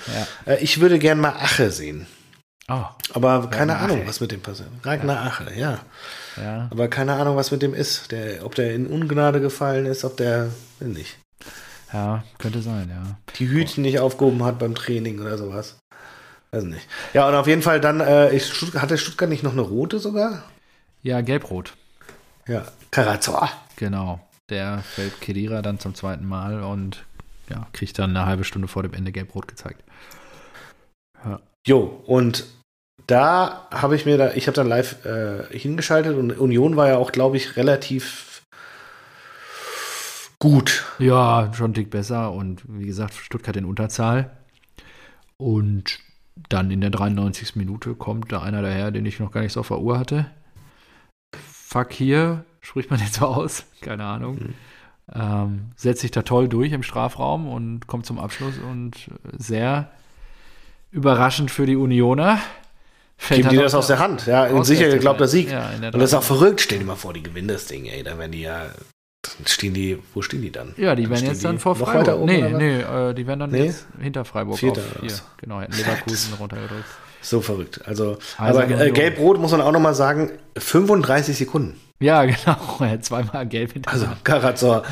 [0.46, 0.54] Ja.
[0.54, 2.08] Äh, ich würde gern mal Ache sehen.
[2.70, 4.08] Oh, aber keine Ahnung, Ache.
[4.08, 4.70] was mit dem passiert.
[4.84, 5.22] Ragnar ja.
[5.24, 5.80] Ache, ja.
[6.38, 6.68] ja.
[6.72, 8.12] Aber keine Ahnung, was mit dem ist.
[8.12, 11.18] Der, ob der in Ungnade gefallen ist, ob der, nicht.
[11.92, 13.18] Ja, könnte sein, ja.
[13.38, 15.81] Die Hütchen nicht aufgehoben hat beim Training oder sowas.
[16.52, 16.88] Weiß nicht.
[17.14, 20.44] Ja, und auf jeden Fall dann, äh, ich, hatte Stuttgart nicht noch eine rote sogar?
[21.02, 21.74] Ja, gelb-rot.
[22.48, 23.50] Ja, Karazor.
[23.78, 24.20] Genau.
[24.50, 27.06] Der fällt Kedira dann zum zweiten Mal und
[27.50, 29.82] ja, kriegt dann eine halbe Stunde vor dem Ende gelb-rot gezeigt.
[31.24, 31.40] Ja.
[31.66, 32.46] Jo, und
[33.08, 36.98] da habe ich mir da, ich habe dann live äh, hingeschaltet und Union war ja
[36.98, 38.44] auch, glaube ich, relativ
[40.40, 40.86] gut.
[41.00, 44.32] Ja, schon ein Tick besser und wie gesagt, Stuttgart in Unterzahl.
[45.38, 46.00] Und
[46.36, 47.56] dann in der 93.
[47.56, 50.28] Minute kommt da einer daher, den ich noch gar nicht so auf der Uhr hatte.
[51.34, 54.36] Fuck hier, spricht man jetzt so aus, keine Ahnung.
[54.36, 54.54] Mhm.
[55.14, 59.92] Ähm, setzt sich da toll durch im Strafraum und kommt zum Abschluss und sehr
[60.92, 62.40] überraschend für die Unioner.
[63.30, 65.52] Geben die das aus der Hand, ja, in sicher geglaubt der Sieg.
[65.52, 68.02] Ja, und das ist auch verrückt, stell dir mal vor, die gewinnen das Ding, ey,
[68.04, 68.66] da werden die ja
[69.46, 70.74] stehen die, wo stehen die dann?
[70.78, 72.20] Ja, die dann werden jetzt dann vor Freiburg.
[72.20, 73.66] Oben, nee, nee, äh, die werden dann nee?
[73.66, 75.14] jetzt hinter Freiburg Vierter auf hier.
[75.38, 76.86] Genau, hätten Leverkusen runtergedrückt.
[77.22, 77.82] So verrückt.
[77.86, 81.80] Also, also aber äh, gelb-rot muss man auch nochmal sagen, 35 Sekunden.
[82.00, 82.58] Ja, genau.
[82.80, 84.02] Er hat zweimal gelb hinterher.
[84.02, 84.84] Also, Karazor.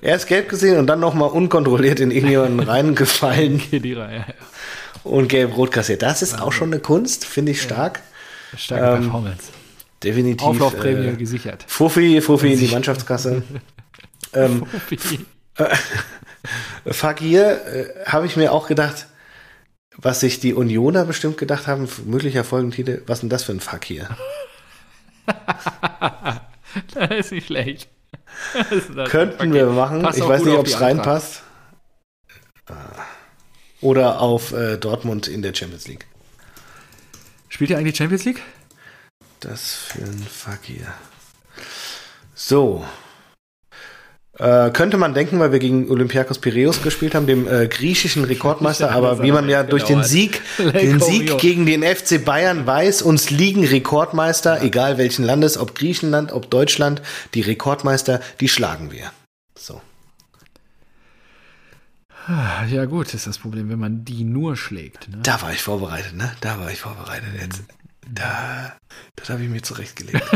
[0.00, 3.60] Erst gelb gesehen und dann nochmal unkontrolliert in irgendjemanden reingefallen.
[3.70, 4.24] ja, ja.
[5.04, 6.00] Und gelb-rot kassiert.
[6.00, 8.00] Das ist auch schon eine Kunst, finde ich stark.
[8.52, 8.58] Ja.
[8.58, 9.52] Starke ähm, Performance.
[10.02, 10.46] Definitiv.
[10.46, 11.64] Auflaufprämie äh, gesichert.
[11.66, 13.42] Fuffi, Fuffi in die Mannschaftskasse.
[14.34, 14.66] Ähm,
[15.56, 15.76] äh,
[16.92, 19.06] Fakir äh, habe ich mir auch gedacht,
[19.96, 24.08] was sich die Unioner bestimmt gedacht haben, möglicher Folgentitel, was denn das für ein Fakir?
[26.94, 27.88] das ist nicht schlecht.
[28.94, 30.02] Das Könnten wir machen.
[30.02, 31.42] Passt ich weiß nicht, ob es reinpasst.
[33.80, 36.06] Oder auf äh, Dortmund in der Champions League.
[37.48, 38.42] Spielt ihr eigentlich Champions League?
[39.40, 40.86] Das für ein Fakir.
[42.34, 42.84] So,
[44.38, 48.90] äh, könnte man denken, weil wir gegen Olympiakos Piraeus gespielt haben, dem äh, griechischen Rekordmeister,
[48.92, 53.30] aber wie man ja durch den Sieg, den Sieg gegen den FC Bayern weiß, uns
[53.30, 57.02] liegen Rekordmeister, egal welchen Landes, ob Griechenland, ob Deutschland,
[57.34, 59.12] die Rekordmeister, die schlagen wir.
[59.56, 59.80] So.
[62.70, 65.10] Ja, gut, ist das Problem, wenn man die nur schlägt.
[65.10, 65.18] Ne?
[65.22, 66.32] Da war ich vorbereitet, ne?
[66.40, 67.64] Da war ich vorbereitet jetzt.
[68.10, 68.72] Da,
[69.14, 70.24] das habe ich mir zurechtgelegt.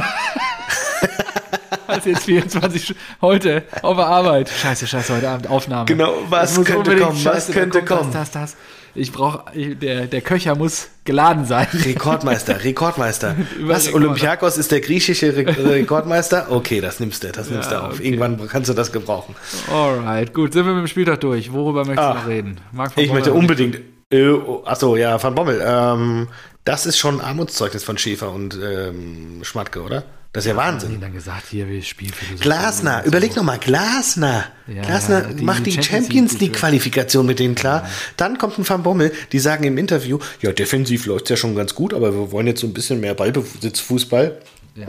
[1.89, 4.51] Also jetzt 24 heute auf der Arbeit.
[4.51, 5.87] Scheiße, scheiße, heute Abend Aufnahme.
[5.87, 7.25] Genau, was könnte kommen?
[7.25, 8.13] Was könnte kommen?
[8.13, 8.57] Das, das, das.
[8.95, 11.67] Ich brauche, der, der Köcher muss geladen sein.
[11.73, 13.37] Rekordmeister, Rekordmeister.
[13.61, 13.93] Was?
[13.93, 16.49] Olympiakos ist der griechische Re Rekordmeister?
[16.51, 17.95] Okay, das nimmst du, das nimmst ja, du auf.
[17.95, 18.05] Okay.
[18.05, 19.37] Irgendwann kannst du das gebrauchen.
[19.71, 21.53] Alright, gut, sind wir mit dem Spieltag durch.
[21.53, 22.61] Worüber möchtest ah, du noch reden?
[22.97, 23.79] ich möchte unbedingt.
[24.11, 25.63] Äh, oh, achso, ja, Van Bommel.
[25.65, 26.29] Ähm,
[26.65, 30.03] das ist schon Armutszeugnis von Schäfer und ähm, Schmatke, oder?
[30.39, 30.93] Das ist ja, Wahnsinn.
[30.93, 32.45] Haben dann gesagt, hier, wir spielen Philosophie.
[32.45, 34.45] Glasner, überleg nochmal, Glasner.
[34.69, 37.83] Ja, Glasner die macht die Champions League-Qualifikation mit denen klar.
[37.83, 37.91] Ja.
[38.17, 41.57] Dann kommt ein Van Bommel, die sagen im Interview, ja, defensiv läuft es ja schon
[41.57, 44.41] ganz gut, aber wir wollen jetzt so ein bisschen mehr Ballbesitzfußball
[44.77, 44.87] ja.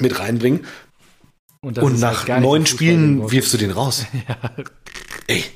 [0.00, 0.66] mit reinbringen.
[1.60, 4.06] Und, Und nach halt neun Spielen wirfst du den raus.
[4.28, 4.36] ja.
[5.28, 5.44] Ey.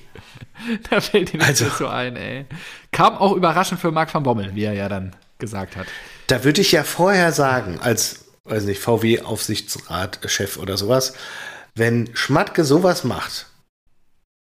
[0.90, 2.46] Da fällt ihm also, so ein, ey.
[2.92, 5.10] Kam auch überraschend für Marc van Bommel, wie er ja dann
[5.40, 5.88] gesagt hat.
[6.28, 11.14] Da würde ich ja vorher sagen, als weiß nicht, VW-Aufsichtsrat-Chef oder sowas,
[11.74, 13.46] wenn Schmatke sowas macht,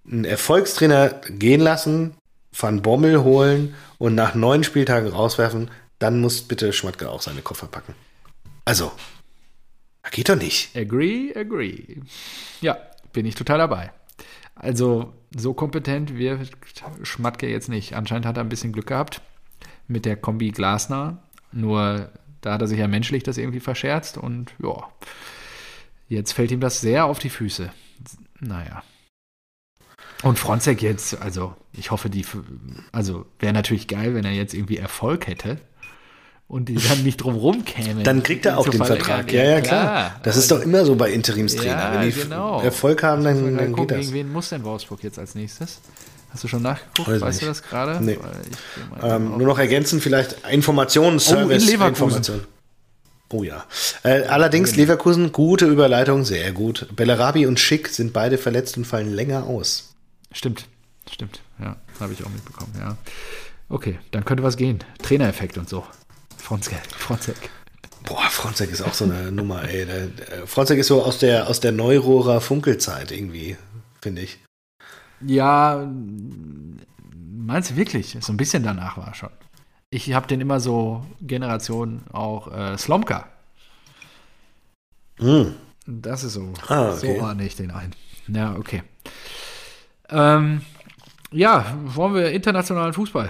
[0.06, 2.16] einen Erfolgstrainer gehen lassen,
[2.52, 7.68] Van Bommel holen und nach neun Spieltagen rauswerfen, dann muss bitte Schmatke auch seine Koffer
[7.68, 7.94] packen.
[8.66, 8.92] Also,
[10.12, 10.76] geht doch nicht.
[10.76, 12.02] Agree, agree.
[12.60, 12.78] Ja,
[13.14, 13.92] bin ich total dabei.
[14.56, 17.96] Also, so kompetent wirkt Schmatke jetzt nicht.
[17.96, 19.22] Anscheinend hat er ein bisschen Glück gehabt
[19.88, 21.24] mit der Kombi Glasner.
[21.52, 22.10] Nur
[22.42, 24.88] da hat er sich ja menschlich das irgendwie verscherzt und ja,
[26.10, 27.72] jetzt fällt ihm das sehr auf die Füße.
[28.40, 28.84] Naja.
[30.24, 32.26] Und Fronzek jetzt, also ich hoffe, die,
[32.92, 35.58] also wäre natürlich geil, wenn er jetzt irgendwie Erfolg hätte
[36.48, 38.04] und die dann nicht drum käme.
[38.04, 39.32] Dann kriegt er auch den Vertrag.
[39.32, 39.84] Ja, ja, klar.
[39.86, 40.20] klar.
[40.24, 41.94] Das ist doch immer so bei Interimstrainer.
[41.94, 42.62] Ja, Wenn die genau.
[42.62, 44.06] Erfolg haben, dann, Dann dann gucken, geht das.
[44.08, 45.80] gegen wen muss denn Wolfsburg jetzt als nächstes?
[46.34, 47.08] Hast du schon nachgeguckt?
[47.10, 47.62] Weiß weißt du nicht.
[47.62, 48.04] das gerade?
[48.04, 48.18] Nee.
[49.04, 52.18] Ähm, nur noch ergänzen, vielleicht Informationen, Service, Oh, in Leverkusen.
[52.18, 52.44] Information.
[53.34, 53.66] Oh ja.
[54.04, 56.88] Äh, allerdings Leverkusen, gute Überleitung, sehr gut.
[56.96, 59.94] Bellarabi und Schick sind beide verletzt und fallen länger aus.
[60.34, 60.66] Stimmt,
[61.10, 61.42] stimmt.
[61.60, 62.98] Ja, habe ich auch mitbekommen, ja.
[63.70, 64.80] Okay, dann könnte was gehen.
[65.02, 65.86] Trainereffekt und so.
[66.38, 66.80] Fronzek.
[66.98, 67.36] Fronzek.
[68.04, 69.88] Boah, Fronzek ist auch so eine Nummer, ey.
[70.46, 73.56] Fronzek ist so aus der, aus der Neurohrer Funkelzeit irgendwie,
[74.02, 74.40] finde ich.
[75.26, 75.88] Ja,
[77.14, 78.18] meinst du wirklich?
[78.20, 79.30] So ein bisschen danach war schon.
[79.90, 83.28] Ich habe den immer so Generation auch äh, Slomka.
[85.20, 85.54] Hm.
[85.86, 86.54] Das ist so.
[86.68, 87.18] Ah, okay.
[87.18, 87.94] So ordne ich den ein.
[88.28, 88.84] Ja, okay.
[90.10, 90.62] Ähm,
[91.32, 93.30] ja, wollen wir internationalen Fußball?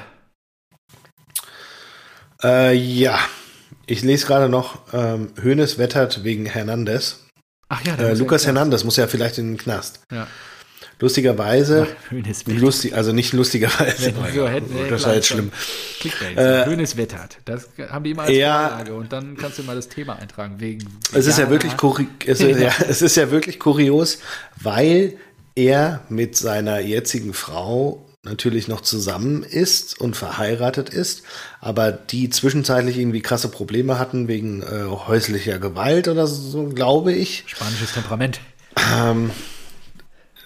[2.43, 3.17] Äh, ja,
[3.85, 7.25] ich lese gerade noch, ähm, Hoeneß wettert wegen Hernandez.
[7.69, 8.45] Ach ja, Äh, ja Lukas.
[8.45, 10.01] Hernandez muss ja vielleicht in den Knast.
[10.11, 10.27] Ja.
[11.01, 12.59] Lustigerweise, wettert.
[12.61, 15.51] lustig, also nicht lustigerweise, Ja, so hätten wir- das war jetzt schlimm.
[15.99, 16.37] Clickbait.
[16.37, 17.39] Äh, Hönes wettert.
[17.45, 18.69] Das haben die immer als Ja.
[18.69, 20.87] Vorlage und dann kannst du mal das Thema eintragen wegen.
[21.13, 21.73] Es ist ja wirklich
[22.25, 24.19] es ist, ja, es ist ja wirklich kurios,
[24.61, 25.17] weil
[25.55, 31.23] er mit seiner jetzigen Frau natürlich noch zusammen ist und verheiratet ist,
[31.59, 37.43] aber die zwischenzeitlich irgendwie krasse Probleme hatten wegen äh, häuslicher Gewalt oder so, glaube ich.
[37.47, 38.39] Spanisches Temperament.
[38.95, 39.31] Ähm,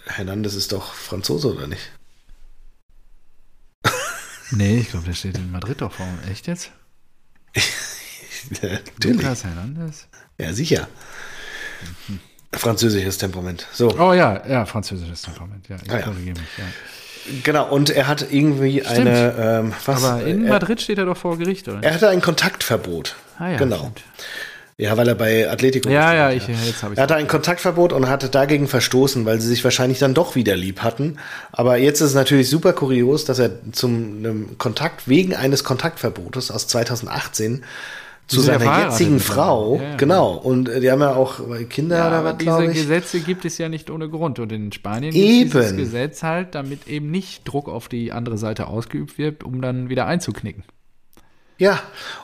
[0.08, 1.92] Hernandez ist doch Franzose, oder nicht?
[4.52, 6.08] Nee, ich glaube, der steht in Madrid doch vor.
[6.32, 6.70] Echt jetzt?
[7.56, 7.62] ja,
[8.94, 9.22] natürlich.
[9.24, 10.08] Lucas Hernandez?
[10.38, 10.88] Ja, sicher.
[12.54, 13.66] Französisches Temperament.
[13.74, 15.68] So, Oh ja, ja, französisches Temperament.
[15.68, 16.02] Ja, ich Ah, ja.
[16.04, 16.48] korrigiere mich.
[16.60, 16.64] Ja.
[17.44, 17.70] genau.
[17.70, 20.04] Und er hat irgendwie eine, ähm, was?
[20.04, 21.82] Aber in er, Madrid steht er doch vor Gericht, oder?
[21.82, 23.16] er hatte ein Kontaktverbot.
[23.40, 23.78] ah, ja, genau.
[23.80, 24.04] stimmt.
[24.78, 27.94] Ja, weil er bei Atletico Ja, ja, ich, jetzt habe ich Er hatte ein Kontaktverbot
[27.94, 31.18] und hatte dagegen verstoßen, weil sie sich wahrscheinlich dann doch wieder lieb hatten.
[31.54, 36.52] Aber jetzt ist es natürlich super kurios, dass er zum einem Kontakt wegen eines Kontaktverbotes
[36.52, 37.64] aus 2018
[38.28, 39.20] zu seiner jetzigen.
[39.20, 39.96] Frau, Ja, ja.
[39.98, 41.40] genau, und äh, die haben ja auch
[41.70, 42.74] Kinder Ja, oder was, diese glaube ich.
[42.74, 44.40] Gesetze gibt es ja nicht ohne Grund.
[44.40, 45.78] Und in Spanien gibt es dieses Eben.
[45.78, 50.06] Gesetz halt, damit eben nicht Druck auf die andere Seite ausgeübt wird, um dann wieder
[50.08, 50.64] einzuknicken.
[51.58, 51.82] Ja,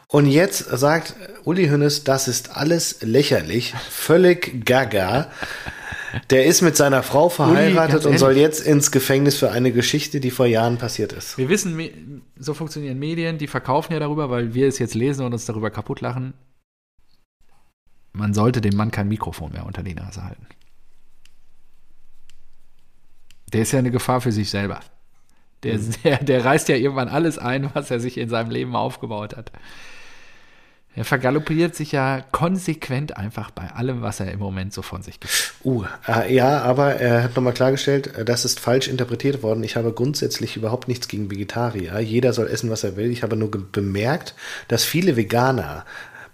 [0.07, 5.31] und jetzt sagt Uli Hoeneß, das ist alles lächerlich, völlig gaga.
[6.29, 10.19] Der ist mit seiner Frau verheiratet ganz und soll jetzt ins Gefängnis für eine Geschichte,
[10.19, 11.37] die vor Jahren passiert ist.
[11.37, 15.31] Wir wissen, so funktionieren Medien, die verkaufen ja darüber, weil wir es jetzt lesen und
[15.31, 16.33] uns darüber kaputt lachen.
[18.11, 20.45] Man sollte dem Mann kein Mikrofon mehr unter die Nase halten.
[23.53, 24.81] Der ist ja eine Gefahr für sich selber.
[25.63, 29.35] Der, der, der reißt ja irgendwann alles ein, was er sich in seinem Leben aufgebaut
[29.35, 29.51] hat.
[30.93, 35.21] Er vergaloppiert sich ja konsequent einfach bei allem, was er im Moment so von sich
[35.21, 35.53] gibt.
[35.63, 39.63] Uh, äh, ja, aber er hat nochmal klargestellt, äh, das ist falsch interpretiert worden.
[39.63, 41.97] Ich habe grundsätzlich überhaupt nichts gegen Vegetarier.
[42.01, 43.09] Jeder soll essen, was er will.
[43.09, 44.35] Ich habe nur bemerkt,
[44.67, 45.85] dass viele Veganer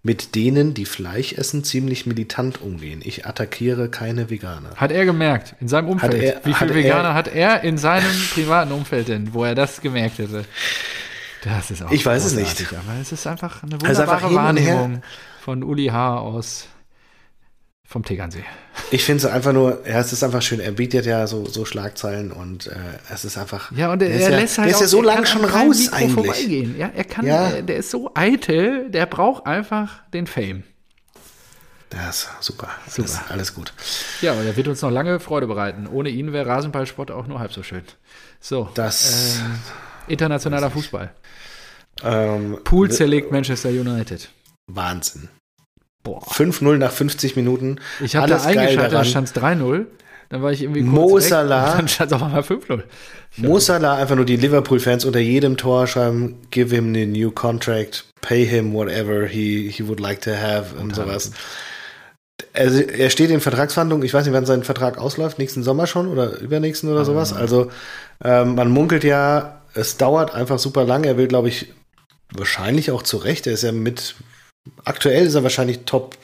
[0.08, 3.02] mit denen, die Fleisch essen, ziemlich militant umgehen.
[3.04, 4.70] Ich attackiere keine Veganer.
[4.78, 6.14] Hat er gemerkt, in seinem Umfeld.
[6.14, 9.82] er- Wie viele er- Veganer hat er in seinem privaten Umfeld denn, wo er das
[9.82, 10.46] gemerkt hätte?
[11.44, 12.66] Das ist auch Ich weiß es nicht.
[12.74, 13.90] Aber es ist einfach eine einfach
[14.24, 14.76] wunderbare her.
[14.76, 15.02] Wahrnehmung
[15.42, 16.20] von Uli H.
[16.20, 16.68] aus
[17.86, 18.46] vom Tegernsee.
[18.92, 20.60] Ich finde es einfach nur, ja, es ist einfach schön.
[20.60, 22.76] Er bietet ja so, so Schlagzeilen und äh,
[23.14, 23.72] es ist einfach.
[23.72, 25.44] Ja, und er, ist er ja, lässt halt Der ist auch- ja so lange schon
[25.46, 26.14] raus Mikro eigentlich.
[26.14, 26.78] Vorbeigehen.
[26.78, 27.50] Ja, er kann, Ja.
[27.50, 30.64] Der, der ist so eitel, der braucht einfach den Fame.
[31.90, 32.70] Das ist super.
[32.90, 33.02] Super.
[33.10, 33.74] Alles, alles gut.
[34.22, 35.88] Ja, und er wird uns noch lange Freude bereiten.
[35.88, 37.84] Ohne ihn wäre Rasenballsport auch nur halb so schön.
[38.42, 39.38] So, Das.
[39.40, 39.56] ähm,
[40.08, 41.12] internationaler Fußball.
[42.04, 44.30] Ähm, Pool zerlegt Manchester United.
[44.68, 45.30] Wahnsinn.
[46.08, 46.22] Boah.
[46.22, 47.80] 5-0 nach 50 Minuten.
[48.00, 49.86] Ich habe da eingeschaltet, da stand es 3-0.
[50.30, 51.72] Dann war ich irgendwie kurz Mo weg, Salah.
[51.72, 52.84] und Dann stand es auf einmal 5-0.
[53.38, 58.06] Mo Salah einfach nur die Liverpool-Fans unter jedem Tor schreiben, give him the new contract,
[58.22, 61.32] pay him whatever he, he would like to have und sowas.
[62.54, 66.08] Also er steht in Vertragsverhandlungen, ich weiß nicht, wann sein Vertrag ausläuft, nächsten Sommer schon
[66.08, 67.34] oder übernächsten oder sowas.
[67.34, 67.70] Also
[68.24, 71.04] ähm, man munkelt ja, es dauert einfach super lang.
[71.04, 71.74] Er will, glaube ich,
[72.32, 73.48] wahrscheinlich auch zu Recht.
[73.48, 74.16] Er ist ja mit,
[74.86, 76.16] aktuell ist er wahrscheinlich Top,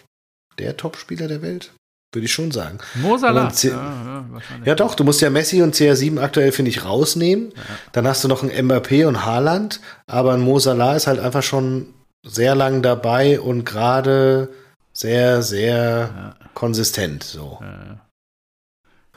[0.60, 1.72] der Top-Spieler der Welt.
[2.14, 2.78] Würde ich schon sagen.
[2.96, 3.46] Mo Salah.
[3.46, 4.26] Und C- Ja, ja.
[4.66, 7.54] Ja, doch, du musst ja Messi und CR7 aktuell, finde ich, rausnehmen.
[7.92, 11.42] Dann hast du noch einen Mbappé und Haaland, aber ein Mo Salah ist halt einfach
[11.42, 11.88] schon
[12.24, 14.50] sehr lang dabei und gerade
[14.94, 17.24] sehr, sehr konsistent.
[17.24, 17.60] So.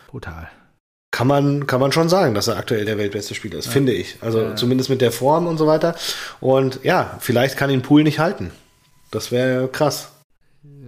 [0.08, 0.48] Brutal.
[1.10, 4.16] Kann man, kann man schon sagen, dass er aktuell der weltbeste Spieler ist, finde ich.
[4.22, 4.56] Also Ja.
[4.56, 5.94] zumindest mit der Form und so weiter.
[6.40, 8.50] Und ja, vielleicht kann ihn Pool nicht halten.
[9.10, 10.12] Das wäre krass.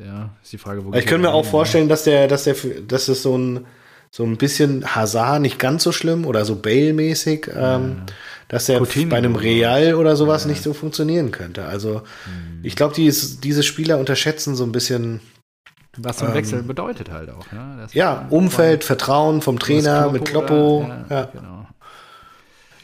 [0.05, 2.55] Ja, ist die Frage, wo Ich könnte mir auch vorstellen, dass der, dass der,
[2.87, 3.67] dass es so ein,
[4.11, 8.03] so ein bisschen Hazard nicht ganz so schlimm oder so Bale-mäßig, ähm,
[8.49, 9.37] dass der Coutinho bei einem.
[9.37, 11.67] Real oder sowas nicht so funktionieren könnte.
[11.67, 12.61] Also Hm.
[12.63, 13.13] ich glaube, die,
[13.43, 15.21] diese Spieler unterschätzen so ein bisschen?
[15.97, 17.51] Was so ein Wechsel bedeutet halt auch.
[17.51, 17.81] Ne?
[17.83, 20.87] Ähm, ja, Umfeld, Vertrauen vom Trainer mit Kloppo.
[20.89, 21.67] Ja, Ja, genau.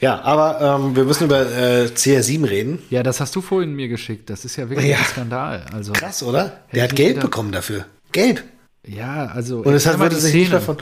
[0.00, 2.82] Ja aber ähm, wir müssen über äh, CR7 reden.
[2.90, 4.30] ja, das hast du vorhin mir geschickt.
[4.30, 4.98] Das ist ja wirklich Ja.
[4.98, 5.66] ein Skandal.
[5.72, 6.60] Also, Krass, oder?
[6.72, 7.86] Der hat Geld bekommen dafür.
[8.12, 8.42] Gelb.
[8.86, 9.60] Ja, also.
[9.60, 10.76] Und es hat, wurde sich nicht davon.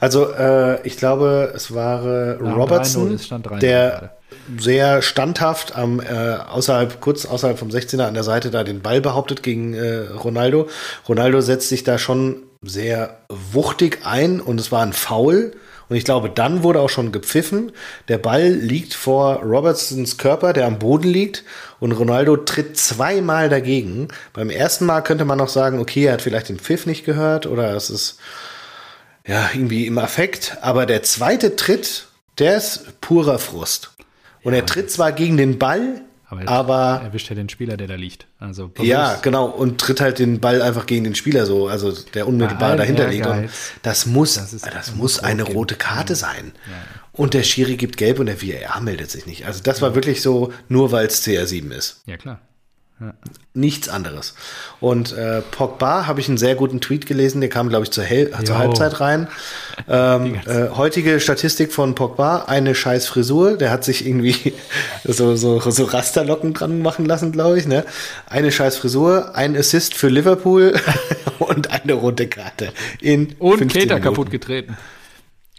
[0.00, 3.58] Also, Also, äh, ich glaube, es war äh, Nach dem 3-0, Robertson, es stand 3-0
[3.60, 4.18] der
[4.58, 9.00] sehr standhaft am äh, außerhalb, kurz außerhalb vom 16er an der Seite da den Ball
[9.00, 10.68] behauptet gegen äh, Ronaldo.
[11.08, 13.18] Ronaldo setzt sich da schon sehr
[13.52, 15.52] wuchtig ein und es war ein Foul.
[15.88, 17.72] Und ich glaube, dann wurde auch schon gepfiffen.
[18.08, 21.44] Der Ball liegt vor Robertsons Körper, der am Boden liegt.
[21.80, 24.08] Und Ronaldo tritt zweimal dagegen.
[24.32, 27.46] Beim ersten Mal könnte man noch sagen, okay, er hat vielleicht den Pfiff nicht gehört
[27.46, 28.18] oder es ist
[29.28, 30.56] ja, irgendwie im Affekt.
[30.62, 32.06] Aber der zweite Tritt,
[32.38, 33.90] der ist purer Frust.
[34.42, 37.86] Und er tritt zwar gegen den Ball, aber, er aber erwischt ja den Spieler, der
[37.88, 38.26] da liegt.
[38.38, 42.28] Also, ja, genau, und tritt halt den Ball einfach gegen den Spieler so, also der
[42.28, 43.26] unmittelbar dahinter liegt.
[43.26, 43.48] Und
[43.82, 45.88] das muss, Das ist- das, muss eine rot rote geben.
[45.88, 46.52] Karte sein.
[47.12, 49.46] Und der Schiri gibt gelb und der VAR meldet sich nicht.
[49.46, 52.02] Also das war wirklich so, nur weil es CR7 ist.
[52.06, 52.40] Ja, klar.
[53.54, 54.34] Nichts anderes.
[54.80, 58.02] Und äh, Pogba habe ich einen sehr guten Tweet gelesen, der kam, glaube ich, zur,
[58.02, 58.58] Hel zur Jo.
[58.58, 59.28] Halbzeit rein.
[59.88, 64.52] Ähm, äh, heutige Statistik von Pogba, eine scheiß Frisur, der hat sich irgendwie
[65.04, 67.66] so, so, so Rasterlocken dran machen lassen, glaube ich.
[67.66, 67.84] Ne?
[68.26, 70.74] Eine scheiß Frisur, ein Assist für Liverpool
[71.38, 72.72] und eine rote Karte.
[73.00, 74.76] In Und 15 Keter kaputt getreten.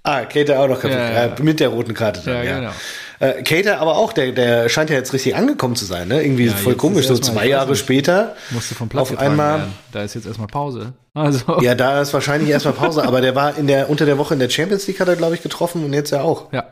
[0.03, 0.98] Ah, Cater auch noch kaputt.
[0.98, 1.26] Ja, ja.
[1.36, 2.60] Äh, mit der roten Karte dann, Ja, ja.
[2.60, 2.72] genau.
[3.19, 6.21] Äh, Cater aber auch, der, der scheint ja jetzt richtig angekommen zu sein, ne?
[6.23, 7.79] Irgendwie Ja, voll komisch, so zwei Jahre nicht.
[7.79, 8.35] später.
[8.51, 9.59] Musste vom Platz auf einmal.
[9.59, 9.73] werden.
[9.91, 10.93] Da ist jetzt erstmal Pause.
[11.13, 14.33] Also, Ja, da ist wahrscheinlich erstmal Pause, aber der war in der, unter der Woche
[14.35, 16.53] in der Champions League hat er, glaube ich, getroffen und jetzt ja auch.
[16.53, 16.63] ja,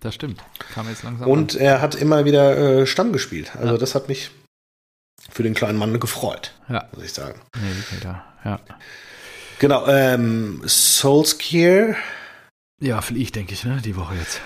[0.00, 0.42] das stimmt.
[0.74, 3.52] Kam jetzt langsam Und er hat immer wieder äh, Stamm gespielt.
[3.58, 4.30] Also das hat mich
[5.30, 6.74] für den kleinen Mann gefreut, an.
[6.74, 7.40] Ja, muss ich sagen.
[7.56, 8.22] nee, Keter.
[8.44, 8.60] Ja.
[9.58, 11.94] Genau, ähm, Solskjaer
[12.80, 14.40] Ja, fliegt, denke ich, ne, die Woche jetzt.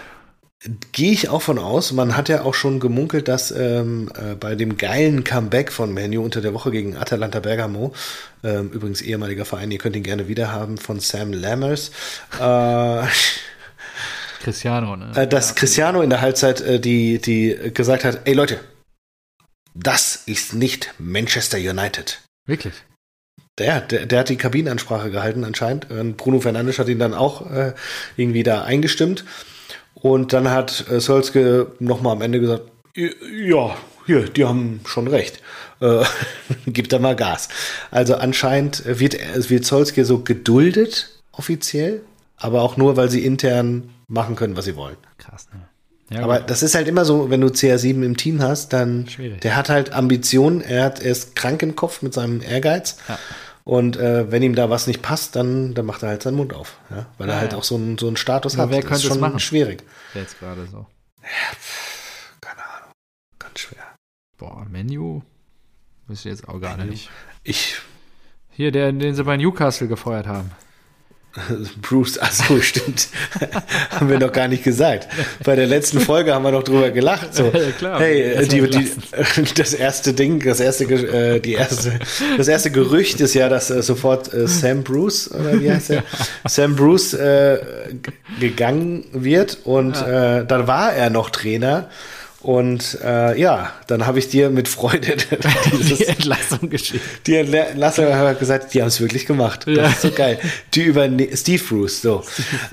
[0.92, 1.92] Gehe ich auch von aus.
[1.92, 6.22] Man hat ja auch schon gemunkelt, dass ähm, äh, bei dem geilen Comeback von Menu
[6.22, 7.94] unter der Woche gegen Atalanta Bergamo,
[8.42, 11.92] ähm, übrigens ehemaliger Verein, ihr könnt ihn gerne wiederhaben, von Sam Lammers,
[12.40, 13.06] äh,
[14.42, 15.12] Cristiano, ne?
[15.14, 18.60] äh, dass Cristiano in der Halbzeit äh, die, die gesagt hat, ey Leute,
[19.74, 22.20] das ist nicht Manchester United.
[22.46, 22.74] Wirklich?
[23.58, 25.90] Der, der, der hat die Kabinenansprache gehalten anscheinend.
[25.90, 27.74] Und Bruno Fernandes hat ihn dann auch äh,
[28.16, 29.24] irgendwie da eingestimmt.
[30.00, 32.62] Und dann hat äh, Solskjaer nochmal am Ende gesagt,
[32.94, 33.76] ja,
[34.06, 35.40] hier, die haben schon recht.
[35.80, 36.04] Äh,
[36.66, 37.48] gib da mal Gas.
[37.90, 39.16] Also anscheinend wird,
[39.50, 42.02] wird Solskjaer so geduldet, offiziell,
[42.36, 44.96] aber auch nur, weil sie intern machen können, was sie wollen.
[45.18, 45.60] Krass, ne?
[46.10, 46.48] Ja, Aber gut.
[46.50, 49.42] das ist halt immer so, wenn du CR7 im Team hast, dann Schwierig.
[49.42, 52.96] der hat halt Ambitionen, er hat er ist krank im Kopf mit seinem Ehrgeiz.
[53.08, 53.18] Ja.
[53.68, 56.54] Und äh, wenn ihm da was nicht passt, dann, dann macht er halt seinen Mund
[56.54, 56.78] auf.
[56.88, 57.04] Ja?
[57.18, 57.58] Weil Ja, er halt ja.
[57.58, 58.70] auch so einen, so einen Status Aber hat.
[58.70, 59.38] wer Das könnte ist es schon machen?
[59.40, 59.82] schwierig.
[60.14, 60.86] jetzt gerade so.
[62.40, 62.92] Keine Ahnung.
[63.38, 63.84] Ganz schwer.
[64.38, 65.20] Boah, Menu?
[66.06, 66.92] Wüsste ich jetzt auch gerade Menu.
[66.92, 67.10] nicht.
[67.44, 67.76] Ich,
[68.52, 70.50] Hier, der, den sie bei Newcastle gefeuert haben.
[71.82, 73.08] Bruce, ach so, stimmt.
[73.90, 75.08] haben wir noch gar nicht gesagt.
[75.44, 77.34] Bei der letzten Folge haben wir noch drüber gelacht.
[77.34, 78.00] So, Ja, klar.
[78.00, 78.90] hey, die, die,
[79.54, 81.92] das erste Ding, das erste, äh, die erste,
[82.36, 86.02] das erste Gerücht ist ja, dass äh, sofort äh, Sam Bruce oder wie heißt er,
[86.46, 87.58] Sam Bruce äh,
[88.40, 91.88] gegangen wird und äh, dann war er noch Trainer.
[92.48, 95.16] Und äh, ja, dann habe ich dir mit Freude
[95.78, 97.04] dieses, Die Entlassung geschickt.
[97.26, 99.64] die Entlassung hat gesagt, die haben es wirklich gemacht.
[99.66, 99.86] Das Ja.
[99.88, 100.38] ist so geil.
[100.72, 102.24] Die überne Steve Bruce, so.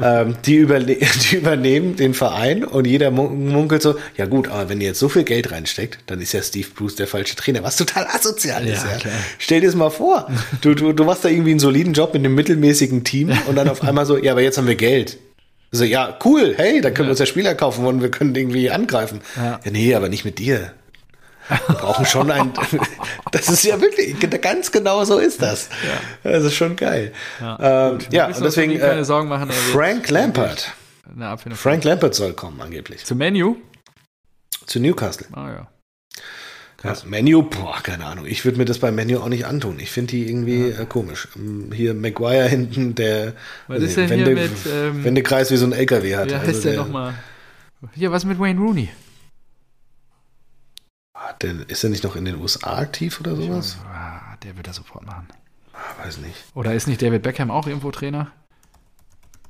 [0.02, 0.85] ähm, die, überne
[1.30, 4.99] die übernehmen den Verein und jeder mun- munkelt so, ja gut, aber wenn ihr jetzt
[4.99, 8.65] so viel Geld reinsteckt, dann ist ja Steve Bruce der falsche Trainer, was total asozial
[8.65, 8.85] ist.
[8.85, 9.11] Ja, Ja.
[9.39, 10.31] Stell dir das mal vor.
[10.61, 13.68] Du, du, du machst da irgendwie einen soliden Job mit einem mittelmäßigen Team und dann
[13.68, 15.18] auf einmal so, ja, aber jetzt haben wir Geld.
[15.71, 18.71] So, ja, cool, hey, dann können wir uns ja Spieler kaufen und wir können irgendwie
[18.71, 19.21] angreifen.
[19.35, 19.59] Ja.
[19.63, 20.73] ja nee, aber nicht mit dir.
[21.47, 22.53] Wir brauchen schon ein.
[23.31, 25.69] das ist ja wirklich, ganz genau so ist das.
[26.23, 26.31] Ja.
[26.31, 27.11] Das ist schon geil.
[27.39, 28.79] Ja, ähm, ja und deswegen.
[28.79, 30.73] Keine äh, Sorgen machen, Frank Lampert.
[31.53, 33.05] Frank Lampert soll kommen, angeblich.
[33.05, 33.57] Zu Menu?
[34.65, 35.27] Zu Newcastle.
[35.33, 35.67] Ah, ja.
[36.85, 38.25] Ja, Menu, boah, keine Ahnung.
[38.25, 39.79] Ich würde mir das bei Menu auch nicht antun.
[39.79, 40.81] Ich finde die irgendwie ja.
[40.81, 41.27] äh, komisch.
[41.35, 43.33] Ähm, hier Maguire hinten, der
[43.67, 46.29] was ist denn Wende, hier mit, ähm, Wendekreis wie so ein LKW hat.
[46.29, 47.13] Wie heißt also der, der nochmal?
[47.93, 48.89] Hier, was mit Wayne Rooney?
[51.13, 53.77] Ah, der, ist er nicht noch in den USA aktiv oder sowas?
[53.87, 55.27] Ah, der wird das sofort machen.
[55.73, 56.35] Ah, weiß nicht.
[56.53, 58.31] Oder ist nicht David Beckham auch irgendwo Trainer?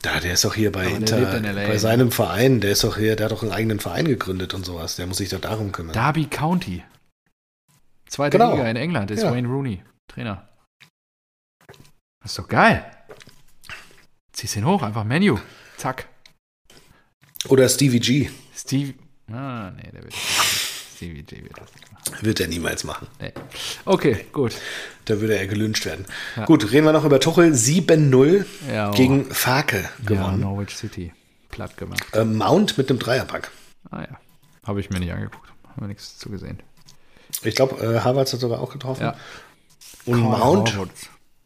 [0.02, 3.26] Da, der ist doch hier bei, Inter, bei seinem Verein, der ist doch hier, der
[3.26, 4.96] hat doch einen eigenen Verein gegründet und sowas.
[4.98, 5.94] Der muss sich doch darum kümmern.
[5.94, 6.84] Derby County.
[8.08, 8.52] Zweite genau.
[8.52, 9.32] Liga in England ist ja.
[9.32, 10.48] Wayne Rooney, Trainer.
[12.22, 12.86] Das ist doch geil.
[14.32, 15.38] Ziehst ihn hoch, einfach Menu.
[15.78, 16.08] Zack.
[17.48, 18.30] Oder Stevie G.
[18.56, 18.94] Steve.
[19.32, 20.14] Ah, nee, der wird.
[20.14, 22.26] Stevie G wird das nicht machen.
[22.26, 23.08] Wird er niemals machen.
[23.20, 23.34] Nee.
[23.86, 24.56] Okay, gut.
[25.06, 26.06] Da würde er gelünscht werden.
[26.36, 26.46] Ja.
[26.46, 27.54] Gut, reden wir noch über Tuchel.
[27.54, 28.94] 7-0 ja, oh.
[28.94, 30.42] gegen Farke gewonnen.
[30.42, 31.14] Ja, Norwich City.
[31.50, 32.04] Platt gemacht.
[32.14, 33.52] Äh, Mount mit dem Dreierpack.
[33.92, 34.20] Ah ja.
[34.66, 35.50] Habe ich mir nicht angeguckt.
[35.68, 36.62] Haben wir nichts zugesehen.
[37.44, 39.04] Ich glaube, äh, Harvards hat sogar auch getroffen.
[39.04, 39.16] Ja.
[40.06, 40.78] Und Carl Mount,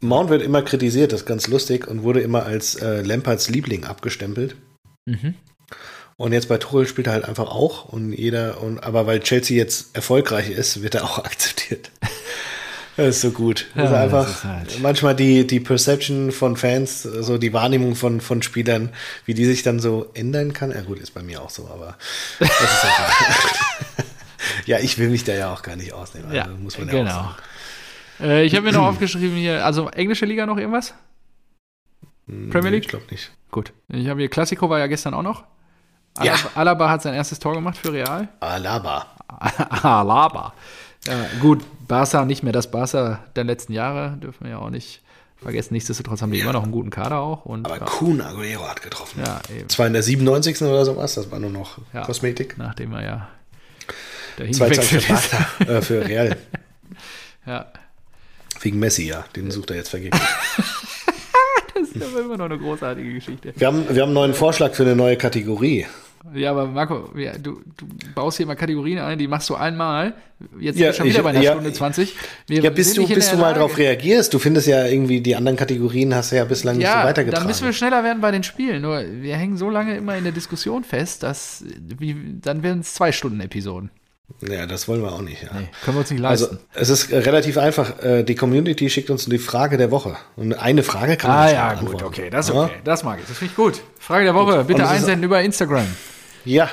[0.02, 3.86] Mount wird immer kritisiert, das ist ganz lustig und wurde immer als äh, Lampards Liebling
[3.86, 4.56] abgestempelt.
[5.06, 5.36] Mhm.
[6.16, 9.58] Und jetzt bei Tuchel spielt er halt einfach auch und jeder, und, aber weil Chelsea
[9.58, 11.92] jetzt erfolgreich ist, wird er auch akzeptiert.
[12.98, 13.68] das ist so gut.
[13.76, 14.80] Ja, also einfach halt.
[14.82, 18.90] manchmal die, die Perception von Fans, so also die Wahrnehmung von, von Spielern,
[19.26, 20.72] wie die sich dann so ändern kann.
[20.72, 21.98] Ja gut, ist bei mir auch so, aber
[22.40, 24.06] das ist halt
[24.70, 26.30] Ja, ich will mich da ja auch gar nicht ausnehmen.
[26.30, 27.32] Also ja, muss man ja genau.
[28.20, 30.94] Äh, ich habe mir noch aufgeschrieben hier, also englische Liga noch irgendwas?
[32.28, 32.84] Hm, Premier League?
[32.84, 33.32] Ich glaube nicht.
[33.50, 33.74] Gut.
[33.88, 35.44] Ich habe hier, Klassiko war ja gestern auch noch.
[36.14, 36.52] Alaba, ja.
[36.54, 38.28] Alaba hat sein erstes Tor gemacht für Real.
[38.42, 39.08] Alaba.
[39.82, 40.54] Alaba.
[41.08, 45.02] Ja, gut, Barca nicht mehr das Barca der letzten Jahre, dürfen wir ja auch nicht
[45.38, 45.74] vergessen.
[45.74, 46.44] Nichtsdestotrotz haben die ja.
[46.44, 47.44] immer noch einen guten Kader auch.
[47.44, 47.86] Und, Aber ja.
[47.86, 49.24] Kuhn Aguero hat getroffen.
[49.26, 49.68] Ja, eben.
[49.68, 50.62] Zwar in der 97.
[50.62, 52.60] oder sowas, das war nur noch Kosmetik.
[52.60, 53.30] Nachdem er ja
[54.40, 55.68] dahin gewechselt ist.
[55.68, 56.38] Äh, für Real.
[57.46, 57.72] ja.
[58.62, 59.26] Wegen Messi, ja.
[59.36, 60.22] Den sucht er jetzt vergeblich.
[61.76, 63.54] das ist aber immer noch eine großartige Geschichte.
[63.56, 65.86] Wir haben, wir haben einen neuen Vorschlag für eine neue Kategorie.
[66.34, 70.14] Ja, aber Marco, ja, du, du baust hier mal Kategorien ein, die machst du einmal.
[70.60, 72.16] Jetzt ja, sind wir schon wieder bei einer ja, Stunde 20.
[72.48, 74.34] Wir ja, bis du, bis du mal darauf reagierst.
[74.34, 77.32] Du findest ja irgendwie, die anderen Kategorien hast du ja bislang nicht so weitergetragen.
[77.32, 78.82] Dann müssen wir schneller werden bei den Spielen.
[78.82, 81.64] Nur wir hängen so lange immer in der Diskussion fest, dass
[81.98, 83.90] wie, dann werden es zwei Stunden Episoden.
[84.42, 85.44] Ja, das wollen wir auch nicht.
[85.44, 85.50] Ja.
[85.54, 86.60] Nee, können wir uns nicht leisten.
[86.74, 88.02] Also, es ist relativ einfach.
[88.02, 90.16] Äh, die Community schickt uns die Frage der Woche.
[90.36, 92.72] Und eine Frage kann man Ah, ja, gut, okay, das ist okay.
[92.74, 92.82] Ja?
[92.84, 93.28] Das mag ich.
[93.28, 93.82] Das finde ich gut.
[94.00, 95.88] Frage der Woche, bitte einsenden über Instagram.
[96.46, 96.70] Ja,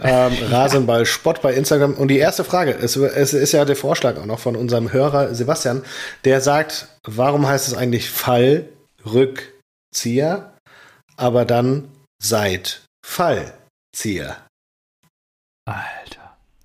[0.00, 1.06] ähm, Rasenball
[1.40, 1.94] bei Instagram.
[1.94, 5.34] Und die erste Frage, es, es ist ja der Vorschlag auch noch von unserem Hörer
[5.34, 5.82] Sebastian,
[6.24, 10.52] der sagt, warum heißt es eigentlich Fallrückzieher,
[11.16, 11.88] aber dann
[12.20, 14.36] seit Fallzieher?
[15.66, 16.03] Alter.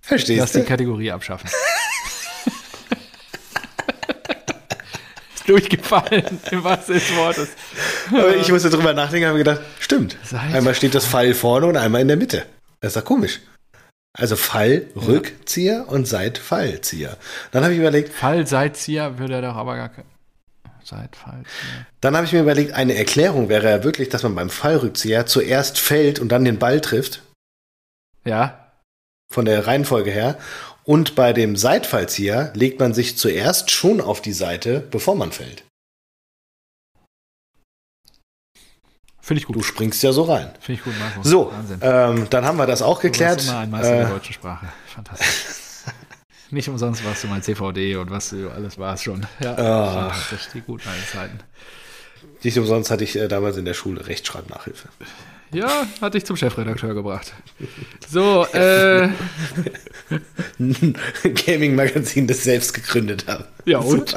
[0.10, 0.60] Verstehst Lass du?
[0.62, 1.48] die Kategorie abschaffen.
[5.46, 7.50] durchgefallen, im wahrsten des Wortes.
[8.12, 10.18] Aber ich musste drüber nachdenken habe gedacht, stimmt.
[10.24, 12.48] Seit einmal steht das Fall vorne und einmal in der Mitte.
[12.82, 13.40] Das ist doch komisch.
[14.18, 15.84] Also Fall, Rückzieher ja.
[15.84, 17.16] und Seitfallzieher.
[17.52, 18.12] Dann habe ich überlegt.
[18.12, 20.06] Fall, Seitzieher würde er doch aber gar kein.
[20.84, 21.86] Seitfallzieher.
[22.02, 25.78] Dann habe ich mir überlegt, eine Erklärung wäre ja wirklich, dass man beim Fallrückzieher zuerst
[25.78, 27.22] fällt und dann den Ball trifft.
[28.26, 28.59] Ja
[29.32, 30.38] von der Reihenfolge her.
[30.84, 35.64] Und bei dem Seitfallzieher legt man sich zuerst schon auf die Seite, bevor man fällt.
[39.22, 39.56] Finde ich gut.
[39.56, 40.50] Du springst ja so rein.
[40.60, 41.22] Finde ich gut, Marco.
[41.22, 43.42] So, ähm, dann haben wir das auch geklärt.
[43.42, 44.68] Du immer ein Meister äh, der deutschen Sprache.
[44.88, 45.28] Fantastisch.
[46.50, 49.28] Nicht umsonst warst du mal CVD und was du alles warst schon.
[49.40, 50.32] Ja, Ach.
[50.32, 51.40] das die guten alten Zeiten.
[52.42, 54.90] Nicht umsonst hatte ich äh, damals in der Schule Rechtschreibnachhilfe.
[55.52, 57.34] Ja, hatte ich zum Chefredakteur gebracht.
[58.08, 59.10] So, äh.
[61.46, 63.46] Gaming-Magazin, das selbst gegründet habe.
[63.66, 64.14] Ja, und?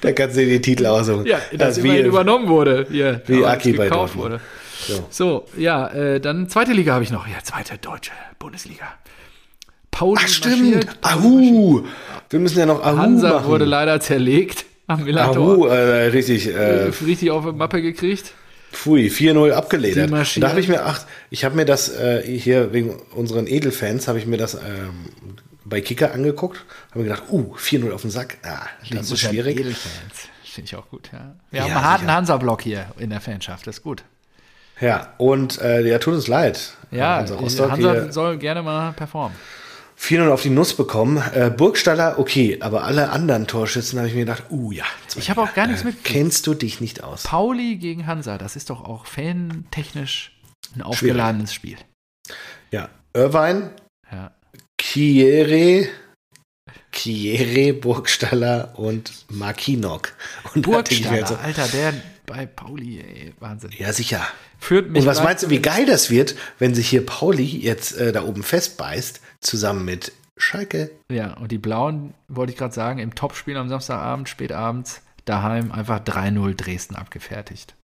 [0.00, 1.26] da kannst du dir die Titel aussuchen.
[1.26, 2.86] Ja, das wie, übernommen wurde.
[2.90, 4.40] Hier, wie Aki bei gekauft wurde.
[4.86, 5.06] So.
[5.10, 7.26] so, ja, äh, dann zweite Liga habe ich noch.
[7.28, 8.84] Ja, zweite deutsche Bundesliga.
[9.90, 10.86] Pauli Ach, stimmt.
[11.02, 11.84] Ahu.
[12.30, 13.46] Wir müssen ja noch Ahu Hansa machen.
[13.46, 15.54] wurde leider zerlegt am Millantor.
[15.54, 16.48] Ahu, äh, richtig.
[16.48, 18.32] Äh, richtig auf die Mappe gekriegt.
[18.72, 20.10] Pfui, 4-0 abgeledert.
[20.10, 24.18] Da habe ich mir, ach, ich habe mir das äh, hier wegen unseren Edelfans, habe
[24.18, 25.06] ich mir das ähm,
[25.64, 29.60] bei Kicker angeguckt, habe mir gedacht, uh, 4-0 auf den Sack, ah, das ist schwierig.
[29.60, 31.34] Edelfans, finde ich auch gut, ja.
[31.50, 34.02] Wir ja, haben einen harten Hansa-Block hier in der Fanschaft, das ist gut.
[34.80, 36.74] Ja, und äh, ja, tut uns leid.
[36.90, 39.36] Ja, Hansa, Rostock Hansa soll gerne mal performen.
[40.02, 41.22] 4-0 auf die Nuss bekommen.
[41.32, 44.84] Äh, Burgstaller, okay, aber alle anderen Torschützen habe ich mir gedacht, uh ja.
[45.14, 46.12] Ich habe auch gar nichts äh, mitgekriegt.
[46.12, 47.22] Kennst du dich nicht aus?
[47.22, 50.32] Pauli gegen Hansa, das ist doch auch fantechnisch
[50.74, 51.76] ein aufgeladenes Spiel.
[52.72, 53.70] Ja, Irvine,
[54.10, 54.32] Ja.
[54.76, 55.86] Kiere,
[56.90, 60.14] Kiere, Burgstaller und Makinok.
[60.54, 61.94] Und Burgstaller, so, Alter, der
[62.26, 63.70] bei Pauli, ey, Wahnsinn.
[63.78, 64.26] ja, sicher.
[64.58, 67.96] Führt mich Und was meinst du, wie geil das wird, wenn sich hier Pauli jetzt
[67.96, 70.90] äh, da oben festbeißt, zusammen mit Schalke?
[71.10, 76.00] Ja, und die Blauen, wollte ich gerade sagen, im Topspiel am Samstagabend, spätabends, daheim einfach
[76.00, 77.74] 3-0 Dresden abgefertigt.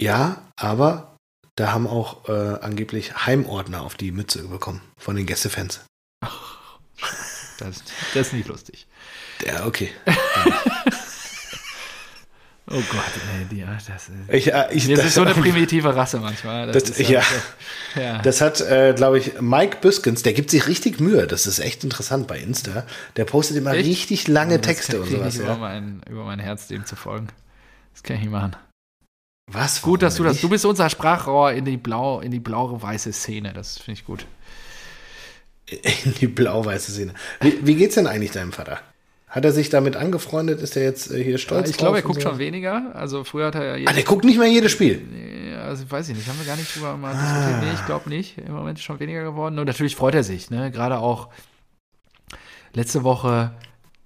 [0.00, 1.16] Ja, aber
[1.56, 5.84] da haben auch äh, angeblich Heimordner auf die Mütze bekommen von den Gästefans.
[7.58, 7.82] Das,
[8.14, 8.86] das ist nicht lustig.
[9.44, 9.90] Ja, okay.
[12.70, 14.10] Oh Gott, ey, die, ja, das ist.
[14.30, 16.70] Ich, äh, ich, Das ist so eine primitive Rasse manchmal.
[16.70, 17.22] Das- ist ja.
[17.96, 18.18] ja.
[18.20, 21.26] Das hat, äh, glaube ich, Mike Büskens, der gibt sich richtig Mühe.
[21.26, 22.84] Das ist echt interessant bei Insta.
[23.16, 23.86] Der postet immer Echt?
[23.88, 25.36] richtig lange Das Texte und ich sowas.
[25.36, 25.56] über, Ja.
[25.56, 27.28] mein, über mein Herz dem zu folgen.
[27.94, 28.54] Das kann ich nicht machen.
[29.50, 29.80] Was?
[29.80, 30.42] Gut, dass du das.
[30.42, 33.54] Du bist unser Sprachrohr in die blau, in die blau-weiße Szene.
[33.54, 34.26] Das finde ich gut.
[35.70, 37.14] In die blau-weiße Szene.
[37.40, 38.80] Wie, wie geht's denn eigentlich deinem Vater?
[39.30, 40.60] Hat er sich damit angefreundet?
[40.62, 42.28] Ist er jetzt äh, hier stolz ich glaube, er guckt so?
[42.30, 42.94] schon weniger.
[42.94, 45.02] Also früher hat er ja Ah, der guckt nicht mehr jedes Spiel.
[45.52, 47.20] Ja, also weiß ich nicht, haben wir gar nicht drüber mal Ah.
[47.20, 47.62] diskutiert.
[47.62, 48.38] Nee, ich glaube nicht.
[48.38, 49.58] Im Moment ist schon weniger geworden.
[49.58, 50.70] Und natürlich freut er sich, ne?
[50.70, 51.28] Gerade auch
[52.74, 53.52] letzte Woche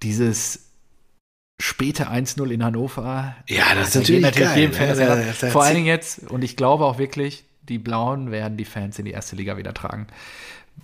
[0.02, 0.70] dieses
[1.60, 3.36] späte 1-0 in Hannover.
[3.48, 4.96] Ja, das ist natürlich geht geil, jedem Fan ne?
[4.96, 5.38] Herz.
[5.38, 8.64] da- da- Vor allen Dingen jetzt, und ich glaube auch wirklich, die Blauen werden die
[8.64, 10.08] Fans in die erste Liga wieder tragen.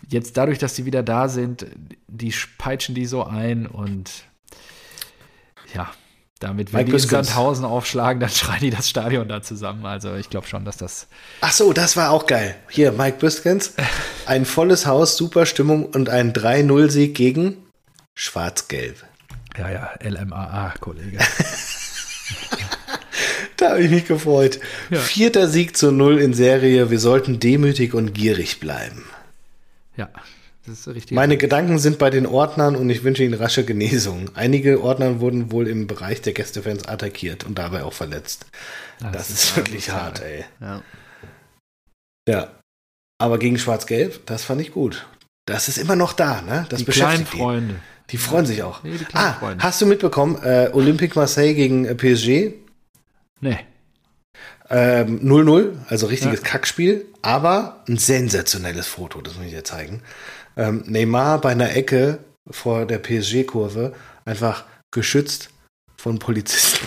[0.09, 1.67] Jetzt dadurch, dass die wieder da sind,
[2.07, 4.25] die peitschen die so ein und
[5.75, 5.91] ja,
[6.41, 7.29] damit, wenn Mike die in Büskens.
[7.29, 9.85] Sandhausen aufschlagen, dann schreien die das Stadion da zusammen.
[9.87, 11.09] Also ich glaube schon, dass das
[11.41, 12.55] Ach so, das war auch geil.
[12.71, 13.75] Hier, Mike Büskens.
[14.27, 17.57] Ein volles Haus, super Stimmung und ein 3-0-Sieg gegen
[18.15, 19.05] Schwarz-Gelb.
[19.57, 21.19] Ja, ja, LMAA, Kollege.
[23.57, 24.61] Da habe ich mich gefreut.
[24.89, 25.01] Ja.
[25.01, 26.91] Vierter Sieg zu Null in Serie.
[26.91, 29.05] Wir sollten demütig und gierig bleiben.
[29.97, 30.09] ja,
[30.69, 31.13] das ist richtig.
[31.15, 34.31] Meine Gedanken sind bei den Ordnern und ich wünsche ihnen rasche Genesung.
[34.35, 38.47] Einige Ordner wurden wohl im Bereich der Gästefans attackiert und dabei auch verletzt.
[39.13, 40.45] Das, ist wirklich hart, ey.
[40.61, 40.83] Ja.
[42.29, 42.51] Ja.
[43.21, 45.07] Aber gegen Schwarz-Gelb, das fand ich gut.
[45.47, 46.67] Das ist immer noch da, ne?
[46.69, 47.39] Das die kleinen beschäftigt die.
[47.39, 47.75] Freunde.
[48.11, 48.83] Die freuen sich auch.
[48.85, 49.63] Nee, die kleinen Ah, Freunde.
[49.63, 52.55] hast du mitbekommen, äh, Olympique Marseille gegen äh, PSG?
[53.41, 53.59] Nee.
[54.71, 56.47] Ähm, 0-0, also richtiges Ja.
[56.47, 60.03] Kackspiel, aber ein sensationelles Foto, das muss ich dir zeigen.
[60.59, 62.19] Ähm, Neymar bei einer Ecke
[62.51, 63.95] vor der PSG-Kurve
[64.25, 65.51] einfach geschützt
[65.97, 66.87] von Polizisten.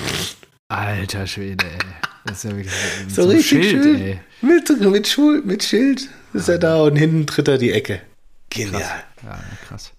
[0.68, 1.78] Alter Schwede, ey.
[2.26, 2.74] Das ist ja wirklich
[3.08, 4.02] So einem richtig schön.
[4.02, 4.20] ey.
[4.42, 8.02] Mit, mit, Schul mit Schild ist er da und hinten tritt er die Ecke.
[8.50, 8.82] Genial.
[9.24, 9.92] Ja, krass.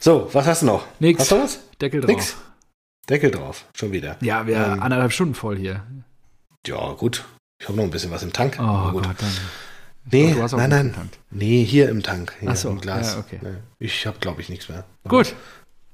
[0.00, 0.86] So, was hast du noch?
[0.98, 1.20] Nix.
[1.20, 1.60] Hast du was?
[1.80, 2.10] Deckel drauf.
[2.10, 2.36] Nix.
[3.08, 4.16] Deckel drauf, schon wieder.
[4.20, 5.84] Ja, wir Ähm, anderthalb Stunden voll hier.
[6.66, 7.24] Ja, gut.
[7.60, 8.56] Ich habe noch ein bisschen was im Tank.
[8.60, 9.04] Oh gut.
[9.04, 9.30] Gott, dann.
[10.10, 10.92] Nee, glaub, du hast auch nein, nein.
[10.94, 11.10] Tank.
[11.30, 12.32] Nee, hier im Tank.
[12.40, 13.14] Hier so, im Glas.
[13.14, 13.38] ja, okay.
[13.78, 14.84] Ich habe, glaube ich, nichts mehr.
[15.08, 15.34] Gut,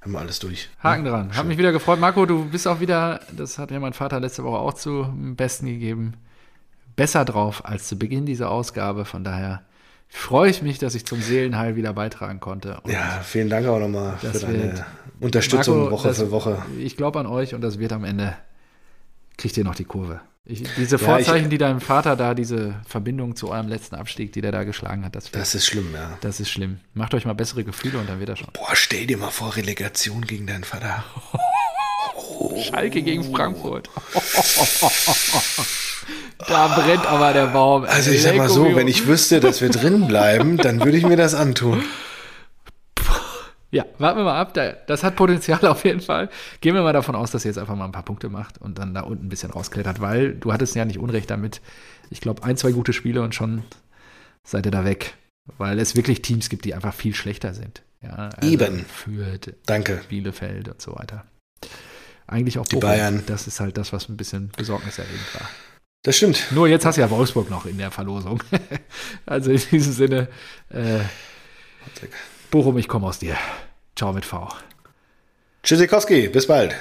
[0.01, 0.71] Haben wir alles durch.
[0.83, 1.37] Haken dran.
[1.37, 2.01] Hat mich wieder gefreut.
[2.01, 5.67] Marco, du bist auch wieder, das hat ja mein Vater letzte Woche auch zum Besten
[5.67, 6.15] gegeben,
[6.97, 9.05] besser drauf als zu Beginn dieser Ausgabe.
[9.05, 9.63] Von daher
[10.09, 12.81] freue ich mich, dass ich zum Seelenheil wieder beitragen konnte.
[12.83, 14.87] Und Ja, vielen Dank auch nochmal für deine
[15.21, 16.63] Unterstützung Marco, Woche das- für Woche.
[16.79, 18.35] Ich glaube an euch und das wird am Ende,
[19.37, 20.21] kriegt ihr noch die Kurve.
[20.51, 24.33] Ich, diese Ja, Vorzeichen, ich- die deinem Vater da, diese Verbindung zu eurem letzten Abstieg,
[24.33, 26.17] die der da geschlagen hat, das, Das ist schlimm, ja.
[26.23, 26.79] das ist schlimm.
[26.95, 28.49] Macht euch mal bessere Gefühle und dann wird er schon.
[28.55, 31.05] Boah, stell dir mal vor, Relegation gegen deinen Vater.
[32.63, 33.91] Schalke gegen Frankfurt.
[36.49, 37.85] da brennt aber der Baum.
[37.85, 41.05] Also ich sag mal so, wenn ich wüsste, dass wir drin bleiben, dann würde ich
[41.07, 41.85] mir das antun.
[43.71, 44.55] Ja, warten wir mal ab.
[44.55, 46.31] Da- Das hat Potenzial auf jeden Fall.
[46.61, 48.79] Gehen wir mal davon aus, dass ihr jetzt einfach mal ein paar Punkte macht und
[48.79, 51.61] dann da unten ein bisschen rausklettert, weil du hattest ja nicht Unrecht damit.
[52.11, 53.63] Ich glaube, ein, zwei gute Spiele und schon
[54.45, 55.15] seid ihr da weg.
[55.59, 57.83] Weil es wirklich Teams gibt, die einfach viel schlechter sind.
[58.03, 58.85] Ja, also Eben.
[58.85, 60.03] Fürth, Danke.
[60.09, 61.25] Bielefeld und so weiter.
[62.27, 62.89] Eigentlich auch Die Bochum.
[62.91, 63.23] Bayern.
[63.27, 65.49] Das ist halt das, was ein bisschen besorgniserregend war.
[66.05, 66.47] Das stimmt.
[66.53, 68.43] Nur jetzt hast du ja Wolfsburg noch in der Verlosung.
[69.27, 70.29] also in diesem Sinne,
[70.69, 71.01] äh,
[72.51, 73.37] Bochum, ich komme aus dir.
[73.97, 74.49] Ciao mit V.
[75.63, 76.75] Tschüssikowski, bis bald.